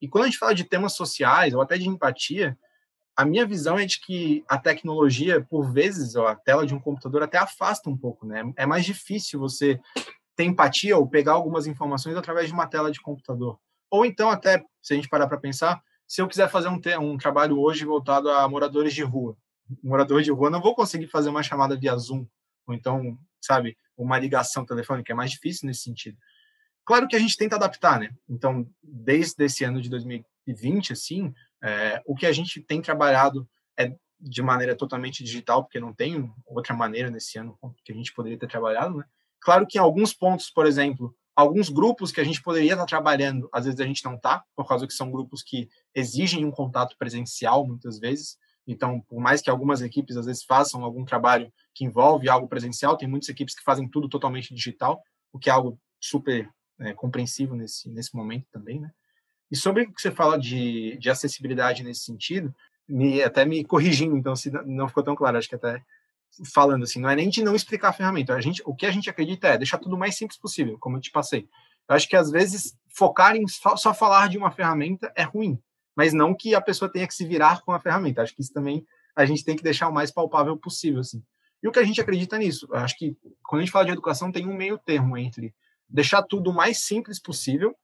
E 0.00 0.08
quando 0.08 0.24
a 0.24 0.26
gente 0.26 0.38
fala 0.38 0.54
de 0.54 0.64
temas 0.64 0.94
sociais, 0.94 1.54
ou 1.54 1.60
até 1.60 1.78
de 1.78 1.88
empatia, 1.88 2.58
a 3.16 3.24
minha 3.24 3.46
visão 3.46 3.78
é 3.78 3.86
de 3.86 3.98
que 3.98 4.44
a 4.46 4.58
tecnologia, 4.58 5.40
por 5.40 5.72
vezes, 5.72 6.14
a 6.16 6.34
tela 6.34 6.66
de 6.66 6.74
um 6.74 6.78
computador 6.78 7.22
até 7.22 7.38
afasta 7.38 7.88
um 7.88 7.96
pouco, 7.96 8.26
né? 8.26 8.52
É 8.56 8.66
mais 8.66 8.84
difícil 8.84 9.40
você 9.40 9.80
ter 10.36 10.44
empatia 10.44 10.98
ou 10.98 11.08
pegar 11.08 11.32
algumas 11.32 11.66
informações 11.66 12.14
através 12.14 12.48
de 12.48 12.52
uma 12.52 12.66
tela 12.66 12.92
de 12.92 13.00
computador. 13.00 13.58
Ou 13.90 14.04
então, 14.04 14.28
até, 14.28 14.62
se 14.82 14.92
a 14.92 14.96
gente 14.96 15.08
parar 15.08 15.26
para 15.26 15.40
pensar, 15.40 15.82
se 16.06 16.20
eu 16.20 16.28
quiser 16.28 16.50
fazer 16.50 16.68
um, 16.68 16.78
um 17.00 17.16
trabalho 17.16 17.58
hoje 17.58 17.86
voltado 17.86 18.28
a 18.28 18.46
moradores 18.46 18.92
de 18.92 19.02
rua, 19.02 19.34
morador 19.82 20.22
de 20.22 20.30
rua, 20.30 20.50
não 20.50 20.60
vou 20.60 20.74
conseguir 20.74 21.06
fazer 21.06 21.30
uma 21.30 21.42
chamada 21.42 21.74
via 21.74 21.96
Zoom, 21.96 22.26
ou 22.66 22.74
então, 22.74 23.18
sabe, 23.40 23.78
uma 23.96 24.18
ligação 24.18 24.66
telefônica, 24.66 25.10
é 25.10 25.16
mais 25.16 25.30
difícil 25.30 25.66
nesse 25.66 25.80
sentido. 25.80 26.18
Claro 26.84 27.08
que 27.08 27.16
a 27.16 27.18
gente 27.18 27.36
tenta 27.36 27.56
adaptar, 27.56 27.98
né? 27.98 28.10
Então, 28.28 28.68
desde 28.82 29.42
esse 29.42 29.64
ano 29.64 29.80
de 29.80 29.88
2000, 29.88 30.22
2020, 30.46 30.92
assim, 30.92 31.34
é, 31.66 32.00
o 32.06 32.14
que 32.14 32.26
a 32.26 32.32
gente 32.32 32.60
tem 32.60 32.80
trabalhado 32.80 33.48
é 33.76 33.92
de 34.20 34.40
maneira 34.40 34.76
totalmente 34.76 35.24
digital, 35.24 35.64
porque 35.64 35.80
não 35.80 35.92
tem 35.92 36.32
outra 36.46 36.72
maneira 36.72 37.10
nesse 37.10 37.38
ano 37.38 37.58
que 37.84 37.92
a 37.92 37.94
gente 37.94 38.14
poderia 38.14 38.38
ter 38.38 38.46
trabalhado, 38.46 38.98
né? 38.98 39.04
Claro 39.40 39.66
que 39.66 39.76
em 39.76 39.80
alguns 39.80 40.14
pontos, 40.14 40.48
por 40.48 40.64
exemplo, 40.64 41.14
alguns 41.34 41.68
grupos 41.68 42.12
que 42.12 42.20
a 42.20 42.24
gente 42.24 42.40
poderia 42.40 42.72
estar 42.72 42.86
trabalhando, 42.86 43.48
às 43.52 43.64
vezes 43.64 43.80
a 43.80 43.84
gente 43.84 44.04
não 44.04 44.14
está, 44.14 44.44
por 44.54 44.66
causa 44.66 44.86
que 44.86 44.92
são 44.92 45.10
grupos 45.10 45.42
que 45.42 45.68
exigem 45.94 46.44
um 46.44 46.50
contato 46.50 46.96
presencial 46.96 47.66
muitas 47.66 47.98
vezes. 47.98 48.38
Então, 48.66 49.00
por 49.00 49.20
mais 49.20 49.42
que 49.42 49.50
algumas 49.50 49.82
equipes 49.82 50.16
às 50.16 50.26
vezes 50.26 50.44
façam 50.44 50.84
algum 50.84 51.04
trabalho 51.04 51.52
que 51.74 51.84
envolve 51.84 52.28
algo 52.28 52.48
presencial, 52.48 52.96
tem 52.96 53.08
muitas 53.08 53.28
equipes 53.28 53.54
que 53.54 53.62
fazem 53.62 53.88
tudo 53.88 54.08
totalmente 54.08 54.54
digital, 54.54 55.02
o 55.32 55.38
que 55.38 55.50
é 55.50 55.52
algo 55.52 55.78
super 56.00 56.48
é, 56.80 56.92
compreensível 56.94 57.54
nesse, 57.54 57.90
nesse 57.90 58.14
momento 58.14 58.46
também, 58.50 58.80
né? 58.80 58.90
E 59.50 59.56
sobre 59.56 59.82
o 59.82 59.92
que 59.92 60.00
você 60.00 60.10
fala 60.10 60.38
de, 60.38 60.96
de 60.98 61.08
acessibilidade 61.08 61.82
nesse 61.82 62.00
sentido, 62.00 62.54
me, 62.88 63.22
até 63.22 63.44
me 63.44 63.64
corrigindo, 63.64 64.16
então, 64.16 64.34
se 64.34 64.50
não 64.64 64.88
ficou 64.88 65.02
tão 65.02 65.14
claro, 65.14 65.38
acho 65.38 65.48
que 65.48 65.54
até 65.54 65.82
falando 66.52 66.82
assim, 66.82 67.00
não 67.00 67.08
é 67.08 67.16
nem 67.16 67.28
de 67.28 67.42
não 67.42 67.54
explicar 67.54 67.88
a 67.90 67.92
ferramenta, 67.92 68.34
a 68.34 68.40
gente, 68.40 68.62
o 68.66 68.74
que 68.74 68.84
a 68.84 68.90
gente 68.90 69.08
acredita 69.08 69.48
é 69.48 69.58
deixar 69.58 69.78
tudo 69.78 69.96
mais 69.96 70.16
simples 70.16 70.38
possível, 70.38 70.76
como 70.78 70.96
eu 70.96 71.00
te 71.00 71.10
passei. 71.10 71.48
Eu 71.88 71.94
acho 71.94 72.08
que 72.08 72.16
às 72.16 72.30
vezes 72.30 72.76
focar 72.94 73.36
em 73.36 73.46
só, 73.46 73.76
só 73.76 73.94
falar 73.94 74.28
de 74.28 74.36
uma 74.36 74.50
ferramenta 74.50 75.12
é 75.16 75.22
ruim, 75.22 75.58
mas 75.94 76.12
não 76.12 76.34
que 76.34 76.54
a 76.54 76.60
pessoa 76.60 76.92
tenha 76.92 77.06
que 77.06 77.14
se 77.14 77.24
virar 77.24 77.62
com 77.62 77.72
a 77.72 77.80
ferramenta. 77.80 78.22
Acho 78.22 78.34
que 78.34 78.42
isso 78.42 78.52
também 78.52 78.84
a 79.14 79.24
gente 79.24 79.44
tem 79.44 79.56
que 79.56 79.62
deixar 79.62 79.88
o 79.88 79.94
mais 79.94 80.10
palpável 80.10 80.56
possível, 80.56 81.00
assim. 81.00 81.22
E 81.62 81.68
o 81.68 81.72
que 81.72 81.78
a 81.78 81.84
gente 81.84 82.00
acredita 82.00 82.36
nisso? 82.36 82.68
Eu 82.70 82.76
acho 82.76 82.98
que 82.98 83.16
quando 83.42 83.60
a 83.60 83.64
gente 83.64 83.72
fala 83.72 83.86
de 83.86 83.92
educação 83.92 84.30
tem 84.30 84.46
um 84.46 84.54
meio 84.54 84.76
termo 84.78 85.16
entre 85.16 85.54
deixar 85.88 86.22
tudo 86.22 86.50
o 86.50 86.54
mais 86.54 86.84
simples 86.84 87.20
possível, 87.20 87.74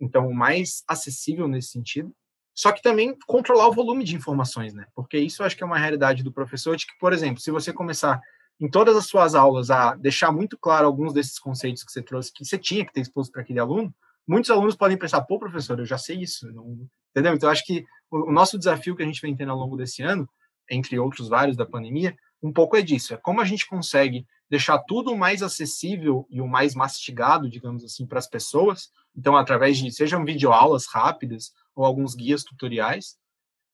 então 0.00 0.32
mais 0.32 0.82
acessível 0.86 1.48
nesse 1.48 1.68
sentido, 1.68 2.12
só 2.54 2.72
que 2.72 2.82
também 2.82 3.16
controlar 3.26 3.68
o 3.68 3.72
volume 3.72 4.02
de 4.02 4.16
informações, 4.16 4.72
né? 4.72 4.86
Porque 4.94 5.18
isso 5.18 5.42
eu 5.42 5.46
acho 5.46 5.56
que 5.56 5.62
é 5.62 5.66
uma 5.66 5.78
realidade 5.78 6.22
do 6.22 6.32
professor, 6.32 6.76
de 6.76 6.86
que, 6.86 6.98
por 6.98 7.12
exemplo, 7.12 7.40
se 7.40 7.50
você 7.50 7.72
começar 7.72 8.20
em 8.58 8.70
todas 8.70 8.96
as 8.96 9.06
suas 9.06 9.34
aulas 9.34 9.70
a 9.70 9.94
deixar 9.94 10.32
muito 10.32 10.56
claro 10.58 10.86
alguns 10.86 11.12
desses 11.12 11.38
conceitos 11.38 11.84
que 11.84 11.92
você 11.92 12.02
trouxe, 12.02 12.32
que 12.32 12.44
você 12.44 12.56
tinha 12.56 12.84
que 12.84 12.92
ter 12.92 13.02
exposto 13.02 13.30
para 13.30 13.42
aquele 13.42 13.58
aluno, 13.58 13.94
muitos 14.26 14.50
alunos 14.50 14.74
podem 14.74 14.96
pensar, 14.96 15.20
pô, 15.22 15.38
professor, 15.38 15.78
eu 15.78 15.84
já 15.84 15.98
sei 15.98 16.22
isso, 16.22 16.50
não... 16.52 16.88
entendeu? 17.10 17.34
Então, 17.34 17.48
eu 17.48 17.52
acho 17.52 17.64
que 17.64 17.84
o 18.10 18.32
nosso 18.32 18.58
desafio 18.58 18.96
que 18.96 19.02
a 19.02 19.06
gente 19.06 19.20
vem 19.20 19.36
tendo 19.36 19.52
ao 19.52 19.58
longo 19.58 19.76
desse 19.76 20.02
ano, 20.02 20.28
entre 20.70 20.98
outros 20.98 21.28
vários 21.28 21.56
da 21.56 21.66
pandemia, 21.66 22.16
um 22.42 22.52
pouco 22.52 22.76
é 22.76 22.82
disso, 22.82 23.12
é 23.12 23.16
como 23.18 23.40
a 23.40 23.44
gente 23.44 23.66
consegue 23.66 24.26
deixar 24.50 24.78
tudo 24.78 25.16
mais 25.16 25.42
acessível 25.42 26.26
e 26.30 26.40
o 26.40 26.46
mais 26.46 26.74
mastigado, 26.74 27.50
digamos 27.50 27.84
assim, 27.84 28.06
para 28.06 28.18
as 28.18 28.26
pessoas, 28.26 28.90
então, 29.16 29.36
através 29.36 29.78
de, 29.78 29.90
sejam 29.90 30.24
videoaulas 30.24 30.86
rápidas, 30.86 31.52
ou 31.74 31.84
alguns 31.84 32.14
guias 32.14 32.44
tutoriais, 32.44 33.16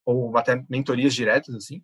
ou 0.05 0.37
até 0.37 0.65
mentorias 0.69 1.15
diretas, 1.15 1.55
assim. 1.55 1.83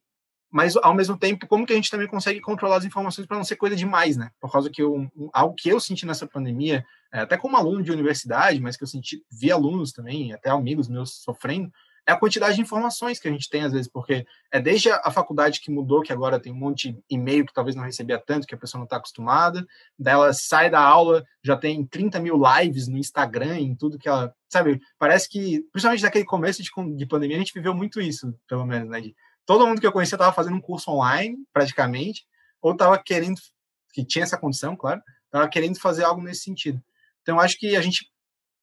Mas, 0.50 0.76
ao 0.76 0.94
mesmo 0.94 1.18
tempo, 1.18 1.46
como 1.46 1.66
que 1.66 1.72
a 1.72 1.76
gente 1.76 1.90
também 1.90 2.06
consegue 2.06 2.40
controlar 2.40 2.76
as 2.76 2.84
informações 2.84 3.26
para 3.26 3.36
não 3.36 3.44
ser 3.44 3.56
coisa 3.56 3.76
demais, 3.76 4.16
né? 4.16 4.30
Por 4.40 4.50
causa 4.50 4.70
que 4.70 4.80
eu, 4.80 5.10
algo 5.32 5.54
que 5.54 5.68
eu 5.68 5.78
senti 5.78 6.06
nessa 6.06 6.26
pandemia, 6.26 6.84
é, 7.12 7.20
até 7.20 7.36
como 7.36 7.56
aluno 7.56 7.82
de 7.82 7.92
universidade, 7.92 8.60
mas 8.60 8.76
que 8.76 8.84
eu 8.84 8.88
senti, 8.88 9.22
vi 9.30 9.52
alunos 9.52 9.92
também, 9.92 10.32
até 10.32 10.48
amigos 10.48 10.88
meus 10.88 11.22
sofrendo, 11.22 11.70
é 12.08 12.12
a 12.12 12.16
quantidade 12.16 12.54
de 12.54 12.62
informações 12.62 13.20
que 13.20 13.28
a 13.28 13.30
gente 13.30 13.50
tem, 13.50 13.64
às 13.64 13.72
vezes, 13.72 13.86
porque 13.86 14.26
é 14.50 14.58
desde 14.58 14.90
a 14.90 15.10
faculdade 15.10 15.60
que 15.60 15.70
mudou, 15.70 16.00
que 16.00 16.10
agora 16.10 16.40
tem 16.40 16.50
um 16.50 16.56
monte 16.56 16.90
de 16.90 16.98
e-mail 17.10 17.44
que 17.44 17.52
talvez 17.52 17.76
não 17.76 17.84
recebia 17.84 18.18
tanto, 18.18 18.46
que 18.46 18.54
a 18.54 18.58
pessoa 18.58 18.78
não 18.78 18.84
está 18.84 18.96
acostumada, 18.96 19.66
dela 19.98 20.32
sai 20.32 20.70
da 20.70 20.80
aula, 20.80 21.22
já 21.44 21.54
tem 21.54 21.84
30 21.84 22.18
mil 22.18 22.40
lives 22.40 22.88
no 22.88 22.96
Instagram, 22.96 23.58
em 23.58 23.76
tudo 23.76 23.98
que 23.98 24.08
ela. 24.08 24.34
Sabe, 24.48 24.80
parece 24.98 25.28
que, 25.28 25.60
principalmente 25.70 26.02
naquele 26.02 26.24
começo 26.24 26.62
de, 26.62 26.70
de 26.96 27.06
pandemia, 27.06 27.36
a 27.36 27.40
gente 27.40 27.52
viveu 27.52 27.74
muito 27.74 28.00
isso, 28.00 28.34
pelo 28.48 28.64
menos, 28.64 28.88
né? 28.88 29.02
De, 29.02 29.14
todo 29.44 29.66
mundo 29.66 29.78
que 29.78 29.86
eu 29.86 29.92
conhecia 29.92 30.16
estava 30.16 30.32
fazendo 30.32 30.56
um 30.56 30.62
curso 30.62 30.90
online, 30.90 31.36
praticamente, 31.52 32.26
ou 32.62 32.72
estava 32.72 32.96
querendo, 32.96 33.38
que 33.92 34.02
tinha 34.02 34.22
essa 34.22 34.38
condição, 34.38 34.74
claro, 34.74 35.02
estava 35.26 35.46
querendo 35.46 35.78
fazer 35.78 36.04
algo 36.04 36.22
nesse 36.22 36.40
sentido. 36.40 36.82
Então, 37.20 37.38
acho 37.38 37.58
que 37.58 37.76
a 37.76 37.82
gente 37.82 38.10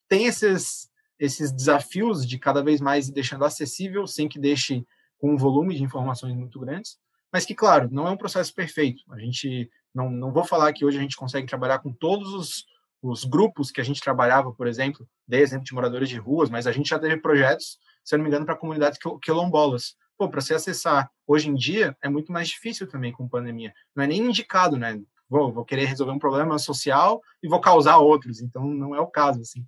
tem 0.09 0.25
esses 0.25 0.89
esses 1.19 1.51
desafios 1.51 2.25
de 2.25 2.37
cada 2.37 2.63
vez 2.63 2.81
mais 2.81 3.09
deixando 3.09 3.45
acessível, 3.45 4.05
sem 4.07 4.27
que 4.27 4.39
deixe 4.39 4.85
com 5.17 5.33
um 5.33 5.37
volume 5.37 5.75
de 5.75 5.83
informações 5.83 6.35
muito 6.35 6.59
grandes, 6.59 6.97
mas 7.31 7.45
que, 7.45 7.55
claro, 7.55 7.89
não 7.91 8.07
é 8.07 8.11
um 8.11 8.17
processo 8.17 8.53
perfeito. 8.53 9.03
A 9.11 9.19
gente 9.19 9.69
não, 9.93 10.09
não 10.09 10.31
vou 10.31 10.43
falar 10.43 10.71
que 10.73 10.85
hoje 10.85 10.97
a 10.97 11.01
gente 11.01 11.15
consegue 11.15 11.47
trabalhar 11.47 11.79
com 11.79 11.91
todos 11.91 12.33
os, 12.33 12.65
os 13.01 13.23
grupos 13.23 13.71
que 13.71 13.81
a 13.81 13.83
gente 13.83 14.01
trabalhava, 14.01 14.51
por 14.51 14.67
exemplo, 14.67 15.07
dei 15.27 15.41
exemplo 15.41 15.65
de 15.65 15.73
moradores 15.73 16.09
de 16.09 16.17
ruas, 16.17 16.49
mas 16.49 16.67
a 16.67 16.71
gente 16.71 16.89
já 16.89 16.99
teve 16.99 17.17
projetos, 17.17 17.77
se 18.03 18.13
eu 18.13 18.17
não 18.17 18.23
me 18.23 18.29
engano, 18.29 18.45
para 18.45 18.55
comunidades 18.55 18.99
quilombolas. 19.21 19.95
Pô, 20.17 20.29
para 20.29 20.41
se 20.41 20.53
acessar 20.53 21.11
hoje 21.27 21.49
em 21.49 21.55
dia 21.55 21.95
é 22.01 22.07
muito 22.07 22.31
mais 22.31 22.47
difícil 22.47 22.87
também 22.87 23.11
com 23.11 23.27
pandemia. 23.27 23.73
Não 23.95 24.03
é 24.03 24.07
nem 24.07 24.21
indicado, 24.21 24.77
né? 24.77 24.99
Vou, 25.29 25.51
vou 25.51 25.65
querer 25.65 25.85
resolver 25.85 26.13
um 26.13 26.19
problema 26.19 26.57
social 26.59 27.21
e 27.41 27.49
vou 27.49 27.59
causar 27.59 27.97
outros, 27.97 28.41
então 28.41 28.65
não 28.65 28.95
é 28.95 28.99
o 28.99 29.07
caso, 29.07 29.41
assim. 29.41 29.65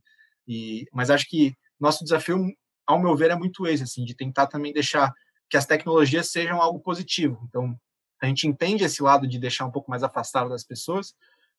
E, 0.47 0.85
mas 0.93 1.09
acho 1.09 1.27
que 1.27 1.55
nosso 1.79 2.03
desafio, 2.03 2.37
ao 2.85 2.99
meu 2.99 3.15
ver, 3.15 3.31
é 3.31 3.35
muito 3.35 3.67
esse, 3.67 3.83
assim, 3.83 4.03
de 4.05 4.15
tentar 4.15 4.47
também 4.47 4.73
deixar 4.73 5.11
que 5.49 5.57
as 5.57 5.65
tecnologias 5.65 6.31
sejam 6.31 6.61
algo 6.61 6.79
positivo. 6.79 7.45
Então, 7.47 7.75
a 8.21 8.25
gente 8.25 8.47
entende 8.47 8.83
esse 8.83 9.01
lado 9.01 9.27
de 9.27 9.39
deixar 9.39 9.65
um 9.65 9.71
pouco 9.71 9.89
mais 9.89 10.03
afastado 10.03 10.49
das 10.49 10.63
pessoas, 10.63 11.13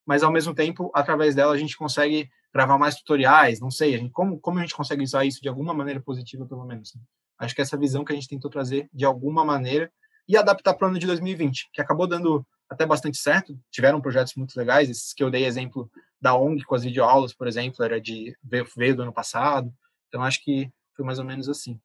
mas 0.07 0.23
ao 0.23 0.33
mesmo 0.33 0.55
tempo, 0.55 0.91
através 0.95 1.35
dela, 1.35 1.55
a 1.55 1.59
gente 1.59 1.77
consegue 1.77 2.29
gravar 2.53 2.79
mais 2.79 2.97
tutoriais, 2.97 3.61
não 3.61 3.71
sei, 3.71 3.95
a 3.95 3.99
gente, 3.99 4.11
como, 4.11 4.41
como 4.41 4.59
a 4.59 4.63
gente 4.63 4.75
consegue 4.75 5.03
usar 5.03 5.25
isso 5.25 5.41
de 5.41 5.49
alguma 5.49 5.75
maneira 5.75 6.01
positiva, 6.01 6.47
pelo 6.47 6.65
menos. 6.65 6.95
Né? 6.95 7.03
Acho 7.39 7.55
que 7.55 7.61
essa 7.61 7.77
visão 7.77 8.05
que 8.05 8.13
a 8.13 8.15
gente 8.15 8.29
tentou 8.29 8.51
trazer 8.51 8.89
de 8.93 9.05
alguma 9.05 9.45
maneira 9.45 9.93
e 10.27 10.37
adaptar 10.37 10.75
para 10.75 10.87
o 10.87 10.91
ano 10.91 10.99
de 10.99 11.07
2020, 11.07 11.69
que 11.73 11.81
acabou 11.81 12.07
dando 12.07 12.45
até 12.69 12.85
bastante 12.85 13.19
certo, 13.19 13.59
tiveram 13.71 14.01
projetos 14.01 14.35
muito 14.35 14.57
legais, 14.57 14.91
esses 14.91 15.15
que 15.15 15.23
eu 15.23 15.31
dei 15.31 15.45
exemplo 15.45 15.91
da 16.21 16.35
ONG 16.35 16.65
com 16.65 16.75
as 16.75 16.85
videoaulas, 16.85 17.33
por 17.33 17.47
exemplo, 17.47 17.85
era 17.85 18.01
de 18.01 18.37
veio 18.43 18.97
do 18.97 19.03
ano 19.03 19.13
passado. 19.13 19.73
Então 20.09 20.23
acho 20.23 20.43
que 20.43 20.71
foi 20.97 21.05
mais 21.05 21.19
ou 21.19 21.25
menos 21.25 21.49
assim. 21.49 21.81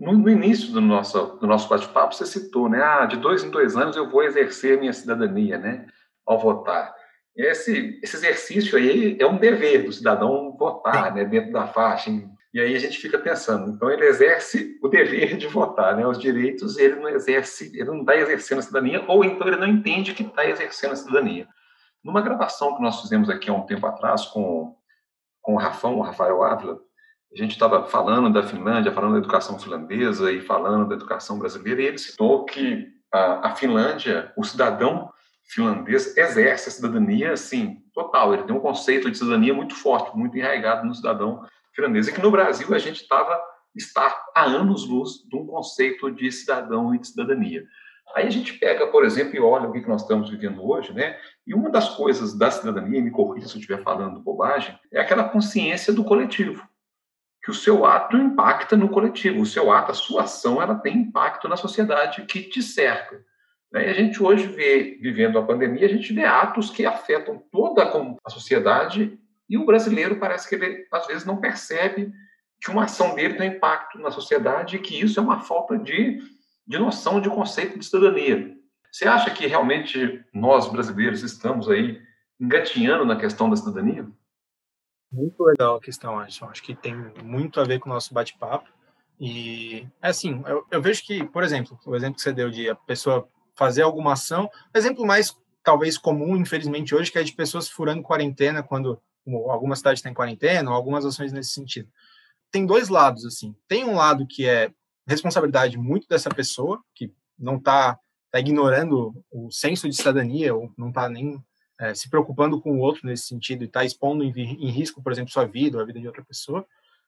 No, 0.00 0.12
no 0.12 0.28
início 0.28 0.72
do 0.72 0.80
nosso 0.80 1.36
do 1.36 1.46
nosso 1.46 1.68
bate-papo 1.68 2.14
você 2.14 2.26
citou, 2.26 2.68
né? 2.68 2.82
Ah, 2.82 3.06
de 3.06 3.16
dois 3.16 3.44
em 3.44 3.50
dois 3.50 3.76
anos 3.76 3.96
eu 3.96 4.10
vou 4.10 4.22
exercer 4.22 4.78
minha 4.78 4.92
cidadania, 4.92 5.58
né? 5.58 5.86
Ao 6.26 6.38
votar. 6.38 6.94
Esse, 7.36 8.00
esse 8.02 8.16
exercício 8.16 8.78
aí 8.78 9.16
é 9.20 9.26
um 9.26 9.36
dever 9.36 9.84
do 9.84 9.92
cidadão 9.92 10.56
votar, 10.56 11.14
né? 11.14 11.24
Dentro 11.24 11.52
da 11.52 11.66
faixa. 11.66 12.10
E 12.52 12.60
aí 12.60 12.74
a 12.74 12.78
gente 12.78 12.98
fica 12.98 13.18
pensando, 13.18 13.70
então 13.70 13.90
ele 13.90 14.06
exerce 14.06 14.78
o 14.82 14.88
dever 14.88 15.36
de 15.36 15.46
votar, 15.46 15.94
né? 15.94 16.06
Os 16.06 16.18
direitos 16.18 16.78
ele 16.78 16.96
não 16.96 17.10
exerce, 17.10 17.70
ele 17.74 17.90
não 17.90 18.00
está 18.00 18.16
exercendo 18.16 18.60
a 18.60 18.62
cidadania, 18.62 19.04
ou 19.06 19.22
então 19.22 19.46
ele 19.46 19.58
não 19.58 19.66
entende 19.66 20.14
que 20.14 20.22
está 20.22 20.48
exercendo 20.48 20.92
a 20.92 20.96
cidadania. 20.96 21.46
Numa 22.06 22.22
gravação 22.22 22.76
que 22.76 22.80
nós 22.80 23.00
fizemos 23.00 23.28
aqui 23.28 23.50
há 23.50 23.52
um 23.52 23.66
tempo 23.66 23.84
atrás 23.84 24.26
com, 24.26 24.76
com 25.42 25.54
o 25.54 25.58
Rafão, 25.58 25.98
o 25.98 26.02
Rafael 26.02 26.40
Ávila, 26.40 26.78
a 27.32 27.36
gente 27.36 27.50
estava 27.50 27.84
falando 27.88 28.32
da 28.32 28.44
Finlândia, 28.44 28.92
falando 28.92 29.14
da 29.14 29.18
educação 29.18 29.58
finlandesa 29.58 30.30
e 30.30 30.40
falando 30.40 30.88
da 30.88 30.94
educação 30.94 31.36
brasileira, 31.36 31.82
e 31.82 31.86
ele 31.86 31.98
citou 31.98 32.44
que 32.44 32.86
a, 33.12 33.48
a 33.48 33.54
Finlândia, 33.56 34.32
o 34.36 34.44
cidadão 34.44 35.12
finlandês 35.48 36.16
exerce 36.16 36.68
a 36.68 36.72
cidadania, 36.72 37.32
assim, 37.32 37.82
total. 37.92 38.32
Ele 38.32 38.44
tem 38.44 38.54
um 38.54 38.60
conceito 38.60 39.10
de 39.10 39.18
cidadania 39.18 39.52
muito 39.52 39.74
forte, 39.74 40.16
muito 40.16 40.38
enraizado 40.38 40.86
no 40.86 40.94
cidadão 40.94 41.44
finlandês. 41.74 42.06
E 42.06 42.12
que 42.12 42.22
no 42.22 42.30
Brasil 42.30 42.72
a 42.72 42.78
gente 42.78 43.02
estava 43.02 43.36
está 43.74 44.16
há 44.32 44.44
anos 44.44 44.86
luz 44.86 45.24
de 45.28 45.36
um 45.36 45.44
conceito 45.44 46.08
de 46.10 46.30
cidadão 46.30 46.94
e 46.94 47.00
de 47.00 47.08
cidadania. 47.08 47.66
Aí 48.16 48.26
a 48.26 48.30
gente 48.30 48.54
pega, 48.54 48.86
por 48.86 49.04
exemplo, 49.04 49.36
e 49.36 49.40
olha 49.40 49.68
o 49.68 49.72
que 49.72 49.86
nós 49.86 50.00
estamos 50.00 50.30
vivendo 50.30 50.66
hoje, 50.66 50.90
né? 50.90 51.18
E 51.46 51.52
uma 51.52 51.68
das 51.68 51.90
coisas 51.90 52.32
da 52.32 52.50
cidadania, 52.50 53.02
me 53.02 53.10
corrija 53.10 53.46
se 53.46 53.56
eu 53.56 53.60
estiver 53.60 53.82
falando 53.82 54.22
bobagem, 54.22 54.74
é 54.90 54.98
aquela 54.98 55.24
consciência 55.24 55.92
do 55.92 56.02
coletivo. 56.02 56.66
Que 57.44 57.50
o 57.50 57.54
seu 57.54 57.84
ato 57.84 58.16
impacta 58.16 58.74
no 58.74 58.88
coletivo, 58.88 59.42
o 59.42 59.44
seu 59.44 59.70
ato, 59.70 59.90
a 59.90 59.94
sua 59.94 60.22
ação, 60.22 60.62
ela 60.62 60.76
tem 60.76 60.96
impacto 60.96 61.46
na 61.46 61.58
sociedade 61.58 62.22
que 62.22 62.40
te 62.40 62.62
cerca. 62.62 63.22
Né? 63.70 63.86
E 63.86 63.90
a 63.90 63.92
gente 63.92 64.22
hoje 64.22 64.46
vê, 64.46 64.98
vivendo 64.98 65.38
a 65.38 65.44
pandemia, 65.44 65.84
a 65.84 65.90
gente 65.90 66.10
vê 66.14 66.24
atos 66.24 66.70
que 66.70 66.86
afetam 66.86 67.44
toda 67.52 67.82
a 68.24 68.30
sociedade 68.30 69.20
e 69.46 69.58
o 69.58 69.66
brasileiro 69.66 70.16
parece 70.16 70.48
que 70.48 70.54
ele, 70.54 70.86
às 70.90 71.06
vezes, 71.06 71.26
não 71.26 71.36
percebe 71.36 72.10
que 72.62 72.70
uma 72.70 72.84
ação 72.84 73.14
dele 73.14 73.34
tem 73.34 73.50
impacto 73.50 73.98
na 73.98 74.10
sociedade 74.10 74.76
e 74.76 74.80
que 74.80 74.98
isso 74.98 75.20
é 75.20 75.22
uma 75.22 75.40
falta 75.40 75.76
de 75.76 76.18
de 76.66 76.78
noção 76.78 77.20
de 77.20 77.30
conceito 77.30 77.78
de 77.78 77.84
cidadania. 77.84 78.56
Você 78.90 79.06
acha 79.06 79.30
que 79.30 79.46
realmente 79.46 80.24
nós 80.32 80.70
brasileiros 80.70 81.22
estamos 81.22 81.68
aí 81.68 82.00
engatinhando 82.40 83.04
na 83.04 83.16
questão 83.16 83.48
da 83.48 83.56
cidadania? 83.56 84.08
Muito 85.12 85.42
legal 85.44 85.76
a 85.76 85.80
questão, 85.80 86.18
Anderson. 86.18 86.46
Acho 86.46 86.62
que 86.62 86.74
tem 86.74 86.94
muito 87.22 87.60
a 87.60 87.64
ver 87.64 87.78
com 87.78 87.88
o 87.88 87.92
nosso 87.92 88.12
bate-papo. 88.12 88.68
E, 89.20 89.86
é 90.02 90.08
assim, 90.08 90.42
eu, 90.46 90.66
eu, 90.70 90.82
vejo 90.82 91.02
que, 91.04 91.24
por 91.24 91.42
exemplo, 91.42 91.78
o 91.86 91.94
exemplo 91.94 92.16
que 92.16 92.22
você 92.22 92.32
deu 92.32 92.50
de 92.50 92.68
a 92.68 92.74
pessoa 92.74 93.28
fazer 93.54 93.82
alguma 93.82 94.12
ação, 94.12 94.50
exemplo 94.74 95.06
mais, 95.06 95.34
talvez, 95.62 95.96
comum, 95.96 96.36
infelizmente, 96.36 96.94
hoje, 96.94 97.10
que 97.10 97.18
é 97.18 97.22
de 97.22 97.32
pessoas 97.32 97.68
furando 97.68 98.02
quarentena 98.02 98.62
quando 98.62 99.00
alguma 99.48 99.74
cidade 99.74 99.98
está 99.98 100.10
em 100.10 100.14
quarentena, 100.14 100.70
ou 100.70 100.76
algumas 100.76 101.04
ações 101.04 101.32
nesse 101.32 101.50
sentido 101.50 101.88
tem 102.50 102.64
dois 102.64 102.88
lados, 102.88 103.24
assim. 103.24 103.54
Tem 103.68 103.84
um 103.84 103.94
lado 103.94 104.26
que 104.26 104.48
é 104.48 104.70
responsabilidade 105.06 105.78
muito 105.78 106.08
dessa 106.08 106.30
pessoa, 106.30 106.82
que 106.94 107.12
não 107.38 107.56
está 107.56 107.98
tá 108.30 108.40
ignorando 108.40 109.14
o 109.30 109.50
senso 109.50 109.88
de 109.88 109.96
cidadania, 109.96 110.54
ou 110.54 110.72
não 110.76 110.88
está 110.88 111.08
nem 111.08 111.42
é, 111.78 111.94
se 111.94 112.08
preocupando 112.08 112.60
com 112.60 112.72
o 112.72 112.80
outro 112.80 113.06
nesse 113.06 113.26
sentido 113.26 113.62
e 113.62 113.66
está 113.66 113.84
expondo 113.84 114.24
em, 114.24 114.30
em, 114.30 114.70
risco, 114.70 115.02
por 115.02 115.12
exemplo, 115.12 115.30
sua 115.30 115.46
vida 115.46 115.76
ou 115.76 115.82
a 115.82 115.86
vida 115.86 116.00
de 116.00 116.06
outra 116.06 116.24
pessoa. 116.24 116.66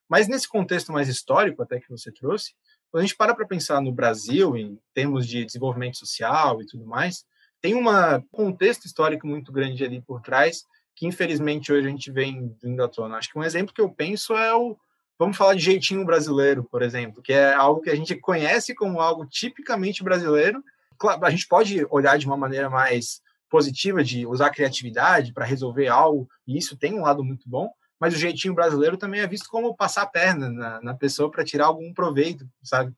Mas 0.09 0.29
nesse 0.29 0.49
contexto 0.49 0.93
mais 0.93 1.09
histórico, 1.09 1.63
até 1.63 1.81
que 1.81 1.89
você 1.91 2.11
trouxe, 2.13 2.55
quando 2.91 3.03
a 3.03 3.07
gente 3.07 3.17
para 3.17 3.35
para 3.35 3.47
pensar 3.47 3.81
no 3.81 3.93
Brasil, 3.93 4.57
em 4.57 4.79
termos 4.95 5.27
de 5.27 5.45
desenvolvimento 5.45 5.99
social 5.99 6.63
e 6.63 6.67
tudo 6.67 6.87
mais, 6.87 7.25
tem 7.61 7.75
um 7.75 7.85
contexto 8.31 8.87
histórico 8.87 9.27
muito 9.27 9.53
grande 9.53 9.85
ali 9.85 10.01
por 10.01 10.23
trás, 10.23 10.65
que 10.95 11.07
infelizmente 11.07 11.73
hoje 11.73 11.87
a 11.87 11.91
gente 11.91 12.11
vem 12.11 12.57
vindo 12.63 12.83
à 12.83 12.89
tona. 12.89 13.17
Acho 13.17 13.31
que 13.31 13.39
um 13.39 13.45
exemplo 13.45 13.75
que 13.75 13.81
eu 13.81 13.91
penso 13.91 14.35
é 14.35 14.55
o. 14.55 14.77
Vamos 15.19 15.37
falar 15.37 15.55
de 15.55 15.65
jeitinho 15.65 16.05
brasileiro, 16.05 16.63
por 16.63 16.81
exemplo, 16.81 17.21
que 17.21 17.33
é 17.33 17.53
algo 17.53 17.81
que 17.81 17.91
a 17.91 17.97
gente 17.97 18.15
conhece 18.15 18.73
como 18.75 19.01
algo 19.01 19.27
tipicamente 19.27 20.05
brasileiro. 20.05 20.63
Claro, 20.97 21.25
a 21.25 21.31
gente 21.31 21.49
pode 21.49 21.85
olhar 21.91 22.17
de 22.17 22.27
uma 22.27 22.37
maneira 22.37 22.71
mais 22.71 23.21
positiva, 23.51 24.05
de 24.05 24.25
usar 24.27 24.51
criatividade 24.51 25.33
para 25.33 25.45
resolver 25.45 25.89
algo, 25.89 26.29
e 26.47 26.57
isso 26.57 26.77
tem 26.77 26.95
um 26.95 27.03
lado 27.03 27.25
muito 27.25 27.49
bom, 27.49 27.69
mas 27.99 28.15
o 28.15 28.19
jeitinho 28.19 28.55
brasileiro 28.55 28.97
também 28.97 29.21
é 29.21 29.27
visto 29.27 29.49
como 29.49 29.75
passar 29.75 30.03
a 30.03 30.07
perna 30.07 30.51
na, 30.51 30.81
na 30.83 30.95
pessoa 30.95 31.31
para 31.31 31.45
tirar 31.45 31.67
algum 31.67 31.93
proveito, 31.93 32.49
sabe? 32.63 32.95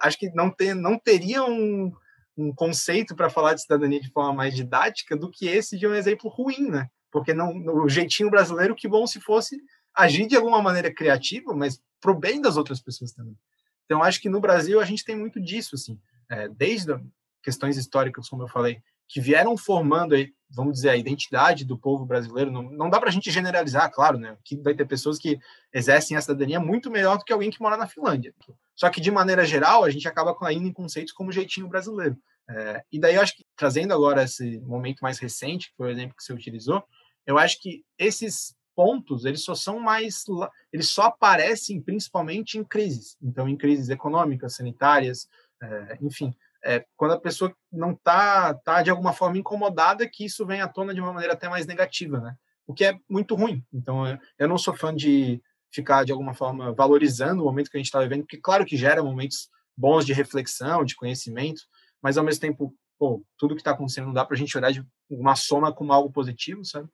Acho 0.00 0.18
que 0.18 0.28
não, 0.30 0.50
ter, 0.50 0.74
não 0.74 0.98
teria 0.98 1.42
um, 1.44 1.90
um 2.36 2.52
conceito 2.54 3.14
para 3.14 3.30
falar 3.30 3.54
de 3.54 3.62
cidadania 3.62 4.00
de 4.00 4.10
forma 4.10 4.32
mais 4.32 4.54
didática 4.54 5.16
do 5.16 5.30
que 5.30 5.46
esse 5.46 5.78
de 5.78 5.86
um 5.86 5.94
exemplo 5.94 6.28
ruim, 6.28 6.68
né? 6.68 6.88
Porque 7.10 7.32
não, 7.32 7.54
o 7.82 7.88
jeitinho 7.88 8.30
brasileiro, 8.30 8.74
que 8.74 8.88
bom 8.88 9.06
se 9.06 9.20
fosse 9.20 9.58
agir 9.94 10.26
de 10.26 10.36
alguma 10.36 10.62
maneira 10.62 10.92
criativa, 10.92 11.54
mas 11.54 11.80
pro 12.00 12.18
bem 12.18 12.40
das 12.40 12.56
outras 12.56 12.80
pessoas 12.80 13.12
também. 13.12 13.36
Então, 13.84 14.02
acho 14.02 14.20
que 14.20 14.28
no 14.28 14.40
Brasil 14.40 14.80
a 14.80 14.84
gente 14.84 15.04
tem 15.04 15.16
muito 15.16 15.40
disso, 15.40 15.74
assim, 15.74 15.98
é, 16.30 16.48
desde 16.48 16.98
questões 17.42 17.76
históricas, 17.76 18.28
como 18.28 18.42
eu 18.42 18.48
falei, 18.48 18.82
que 19.12 19.20
vieram 19.20 19.56
formando, 19.58 20.14
vamos 20.48 20.74
dizer, 20.74 20.88
a 20.88 20.96
identidade 20.96 21.66
do 21.66 21.76
povo 21.76 22.06
brasileiro. 22.06 22.50
Não, 22.50 22.62
não 22.62 22.88
dá 22.88 22.98
para 22.98 23.10
a 23.10 23.12
gente 23.12 23.30
generalizar, 23.30 23.90
claro, 23.92 24.16
né? 24.18 24.38
Que 24.42 24.56
vai 24.56 24.74
ter 24.74 24.86
pessoas 24.86 25.18
que 25.18 25.38
exercem 25.72 26.16
a 26.16 26.20
cidadania 26.22 26.58
muito 26.58 26.90
melhor 26.90 27.18
do 27.18 27.24
que 27.24 27.32
alguém 27.32 27.50
que 27.50 27.60
mora 27.60 27.76
na 27.76 27.86
Finlândia. 27.86 28.34
Só 28.74 28.88
que, 28.88 29.02
de 29.02 29.10
maneira 29.10 29.44
geral, 29.44 29.84
a 29.84 29.90
gente 29.90 30.08
acaba 30.08 30.34
caindo 30.34 30.66
em 30.66 30.72
conceitos 30.72 31.12
como 31.12 31.30
jeitinho 31.30 31.68
brasileiro. 31.68 32.16
É, 32.48 32.82
e 32.90 32.98
daí, 32.98 33.16
eu 33.16 33.20
acho 33.20 33.36
que, 33.36 33.44
trazendo 33.54 33.92
agora 33.92 34.22
esse 34.22 34.58
momento 34.60 35.00
mais 35.00 35.18
recente, 35.18 35.70
que 35.70 35.76
foi 35.76 35.88
o 35.88 35.90
exemplo 35.90 36.16
que 36.16 36.24
você 36.24 36.32
utilizou, 36.32 36.82
eu 37.26 37.36
acho 37.36 37.60
que 37.60 37.84
esses 37.98 38.56
pontos, 38.74 39.24
eles 39.24 39.44
só 39.44 39.54
são 39.54 39.78
mais... 39.78 40.24
Eles 40.72 40.88
só 40.88 41.02
aparecem 41.02 41.80
principalmente 41.80 42.58
em 42.58 42.64
crises. 42.64 43.16
Então, 43.22 43.48
em 43.48 43.56
crises 43.56 43.88
econômicas, 43.88 44.56
sanitárias, 44.56 45.28
é, 45.62 45.98
enfim 46.00 46.34
é, 46.64 46.84
quando 46.96 47.12
a 47.12 47.20
pessoa 47.20 47.54
não 47.70 47.92
está 47.92 48.54
tá 48.54 48.82
de 48.82 48.90
alguma 48.90 49.12
forma 49.12 49.38
incomodada 49.38 50.08
que 50.08 50.24
isso 50.24 50.46
vem 50.46 50.60
à 50.60 50.68
tona 50.68 50.94
de 50.94 51.00
uma 51.00 51.12
maneira 51.12 51.34
até 51.34 51.48
mais 51.48 51.66
negativa, 51.66 52.20
né? 52.20 52.36
O 52.66 52.72
que 52.72 52.84
é 52.84 52.96
muito 53.08 53.34
ruim. 53.34 53.64
Então, 53.72 54.04
eu 54.38 54.48
não 54.48 54.56
sou 54.56 54.74
fã 54.74 54.94
de 54.94 55.42
ficar 55.70 56.04
de 56.04 56.12
alguma 56.12 56.34
forma 56.34 56.72
valorizando 56.72 57.42
o 57.42 57.46
momento 57.46 57.70
que 57.70 57.76
a 57.76 57.80
gente 57.80 57.86
está 57.86 58.00
vivendo, 58.00 58.22
porque 58.22 58.36
claro 58.36 58.64
que 58.64 58.76
gera 58.76 59.02
momentos 59.02 59.48
bons 59.76 60.06
de 60.06 60.12
reflexão, 60.12 60.84
de 60.84 60.94
conhecimento, 60.94 61.62
mas 62.00 62.16
ao 62.16 62.24
mesmo 62.24 62.40
tempo, 62.40 62.74
pô, 62.98 63.24
tudo 63.36 63.54
que 63.54 63.60
está 63.60 63.72
acontecendo 63.72 64.06
não 64.06 64.12
dá 64.12 64.24
para 64.24 64.36
a 64.36 64.38
gente 64.38 64.56
olhar 64.56 64.70
de 64.70 64.86
uma 65.10 65.34
soma 65.34 65.72
como 65.72 65.92
algo 65.92 66.12
positivo, 66.12 66.64
sabe? 66.64 66.88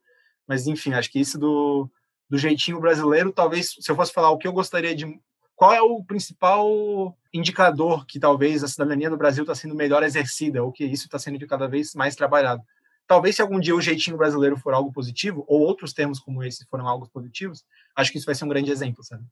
Mas 0.49 0.67
enfim, 0.67 0.95
acho 0.95 1.11
que 1.11 1.21
isso 1.21 1.39
do, 1.39 1.89
do 2.29 2.39
jeitinho 2.39 2.81
brasileiro, 2.81 3.31
talvez, 3.33 3.75
se 3.79 3.91
eu 3.91 3.95
fosse 3.95 4.13
falar 4.13 4.31
o 4.31 4.39
que 4.39 4.49
eu 4.49 4.53
gostaria 4.53 4.95
de 4.95 5.07
qual 5.55 5.73
é 5.73 5.83
o 5.83 6.03
principal 6.05 7.17
indicador 7.35 8.07
que 8.07 8.21
talvez 8.21 8.63
a 8.63 8.69
cidadania 8.69 9.11
no 9.11 9.17
Brasil 9.17 9.43
está 9.43 9.55
sendo 9.55 9.75
melhor 9.75 10.03
exercida, 10.03 10.63
ou 10.63 10.73
que 10.73 10.85
isso 10.85 11.07
está 11.07 11.19
sendo 11.19 11.45
cada 11.47 11.67
vez 11.67 11.95
mais 11.95 12.15
trabalhado? 12.15 12.63
Talvez 13.09 13.37
se 13.37 13.43
algum 13.43 13.59
dia 13.59 13.75
o 13.75 13.81
jeitinho 13.81 14.17
brasileiro 14.17 14.57
for 14.57 14.73
algo 14.73 14.93
positivo, 14.93 15.45
ou 15.49 15.61
outros 15.61 15.93
termos 15.93 16.21
como 16.21 16.45
esse 16.45 16.65
foram 16.67 16.87
algo 16.87 17.09
positivos, 17.13 17.65
acho 17.97 18.13
que 18.13 18.19
isso 18.19 18.27
vai 18.27 18.35
ser 18.35 18.45
um 18.45 18.49
grande 18.49 18.71
exemplo, 18.71 19.03
sabe? 19.03 19.25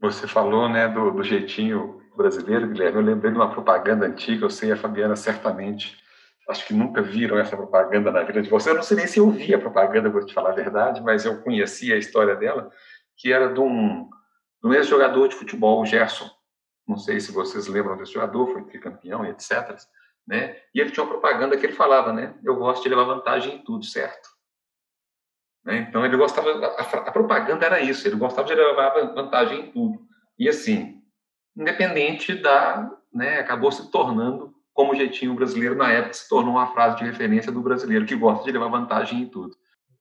Você 0.00 0.26
falou, 0.26 0.68
né, 0.68 0.88
do, 0.88 1.10
do 1.10 1.22
jeitinho 1.22 2.00
brasileiro, 2.16 2.68
Guilherme. 2.68 2.98
Eu 2.98 3.04
lembrei 3.04 3.30
de 3.30 3.36
uma 3.36 3.50
propaganda 3.50 4.06
antiga, 4.06 4.46
eu 4.46 4.50
sei, 4.50 4.72
a 4.72 4.76
Fabiana 4.76 5.16
certamente, 5.16 5.96
acho 6.48 6.66
que 6.66 6.72
nunca 6.72 7.02
viram 7.02 7.38
essa 7.38 7.56
propaganda 7.56 8.10
na 8.10 8.22
vida 8.22 8.40
de 8.40 8.48
vocês. 8.48 8.68
Eu 8.68 8.76
não 8.76 8.82
sei 8.82 8.96
nem 8.96 9.06
se 9.06 9.18
eu 9.18 9.30
vi 9.30 9.54
a 9.54 9.58
propaganda, 9.58 10.08
vou 10.08 10.24
te 10.24 10.32
falar 10.32 10.50
a 10.50 10.54
verdade, 10.54 11.02
mas 11.02 11.24
eu 11.24 11.42
conhecia 11.42 11.94
a 11.94 11.98
história 11.98 12.34
dela, 12.34 12.70
que 13.16 13.30
era 13.30 13.52
de 13.52 13.60
um, 13.60 14.08
do 14.62 14.74
ex-jogador 14.74 15.28
de 15.28 15.36
futebol, 15.36 15.84
Gerson. 15.84 16.28
Não 16.86 16.96
sei 16.96 17.20
se 17.20 17.30
vocês 17.30 17.66
lembram 17.66 17.98
desse 17.98 18.14
jogador, 18.14 18.46
foi 18.50 18.64
tricampeão 18.64 19.26
e 19.26 19.28
etc. 19.28 19.76
Né? 20.26 20.56
E 20.74 20.80
ele 20.80 20.90
tinha 20.90 21.04
uma 21.04 21.12
propaganda 21.12 21.56
que 21.56 21.66
ele 21.66 21.74
falava, 21.74 22.12
né? 22.12 22.34
Eu 22.42 22.56
gosto 22.56 22.82
de 22.82 22.88
levar 22.88 23.04
vantagem 23.04 23.56
em 23.56 23.62
tudo, 23.62 23.84
certo? 23.84 24.28
Né? 25.64 25.86
Então 25.88 26.04
ele 26.04 26.16
gostava, 26.16 26.50
a, 26.50 26.82
a, 26.82 27.12
propaganda 27.12 27.66
era 27.66 27.80
isso, 27.80 28.08
ele 28.08 28.16
gostava 28.16 28.48
de 28.48 28.54
levar 28.54 28.90
vantagem 29.14 29.60
em 29.60 29.70
tudo. 29.70 30.00
E 30.38 30.48
assim, 30.48 31.02
independente 31.54 32.34
da, 32.34 32.90
né? 33.12 33.38
Acabou 33.38 33.70
se 33.70 33.90
tornando 33.90 34.57
como 34.78 34.92
o 34.92 34.94
jeitinho 34.94 35.34
brasileiro 35.34 35.74
na 35.74 35.90
época 35.90 36.14
se 36.14 36.28
tornou 36.28 36.52
uma 36.52 36.72
frase 36.72 36.98
de 36.98 37.04
referência 37.04 37.50
do 37.50 37.60
brasileiro 37.60 38.06
que 38.06 38.14
gosta 38.14 38.44
de 38.44 38.52
levar 38.52 38.68
vantagem 38.68 39.22
em 39.22 39.28
tudo. 39.28 39.56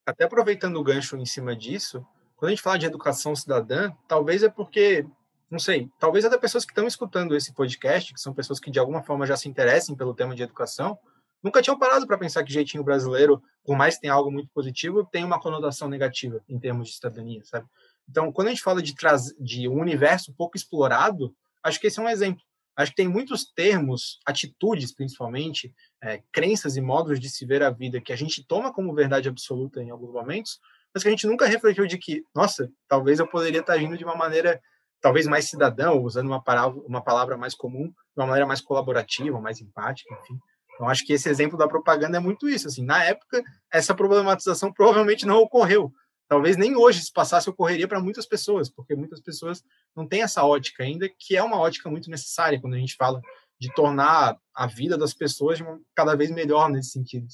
Até 0.05 0.25
aproveitando 0.25 0.75
o 0.75 0.83
gancho 0.83 1.17
em 1.17 1.25
cima 1.25 1.55
disso, 1.55 2.05
quando 2.35 2.49
a 2.49 2.53
gente 2.53 2.61
fala 2.61 2.77
de 2.77 2.85
educação 2.85 3.35
cidadã, 3.35 3.91
talvez 4.07 4.43
é 4.43 4.49
porque, 4.49 5.03
não 5.49 5.57
sei, 5.57 5.89
talvez 5.97 6.25
até 6.25 6.37
pessoas 6.37 6.63
que 6.63 6.73
estão 6.73 6.85
escutando 6.85 7.35
esse 7.35 7.55
podcast, 7.55 8.13
que 8.13 8.21
são 8.21 8.35
pessoas 8.35 8.59
que 8.59 8.69
de 8.69 8.77
alguma 8.77 9.01
forma 9.01 9.25
já 9.25 9.35
se 9.35 9.49
interessem 9.49 9.95
pelo 9.95 10.13
tema 10.13 10.35
de 10.35 10.43
educação, 10.43 10.95
nunca 11.41 11.59
tinham 11.59 11.79
parado 11.79 12.05
para 12.05 12.15
pensar 12.15 12.43
que 12.43 12.53
jeitinho 12.53 12.83
brasileiro, 12.83 13.41
por 13.65 13.75
mais 13.75 13.95
que 13.95 14.01
tenha 14.01 14.13
algo 14.13 14.31
muito 14.31 14.51
positivo, 14.53 15.03
tem 15.11 15.23
uma 15.23 15.39
conotação 15.39 15.89
negativa 15.89 16.39
em 16.47 16.59
termos 16.59 16.89
de 16.89 16.93
cidadania, 16.93 17.41
sabe? 17.45 17.65
Então, 18.07 18.31
quando 18.31 18.49
a 18.49 18.51
gente 18.51 18.61
fala 18.61 18.79
de, 18.79 18.93
de 19.39 19.67
um 19.67 19.81
universo 19.81 20.31
pouco 20.35 20.55
explorado, 20.55 21.35
acho 21.63 21.79
que 21.79 21.87
esse 21.87 21.99
é 21.99 22.03
um 22.03 22.07
exemplo. 22.07 22.43
Acho 22.77 22.91
que 22.91 22.97
tem 22.97 23.07
muitos 23.07 23.45
termos, 23.45 24.19
atitudes 24.25 24.93
principalmente, 24.93 25.73
é, 26.03 26.21
crenças 26.31 26.77
e 26.77 26.81
modos 26.81 27.19
de 27.19 27.27
se 27.27 27.43
ver 27.45 27.63
a 27.63 27.71
vida 27.71 27.99
que 27.99 28.13
a 28.13 28.15
gente 28.15 28.45
toma 28.45 28.71
como 28.71 28.93
verdade 28.93 29.27
absoluta 29.27 29.81
em 29.81 29.89
alguns 29.89 30.13
momentos, 30.13 30.59
mas 30.93 31.01
que 31.01 31.09
a 31.09 31.11
gente 31.11 31.25
nunca 31.25 31.47
refletiu 31.47 31.87
de 31.87 31.97
que, 31.97 32.23
nossa, 32.35 32.71
talvez 32.87 33.17
eu 33.19 33.27
poderia 33.27 33.61
estar 33.61 33.73
agindo 33.73 33.97
de 33.97 34.03
uma 34.03 34.15
maneira 34.15 34.61
talvez 35.01 35.25
mais 35.27 35.49
cidadão, 35.49 36.01
usando 36.03 36.27
uma 36.27 36.43
palavra, 36.43 36.79
uma 36.85 37.01
palavra 37.01 37.37
mais 37.37 37.55
comum, 37.55 37.87
de 37.87 37.93
uma 38.15 38.27
maneira 38.27 38.47
mais 38.47 38.61
colaborativa, 38.61 39.41
mais 39.41 39.59
empática, 39.59 40.15
enfim. 40.21 40.39
Então, 40.73 40.87
acho 40.87 41.03
que 41.05 41.13
esse 41.13 41.27
exemplo 41.27 41.57
da 41.57 41.67
propaganda 41.67 42.17
é 42.17 42.19
muito 42.19 42.47
isso. 42.47 42.67
Assim, 42.67 42.83
na 42.83 43.03
época, 43.03 43.43
essa 43.71 43.95
problematização 43.95 44.71
provavelmente 44.71 45.25
não 45.25 45.37
ocorreu. 45.37 45.91
Talvez 46.27 46.57
nem 46.57 46.75
hoje, 46.75 47.01
se 47.01 47.11
passasse, 47.11 47.49
ocorreria 47.49 47.87
para 47.87 48.01
muitas 48.01 48.25
pessoas, 48.25 48.69
porque 48.69 48.95
muitas 48.95 49.21
pessoas 49.21 49.63
não 49.95 50.05
têm 50.05 50.23
essa 50.23 50.43
ótica 50.43 50.83
ainda, 50.83 51.07
que 51.07 51.37
é 51.37 51.43
uma 51.43 51.59
ótica 51.59 51.89
muito 51.89 52.09
necessária 52.09 52.59
quando 52.59 52.73
a 52.73 52.79
gente 52.79 52.95
fala 52.95 53.21
de 53.59 53.73
tornar 53.73 54.37
a 54.53 54.67
vida 54.67 54.97
das 54.97 55.13
pessoas 55.13 55.59
cada 55.95 56.15
vez 56.15 56.29
melhor 56.29 56.69
nesse 56.69 56.91
sentido. 56.91 57.27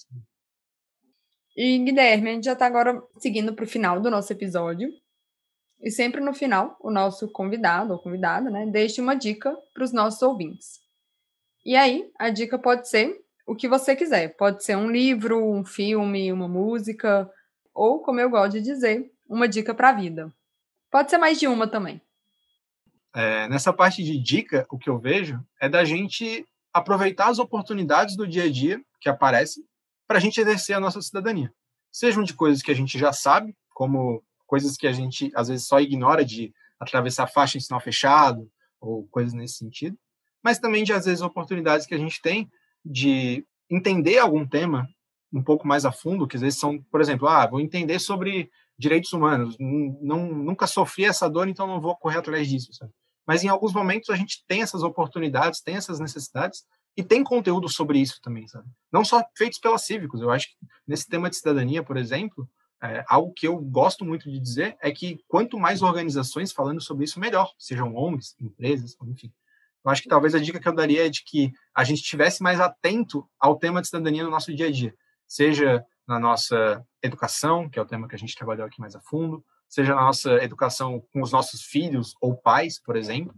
E, 1.56 1.80
Guilherme, 1.80 2.30
a 2.30 2.34
gente 2.34 2.46
já 2.46 2.54
está 2.54 2.66
agora 2.66 3.02
seguindo 3.18 3.54
para 3.54 3.66
o 3.66 3.68
final 3.68 4.00
do 4.00 4.10
nosso 4.10 4.32
episódio. 4.32 4.90
E 5.82 5.92
sempre 5.92 6.22
no 6.22 6.34
final, 6.34 6.78
o 6.80 6.90
nosso 6.90 7.30
convidado 7.30 7.94
ou 7.94 8.00
convidada, 8.00 8.50
né, 8.50 8.66
deixa 8.66 9.02
uma 9.02 9.16
dica 9.16 9.56
para 9.74 9.84
os 9.84 9.92
nossos 9.92 10.22
ouvintes. 10.22 10.80
E 11.66 11.76
aí, 11.76 12.10
a 12.18 12.30
dica 12.30 12.58
pode 12.58 12.88
ser 12.88 13.22
o 13.46 13.56
que 13.56 13.68
você 13.68 13.96
quiser. 13.96 14.36
Pode 14.38 14.64
ser 14.64 14.78
um 14.78 14.90
livro, 14.90 15.46
um 15.46 15.66
filme, 15.66 16.32
uma 16.32 16.48
música, 16.48 17.30
ou, 17.74 18.00
como 18.00 18.20
eu 18.20 18.30
gosto 18.30 18.54
de 18.54 18.62
dizer, 18.62 19.12
uma 19.28 19.48
dica 19.48 19.74
para 19.74 19.90
a 19.90 19.94
vida. 19.94 20.32
Pode 20.92 21.10
ser 21.10 21.18
mais 21.18 21.40
de 21.40 21.48
uma 21.48 21.68
também. 21.68 22.02
É, 23.16 23.48
nessa 23.48 23.72
parte 23.72 24.04
de 24.04 24.18
dica, 24.18 24.66
o 24.70 24.78
que 24.78 24.90
eu 24.90 25.00
vejo 25.00 25.40
é 25.60 25.70
da 25.70 25.84
gente 25.84 26.48
aproveitar 26.74 27.28
as 27.28 27.40
oportunidades 27.40 28.16
do 28.16 28.28
dia 28.28 28.44
a 28.44 28.52
dia 28.52 28.84
que 29.00 29.10
aparecem 29.10 29.64
para 30.08 30.18
a 30.18 30.22
gente 30.22 30.40
exercer 30.40 30.76
a 30.76 30.80
nossa 30.80 31.02
cidadania. 31.02 31.54
Sejam 31.92 32.24
de 32.24 32.34
coisas 32.34 32.62
que 32.62 32.72
a 32.72 32.76
gente 32.76 32.98
já 32.98 33.14
sabe, 33.14 33.56
como 33.70 34.24
coisas 34.48 34.76
que 34.76 34.88
a 34.88 34.92
gente 34.92 35.32
às 35.36 35.48
vezes 35.48 35.68
só 35.68 35.80
ignora 35.80 36.26
de 36.26 36.54
atravessar 36.80 37.28
faixa 37.28 37.58
em 37.58 37.62
sinal 37.62 37.80
fechado 37.80 38.50
ou 38.80 39.08
coisas 39.08 39.34
nesse 39.34 39.56
sentido, 39.56 39.98
mas 40.44 40.60
também 40.60 40.84
de 40.84 40.92
às 40.92 41.06
vezes 41.06 41.22
oportunidades 41.22 41.86
que 41.86 41.94
a 41.94 41.98
gente 41.98 42.22
tem 42.22 42.52
de 42.84 43.46
entender 43.70 44.18
algum 44.18 44.46
tema 44.46 44.88
um 45.34 45.44
pouco 45.44 45.68
mais 45.68 45.86
a 45.86 45.92
fundo, 45.92 46.28
que 46.28 46.36
às 46.36 46.42
vezes 46.42 46.60
são, 46.60 46.80
por 46.92 47.02
exemplo, 47.02 47.28
ah, 47.28 47.48
vou 47.48 47.60
entender 47.60 48.00
sobre 48.00 48.52
direitos 48.78 49.12
humanos, 49.14 49.56
não, 49.60 50.28
nunca 50.28 50.68
sofri 50.68 51.06
essa 51.06 51.30
dor, 51.30 51.48
então 51.48 51.68
não 51.68 51.82
vou 51.82 51.96
correr 51.96 52.18
atrás 52.20 52.48
disso, 52.48 52.74
sabe? 52.74 52.92
Mas 53.26 53.44
em 53.44 53.48
alguns 53.48 53.74
momentos 53.74 54.10
a 54.10 54.16
gente 54.16 54.44
tem 54.48 54.62
essas 54.62 54.84
oportunidades, 54.84 55.62
tem 55.62 55.76
essas 55.76 56.00
necessidades, 56.00 56.64
e 56.96 57.04
tem 57.04 57.24
conteúdo 57.24 57.68
sobre 57.68 58.00
isso 58.00 58.20
também, 58.22 58.48
sabe? 58.48 58.68
Não 58.92 59.04
só 59.04 59.24
feitos 59.36 59.60
pela 59.60 59.78
Cívicos. 59.78 60.22
Eu 60.22 60.30
acho 60.30 60.48
que 60.48 60.56
nesse 60.88 61.08
tema 61.08 61.30
de 61.30 61.38
cidadania, 61.38 61.82
por 61.82 61.98
exemplo, 61.98 62.48
é, 62.82 63.04
algo 63.08 63.34
que 63.34 63.48
eu 63.48 63.58
gosto 63.58 64.06
muito 64.06 64.30
de 64.30 64.40
dizer 64.40 64.78
é 64.82 64.92
que 64.92 65.20
quanto 65.28 65.58
mais 65.58 65.82
organizações 65.82 66.52
falando 66.52 66.82
sobre 66.82 67.06
isso, 67.06 67.20
melhor, 67.20 67.52
sejam 67.58 67.96
ONGs, 67.96 68.36
empresas, 68.40 68.96
enfim. 69.08 69.32
Eu 69.84 69.92
acho 69.92 70.04
que 70.04 70.10
talvez 70.10 70.36
a 70.36 70.40
dica 70.40 70.60
que 70.60 70.68
eu 70.68 70.76
daria 70.76 71.08
é 71.08 71.10
de 71.10 71.24
que 71.24 71.52
a 71.76 71.84
gente 71.84 72.02
estivesse 72.02 72.44
mais 72.44 72.60
atento 72.60 73.28
ao 73.40 73.58
tema 73.58 73.82
de 73.82 73.88
cidadania 73.88 74.24
no 74.24 74.30
nosso 74.30 74.54
dia 74.54 74.68
a 74.68 74.72
dia, 74.72 74.94
seja 75.34 75.84
na 76.08 76.20
nossa 76.20 76.86
educação, 77.02 77.68
que 77.68 77.80
é 77.80 77.82
o 77.82 77.86
tema 77.86 78.08
que 78.08 78.14
a 78.14 78.20
gente 78.20 78.36
trabalhou 78.36 78.68
aqui 78.68 78.80
mais 78.80 78.96
a 78.96 79.02
fundo, 79.02 79.44
seja 79.68 79.96
na 79.96 80.02
nossa 80.02 80.32
educação 80.44 81.04
com 81.12 81.24
os 81.24 81.32
nossos 81.32 81.64
filhos 81.64 82.14
ou 82.22 82.38
pais, 82.38 82.80
por 82.80 82.96
exemplo. 82.96 83.34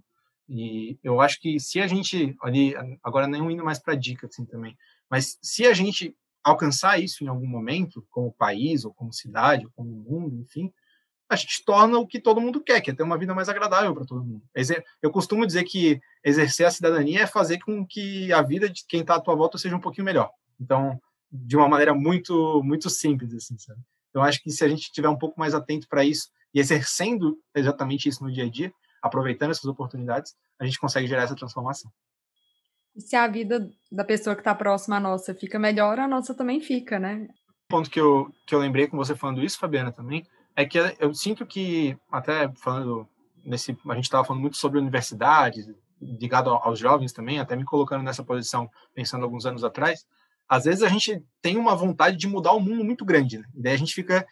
E 0.49 0.99
eu 1.01 1.21
acho 1.21 1.39
que 1.39 1.57
se 1.57 1.79
a 1.79 1.87
gente, 1.87 2.35
ali, 2.41 2.75
agora 3.01 3.27
nem 3.27 3.41
indo 3.49 3.63
mais 3.63 3.79
para 3.79 3.95
dica 3.95 4.27
assim 4.27 4.45
também, 4.45 4.77
mas 5.09 5.37
se 5.41 5.65
a 5.65 5.73
gente 5.73 6.13
alcançar 6.43 6.99
isso 6.99 7.23
em 7.23 7.27
algum 7.27 7.47
momento, 7.47 8.05
como 8.09 8.33
país, 8.33 8.83
ou 8.83 8.93
como 8.93 9.13
cidade, 9.13 9.65
ou 9.65 9.71
como 9.73 9.89
mundo, 9.89 10.35
enfim, 10.41 10.73
a 11.29 11.35
gente 11.37 11.63
torna 11.63 11.97
o 11.97 12.05
que 12.05 12.19
todo 12.19 12.41
mundo 12.41 12.61
quer, 12.61 12.81
que 12.81 12.91
é 12.91 12.93
ter 12.93 13.03
uma 13.03 13.17
vida 13.17 13.33
mais 13.33 13.47
agradável 13.47 13.95
para 13.95 14.05
todo 14.05 14.23
mundo. 14.25 14.43
Eu 15.01 15.11
costumo 15.11 15.47
dizer 15.47 15.63
que 15.63 16.01
exercer 16.23 16.67
a 16.67 16.71
cidadania 16.71 17.21
é 17.21 17.27
fazer 17.27 17.59
com 17.59 17.85
que 17.87 18.33
a 18.33 18.41
vida 18.41 18.69
de 18.69 18.85
quem 18.85 18.99
está 18.99 19.15
à 19.15 19.21
tua 19.21 19.33
volta 19.33 19.57
seja 19.57 19.77
um 19.77 19.81
pouquinho 19.81 20.05
melhor. 20.05 20.29
Então, 20.59 21.01
de 21.35 21.55
uma 21.55 21.67
maneira 21.67 21.93
muito 21.93 22.61
muito 22.63 22.89
simples, 22.89 23.33
assim, 23.33 23.57
sabe? 23.57 23.79
Então, 24.09 24.23
acho 24.23 24.41
que 24.41 24.49
se 24.49 24.63
a 24.63 24.69
gente 24.69 24.83
estiver 24.83 25.09
um 25.09 25.17
pouco 25.17 25.39
mais 25.39 25.53
atento 25.53 25.87
para 25.89 26.05
isso 26.05 26.29
e 26.53 26.59
exercendo 26.59 27.37
exatamente 27.53 28.07
isso 28.07 28.23
no 28.23 28.31
dia 28.31 28.45
a 28.45 28.49
dia, 28.49 28.71
aproveitando 29.01 29.51
essas 29.51 29.65
oportunidades, 29.65 30.33
a 30.57 30.65
gente 30.65 30.79
consegue 30.79 31.05
gerar 31.05 31.23
essa 31.23 31.35
transformação. 31.35 31.91
E 32.95 33.01
se 33.01 33.15
a 33.15 33.27
vida 33.27 33.69
da 33.91 34.05
pessoa 34.05 34.35
que 34.35 34.41
está 34.41 34.55
próxima 34.55 34.95
à 34.95 34.99
nossa 35.01 35.35
fica 35.35 35.59
melhor, 35.59 35.99
a 35.99 36.07
nossa 36.07 36.33
também 36.33 36.61
fica, 36.61 36.97
né? 36.97 37.27
Um 37.65 37.67
ponto 37.67 37.89
que 37.89 37.99
eu, 37.99 38.31
que 38.47 38.55
eu 38.55 38.59
lembrei 38.59 38.87
com 38.87 38.95
você 38.95 39.15
falando 39.15 39.43
isso, 39.43 39.59
Fabiana, 39.59 39.91
também, 39.91 40.25
é 40.55 40.65
que 40.65 40.77
eu 40.99 41.13
sinto 41.13 41.45
que, 41.45 41.97
até 42.09 42.49
falando 42.55 43.05
nesse. 43.43 43.77
A 43.89 43.95
gente 43.95 44.05
estava 44.05 44.23
falando 44.23 44.41
muito 44.41 44.55
sobre 44.55 44.79
universidades, 44.79 45.67
ligado 46.01 46.49
aos 46.51 46.79
jovens 46.79 47.11
também, 47.11 47.39
até 47.39 47.55
me 47.55 47.65
colocando 47.65 48.03
nessa 48.03 48.23
posição, 48.23 48.69
pensando 48.93 49.23
alguns 49.23 49.45
anos 49.45 49.63
atrás. 49.63 50.05
Às 50.47 50.65
vezes 50.65 50.83
a 50.83 50.89
gente 50.89 51.23
tem 51.41 51.57
uma 51.57 51.75
vontade 51.75 52.17
de 52.17 52.27
mudar 52.27 52.53
o 52.53 52.59
mundo 52.59 52.83
muito 52.83 53.03
grande, 53.03 53.39
né? 53.39 53.45
E 53.55 53.61
daí 53.61 53.73
a 53.73 53.77
gente 53.77 53.93
fica 53.93 54.25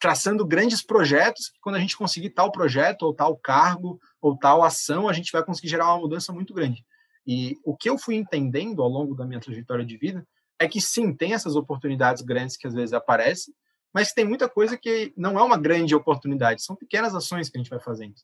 traçando 0.00 0.46
grandes 0.46 0.84
projetos, 0.84 1.48
que 1.48 1.58
quando 1.60 1.76
a 1.76 1.80
gente 1.80 1.96
conseguir 1.96 2.30
tal 2.30 2.52
projeto, 2.52 3.02
ou 3.02 3.14
tal 3.14 3.36
cargo, 3.36 3.98
ou 4.20 4.36
tal 4.36 4.62
ação, 4.62 5.08
a 5.08 5.12
gente 5.12 5.32
vai 5.32 5.42
conseguir 5.42 5.68
gerar 5.68 5.86
uma 5.86 6.00
mudança 6.00 6.32
muito 6.32 6.52
grande. 6.52 6.84
E 7.26 7.56
o 7.64 7.76
que 7.76 7.88
eu 7.88 7.96
fui 7.96 8.14
entendendo 8.14 8.82
ao 8.82 8.88
longo 8.88 9.14
da 9.14 9.24
minha 9.24 9.40
trajetória 9.40 9.84
de 9.84 9.96
vida 9.96 10.26
é 10.58 10.68
que 10.68 10.80
sim, 10.80 11.14
tem 11.14 11.32
essas 11.32 11.56
oportunidades 11.56 12.22
grandes 12.22 12.56
que 12.56 12.66
às 12.66 12.74
vezes 12.74 12.92
aparecem, 12.92 13.54
mas 13.92 14.12
tem 14.12 14.24
muita 14.24 14.48
coisa 14.48 14.76
que 14.76 15.12
não 15.16 15.38
é 15.38 15.42
uma 15.42 15.56
grande 15.56 15.94
oportunidade, 15.94 16.62
são 16.62 16.76
pequenas 16.76 17.14
ações 17.14 17.48
que 17.48 17.56
a 17.56 17.60
gente 17.60 17.70
vai 17.70 17.80
fazendo. 17.80 18.14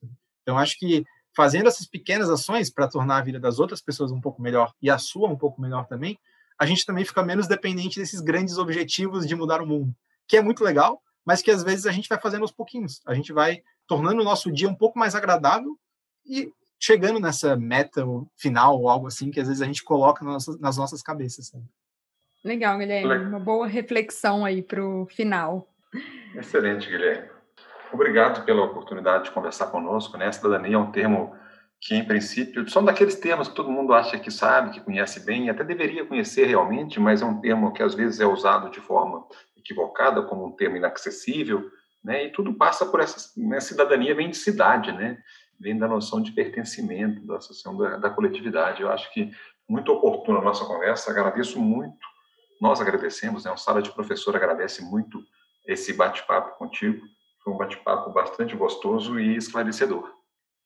Então, 0.42 0.58
acho 0.58 0.78
que 0.78 1.04
fazendo 1.34 1.68
essas 1.68 1.86
pequenas 1.86 2.28
ações 2.28 2.70
para 2.70 2.88
tornar 2.88 3.18
a 3.18 3.22
vida 3.22 3.38
das 3.38 3.58
outras 3.58 3.80
pessoas 3.80 4.10
um 4.10 4.20
pouco 4.20 4.42
melhor 4.42 4.72
e 4.82 4.90
a 4.90 4.98
sua 4.98 5.28
um 5.28 5.36
pouco 5.36 5.60
melhor 5.60 5.86
também, 5.86 6.18
a 6.60 6.66
gente 6.66 6.84
também 6.84 7.06
fica 7.06 7.22
menos 7.22 7.48
dependente 7.48 7.98
desses 7.98 8.20
grandes 8.20 8.58
objetivos 8.58 9.26
de 9.26 9.34
mudar 9.34 9.62
o 9.62 9.66
mundo, 9.66 9.94
que 10.28 10.36
é 10.36 10.42
muito 10.42 10.62
legal, 10.62 11.02
mas 11.24 11.40
que 11.40 11.50
às 11.50 11.62
vezes 11.64 11.86
a 11.86 11.90
gente 11.90 12.06
vai 12.06 12.20
fazendo 12.20 12.42
aos 12.42 12.52
pouquinhos. 12.52 13.00
A 13.06 13.14
gente 13.14 13.32
vai 13.32 13.62
tornando 13.86 14.20
o 14.20 14.24
nosso 14.24 14.52
dia 14.52 14.68
um 14.68 14.74
pouco 14.74 14.98
mais 14.98 15.14
agradável 15.14 15.74
e 16.26 16.52
chegando 16.78 17.18
nessa 17.18 17.56
meta 17.56 18.04
final 18.36 18.78
ou 18.78 18.90
algo 18.90 19.06
assim 19.06 19.30
que 19.30 19.40
às 19.40 19.48
vezes 19.48 19.62
a 19.62 19.66
gente 19.66 19.82
coloca 19.82 20.22
nas 20.22 20.34
nossas, 20.34 20.60
nas 20.60 20.76
nossas 20.76 21.02
cabeças. 21.02 21.50
Legal, 22.44 22.78
Guilherme. 22.78 23.24
Uma 23.24 23.40
boa 23.40 23.66
reflexão 23.66 24.44
aí 24.44 24.62
para 24.62 24.84
o 24.84 25.06
final. 25.06 25.66
Excelente, 26.34 26.90
Guilherme. 26.90 27.28
Obrigado 27.90 28.44
pela 28.44 28.64
oportunidade 28.64 29.24
de 29.24 29.30
conversar 29.30 29.68
conosco. 29.68 30.18
Né? 30.18 30.30
Cidadania 30.30 30.76
é 30.76 30.78
um 30.78 30.92
termo 30.92 31.34
que, 31.80 31.94
em 31.94 32.04
princípio, 32.04 32.68
são 32.68 32.84
daqueles 32.84 33.14
termos 33.14 33.48
que 33.48 33.54
todo 33.54 33.70
mundo 33.70 33.94
acha 33.94 34.18
que 34.18 34.30
sabe, 34.30 34.70
que 34.70 34.80
conhece 34.80 35.24
bem, 35.24 35.48
até 35.48 35.64
deveria 35.64 36.04
conhecer 36.04 36.44
realmente, 36.46 37.00
mas 37.00 37.22
é 37.22 37.24
um 37.24 37.40
termo 37.40 37.72
que 37.72 37.82
às 37.82 37.94
vezes 37.94 38.20
é 38.20 38.26
usado 38.26 38.70
de 38.70 38.80
forma 38.80 39.26
equivocada, 39.56 40.22
como 40.22 40.46
um 40.46 40.52
termo 40.52 40.76
inacessível, 40.76 41.70
né? 42.04 42.26
E 42.26 42.32
tudo 42.32 42.54
passa 42.54 42.84
por 42.84 43.00
essa 43.00 43.30
né? 43.38 43.60
cidadania 43.60 44.14
vem 44.14 44.30
de 44.30 44.36
cidade, 44.36 44.92
né? 44.92 45.18
Vem 45.58 45.78
da 45.78 45.88
noção 45.88 46.22
de 46.22 46.32
pertencimento, 46.32 47.26
da 47.26 47.36
associação 47.36 47.76
da, 47.76 47.96
da 47.96 48.10
coletividade. 48.10 48.82
Eu 48.82 48.90
acho 48.90 49.12
que 49.12 49.30
muito 49.68 49.92
oportuna 49.92 50.38
a 50.38 50.42
nossa 50.42 50.64
conversa. 50.64 51.10
Agradeço 51.10 51.60
muito 51.60 51.98
nós 52.60 52.80
agradecemos, 52.80 53.44
né? 53.44 53.50
O 53.50 53.56
Sala 53.56 53.80
de 53.80 53.90
Professor 53.90 54.36
agradece 54.36 54.82
muito 54.84 55.24
esse 55.66 55.94
bate-papo 55.94 56.58
contigo. 56.58 57.00
Foi 57.42 57.54
um 57.54 57.56
bate-papo 57.56 58.10
bastante 58.10 58.54
gostoso 58.54 59.18
e 59.18 59.34
esclarecedor. 59.34 60.19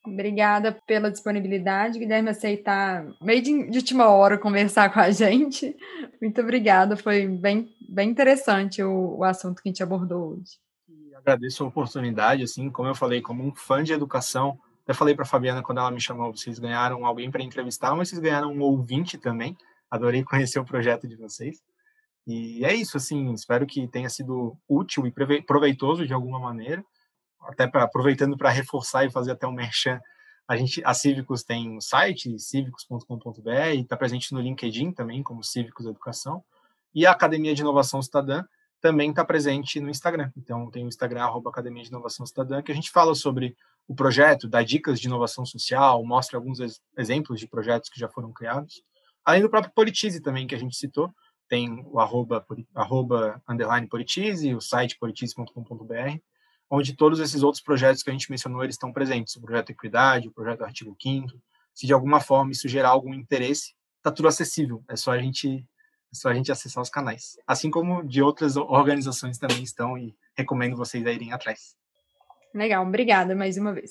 Obrigada 0.07 0.73
pela 0.87 1.11
disponibilidade, 1.11 1.99
Guilherme, 1.99 2.29
aceitar 2.29 3.07
meio 3.23 3.41
de, 3.41 3.79
última 3.79 4.09
hora 4.09 4.37
conversar 4.37 4.93
com 4.93 5.01
a 5.01 5.11
gente. 5.11 5.75
Muito 6.21 6.41
obrigada, 6.41 6.97
foi 6.97 7.27
bem, 7.27 7.71
bem 7.89 8.11
interessante 8.11 8.83
o, 8.83 9.17
o 9.19 9.25
assunto 9.25 9.63
que 9.63 9.69
a 9.69 9.71
gente 9.71 9.83
abordou 9.83 10.33
hoje. 10.33 10.59
agradeço 11.17 11.65
a 11.65 11.69
oportunidade, 11.69 12.43
assim, 12.43 12.71
como 12.71 12.89
eu 12.89 12.95
falei, 12.95 13.23
como 13.23 13.43
um 13.43 13.55
fã 13.55 13.83
de 13.83 13.95
educação, 13.95 14.59
até 14.85 14.93
falei 14.93 15.15
para 15.15 15.25
Fabiana 15.25 15.63
quando 15.63 15.79
ela 15.79 15.91
me 15.91 16.01
chamou, 16.01 16.37
vocês 16.37 16.59
ganharam 16.59 17.07
alguém 17.07 17.31
para 17.31 17.43
entrevistar, 17.43 17.95
mas 17.97 18.11
vocês 18.11 18.21
ganharam 18.21 18.53
um 18.53 18.61
ouvinte 18.61 19.17
também. 19.17 19.57
Adorei 19.91 20.23
conhecer 20.23 20.59
o 20.59 20.65
projeto 20.65 21.09
de 21.09 21.17
vocês. 21.17 21.63
E 22.27 22.63
é 22.65 22.75
isso, 22.75 22.99
assim, 22.99 23.33
espero 23.33 23.67
que 23.67 23.89
tenha 23.89 24.11
sido 24.11 24.57
útil 24.69 25.07
e 25.07 25.43
proveitoso 25.43 26.07
de 26.07 26.13
alguma 26.13 26.39
maneira. 26.39 26.85
Até 27.47 27.67
pra, 27.67 27.85
aproveitando 27.85 28.37
para 28.37 28.51
reforçar 28.51 29.05
e 29.05 29.11
fazer 29.11 29.33
até 29.33 29.47
um 29.47 29.53
merchan, 29.53 30.01
a 30.47 30.57
gente, 30.57 30.83
a 30.85 30.93
Cívicos 30.93 31.43
tem 31.43 31.71
um 31.71 31.81
site, 31.81 32.39
cívicos.com.br, 32.39 33.51
está 33.77 33.97
presente 33.97 34.33
no 34.33 34.41
LinkedIn 34.41 34.93
também, 34.93 35.23
como 35.23 35.43
Cívicos 35.43 35.87
Educação. 35.87 36.45
E 36.95 37.07
a 37.07 37.13
Academia 37.13 37.55
de 37.55 37.63
Inovação 37.63 38.03
Cidadã 38.03 38.45
também 38.81 39.09
está 39.09 39.25
presente 39.25 39.81
no 39.81 39.89
Instagram. 39.89 40.31
Então, 40.37 40.71
tem 40.71 40.85
o 40.85 40.89
Instagram, 40.89 41.23
arroba 41.23 41.49
Academia 41.49 41.83
de 41.83 41.89
Inovação 41.89 42.27
Cidadã, 42.27 42.63
que 42.63 42.71
a 42.71 42.75
gente 42.75 42.91
fala 42.91 43.15
sobre 43.15 43.57
o 43.89 43.95
projeto, 43.95 44.49
dá 44.49 44.63
dicas 44.63 45.01
de 45.01 45.07
inovação 45.07 45.45
social, 45.45 46.05
mostra 46.05 46.37
alguns 46.37 46.59
exemplos 46.97 47.41
de 47.41 47.49
projetos 47.49 47.89
que 47.89 47.99
já 47.99 48.09
foram 48.09 48.33
criados. 48.33 48.83
Além 49.25 49.41
do 49.41 49.49
próprio 49.49 49.73
Politize 49.75 50.21
também, 50.21 50.47
que 50.47 50.55
a 50.55 50.59
gente 50.59 50.77
citou, 50.77 51.11
tem 51.49 51.83
o 51.87 51.99
arroba, 51.99 52.45
arroba 52.75 53.43
underline 53.49 53.89
Politize, 53.89 54.55
o 54.55 54.61
site 54.61 54.99
politize.com.br, 54.99 56.19
onde 56.71 56.95
todos 56.95 57.21
esses 57.21 57.43
outros 57.43 57.63
projetos 57.63 58.03
que 58.03 58.11
a 58.11 58.13
gente 58.13 58.31
mencionou, 58.31 58.63
eles 58.63 58.75
estão 58.75 58.93
presentes. 58.93 59.37
O 59.37 59.41
projeto 59.41 59.71
Equidade, 59.71 60.29
o 60.29 60.33
projeto 60.33 60.63
Artigo 60.63 60.97
5 61.01 61.29
Se 61.73 61.87
de 61.87 61.93
alguma 61.93 62.21
forma 62.21 62.53
isso 62.53 62.69
gerar 62.69 62.91
algum 62.91 63.15
interesse, 63.15 63.75
está 63.99 64.11
tudo 64.11 64.29
acessível. 64.29 64.83
É 64.89 64.97
só 64.97 65.13
a 65.13 65.19
gente 65.19 65.67
é 66.13 66.17
só 66.17 66.29
a 66.29 66.35
gente 66.35 66.53
acessar 66.53 66.83
os 66.83 66.91
canais. 66.91 67.37
Assim 67.47 67.71
como 67.71 68.05
de 68.05 68.23
outras 68.23 68.57
organizações 68.57 69.37
também 69.37 69.65
estão 69.65 69.99
e 69.99 70.15
recomendo 70.37 70.77
vocês 70.77 71.05
a 71.07 71.13
irem 71.13 71.33
atrás. 71.33 71.75
Legal, 72.55 72.87
obrigada 72.87 73.35
mais 73.35 73.57
uma 73.57 73.73
vez. 73.73 73.91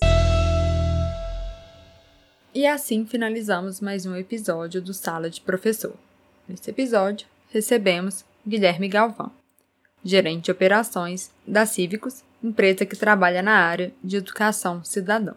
E 2.55 2.65
assim 2.65 3.05
finalizamos 3.05 3.82
mais 3.82 4.05
um 4.05 4.15
episódio 4.15 4.82
do 4.82 4.93
Sala 4.93 5.30
de 5.30 5.41
Professor. 5.41 5.93
Nesse 6.47 6.69
episódio, 6.69 7.28
recebemos 7.51 8.24
Guilherme 8.47 8.88
Galvão, 8.88 9.32
gerente 10.03 10.45
de 10.45 10.51
operações 10.51 11.32
da 11.47 11.65
Cívicos, 11.65 12.24
empresa 12.44 12.86
que 12.86 12.96
trabalha 12.96 13.41
na 13.41 13.56
área 13.56 13.94
de 14.04 14.18
educação 14.18 14.84
cidadã. 14.84 15.34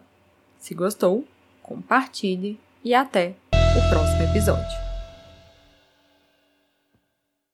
Se 0.59 0.73
gostou, 0.73 1.25
compartilhe 1.63 2.59
e 2.83 2.93
até 2.93 3.35
o 3.51 3.89
próximo 3.89 4.23
episódio. 4.23 4.86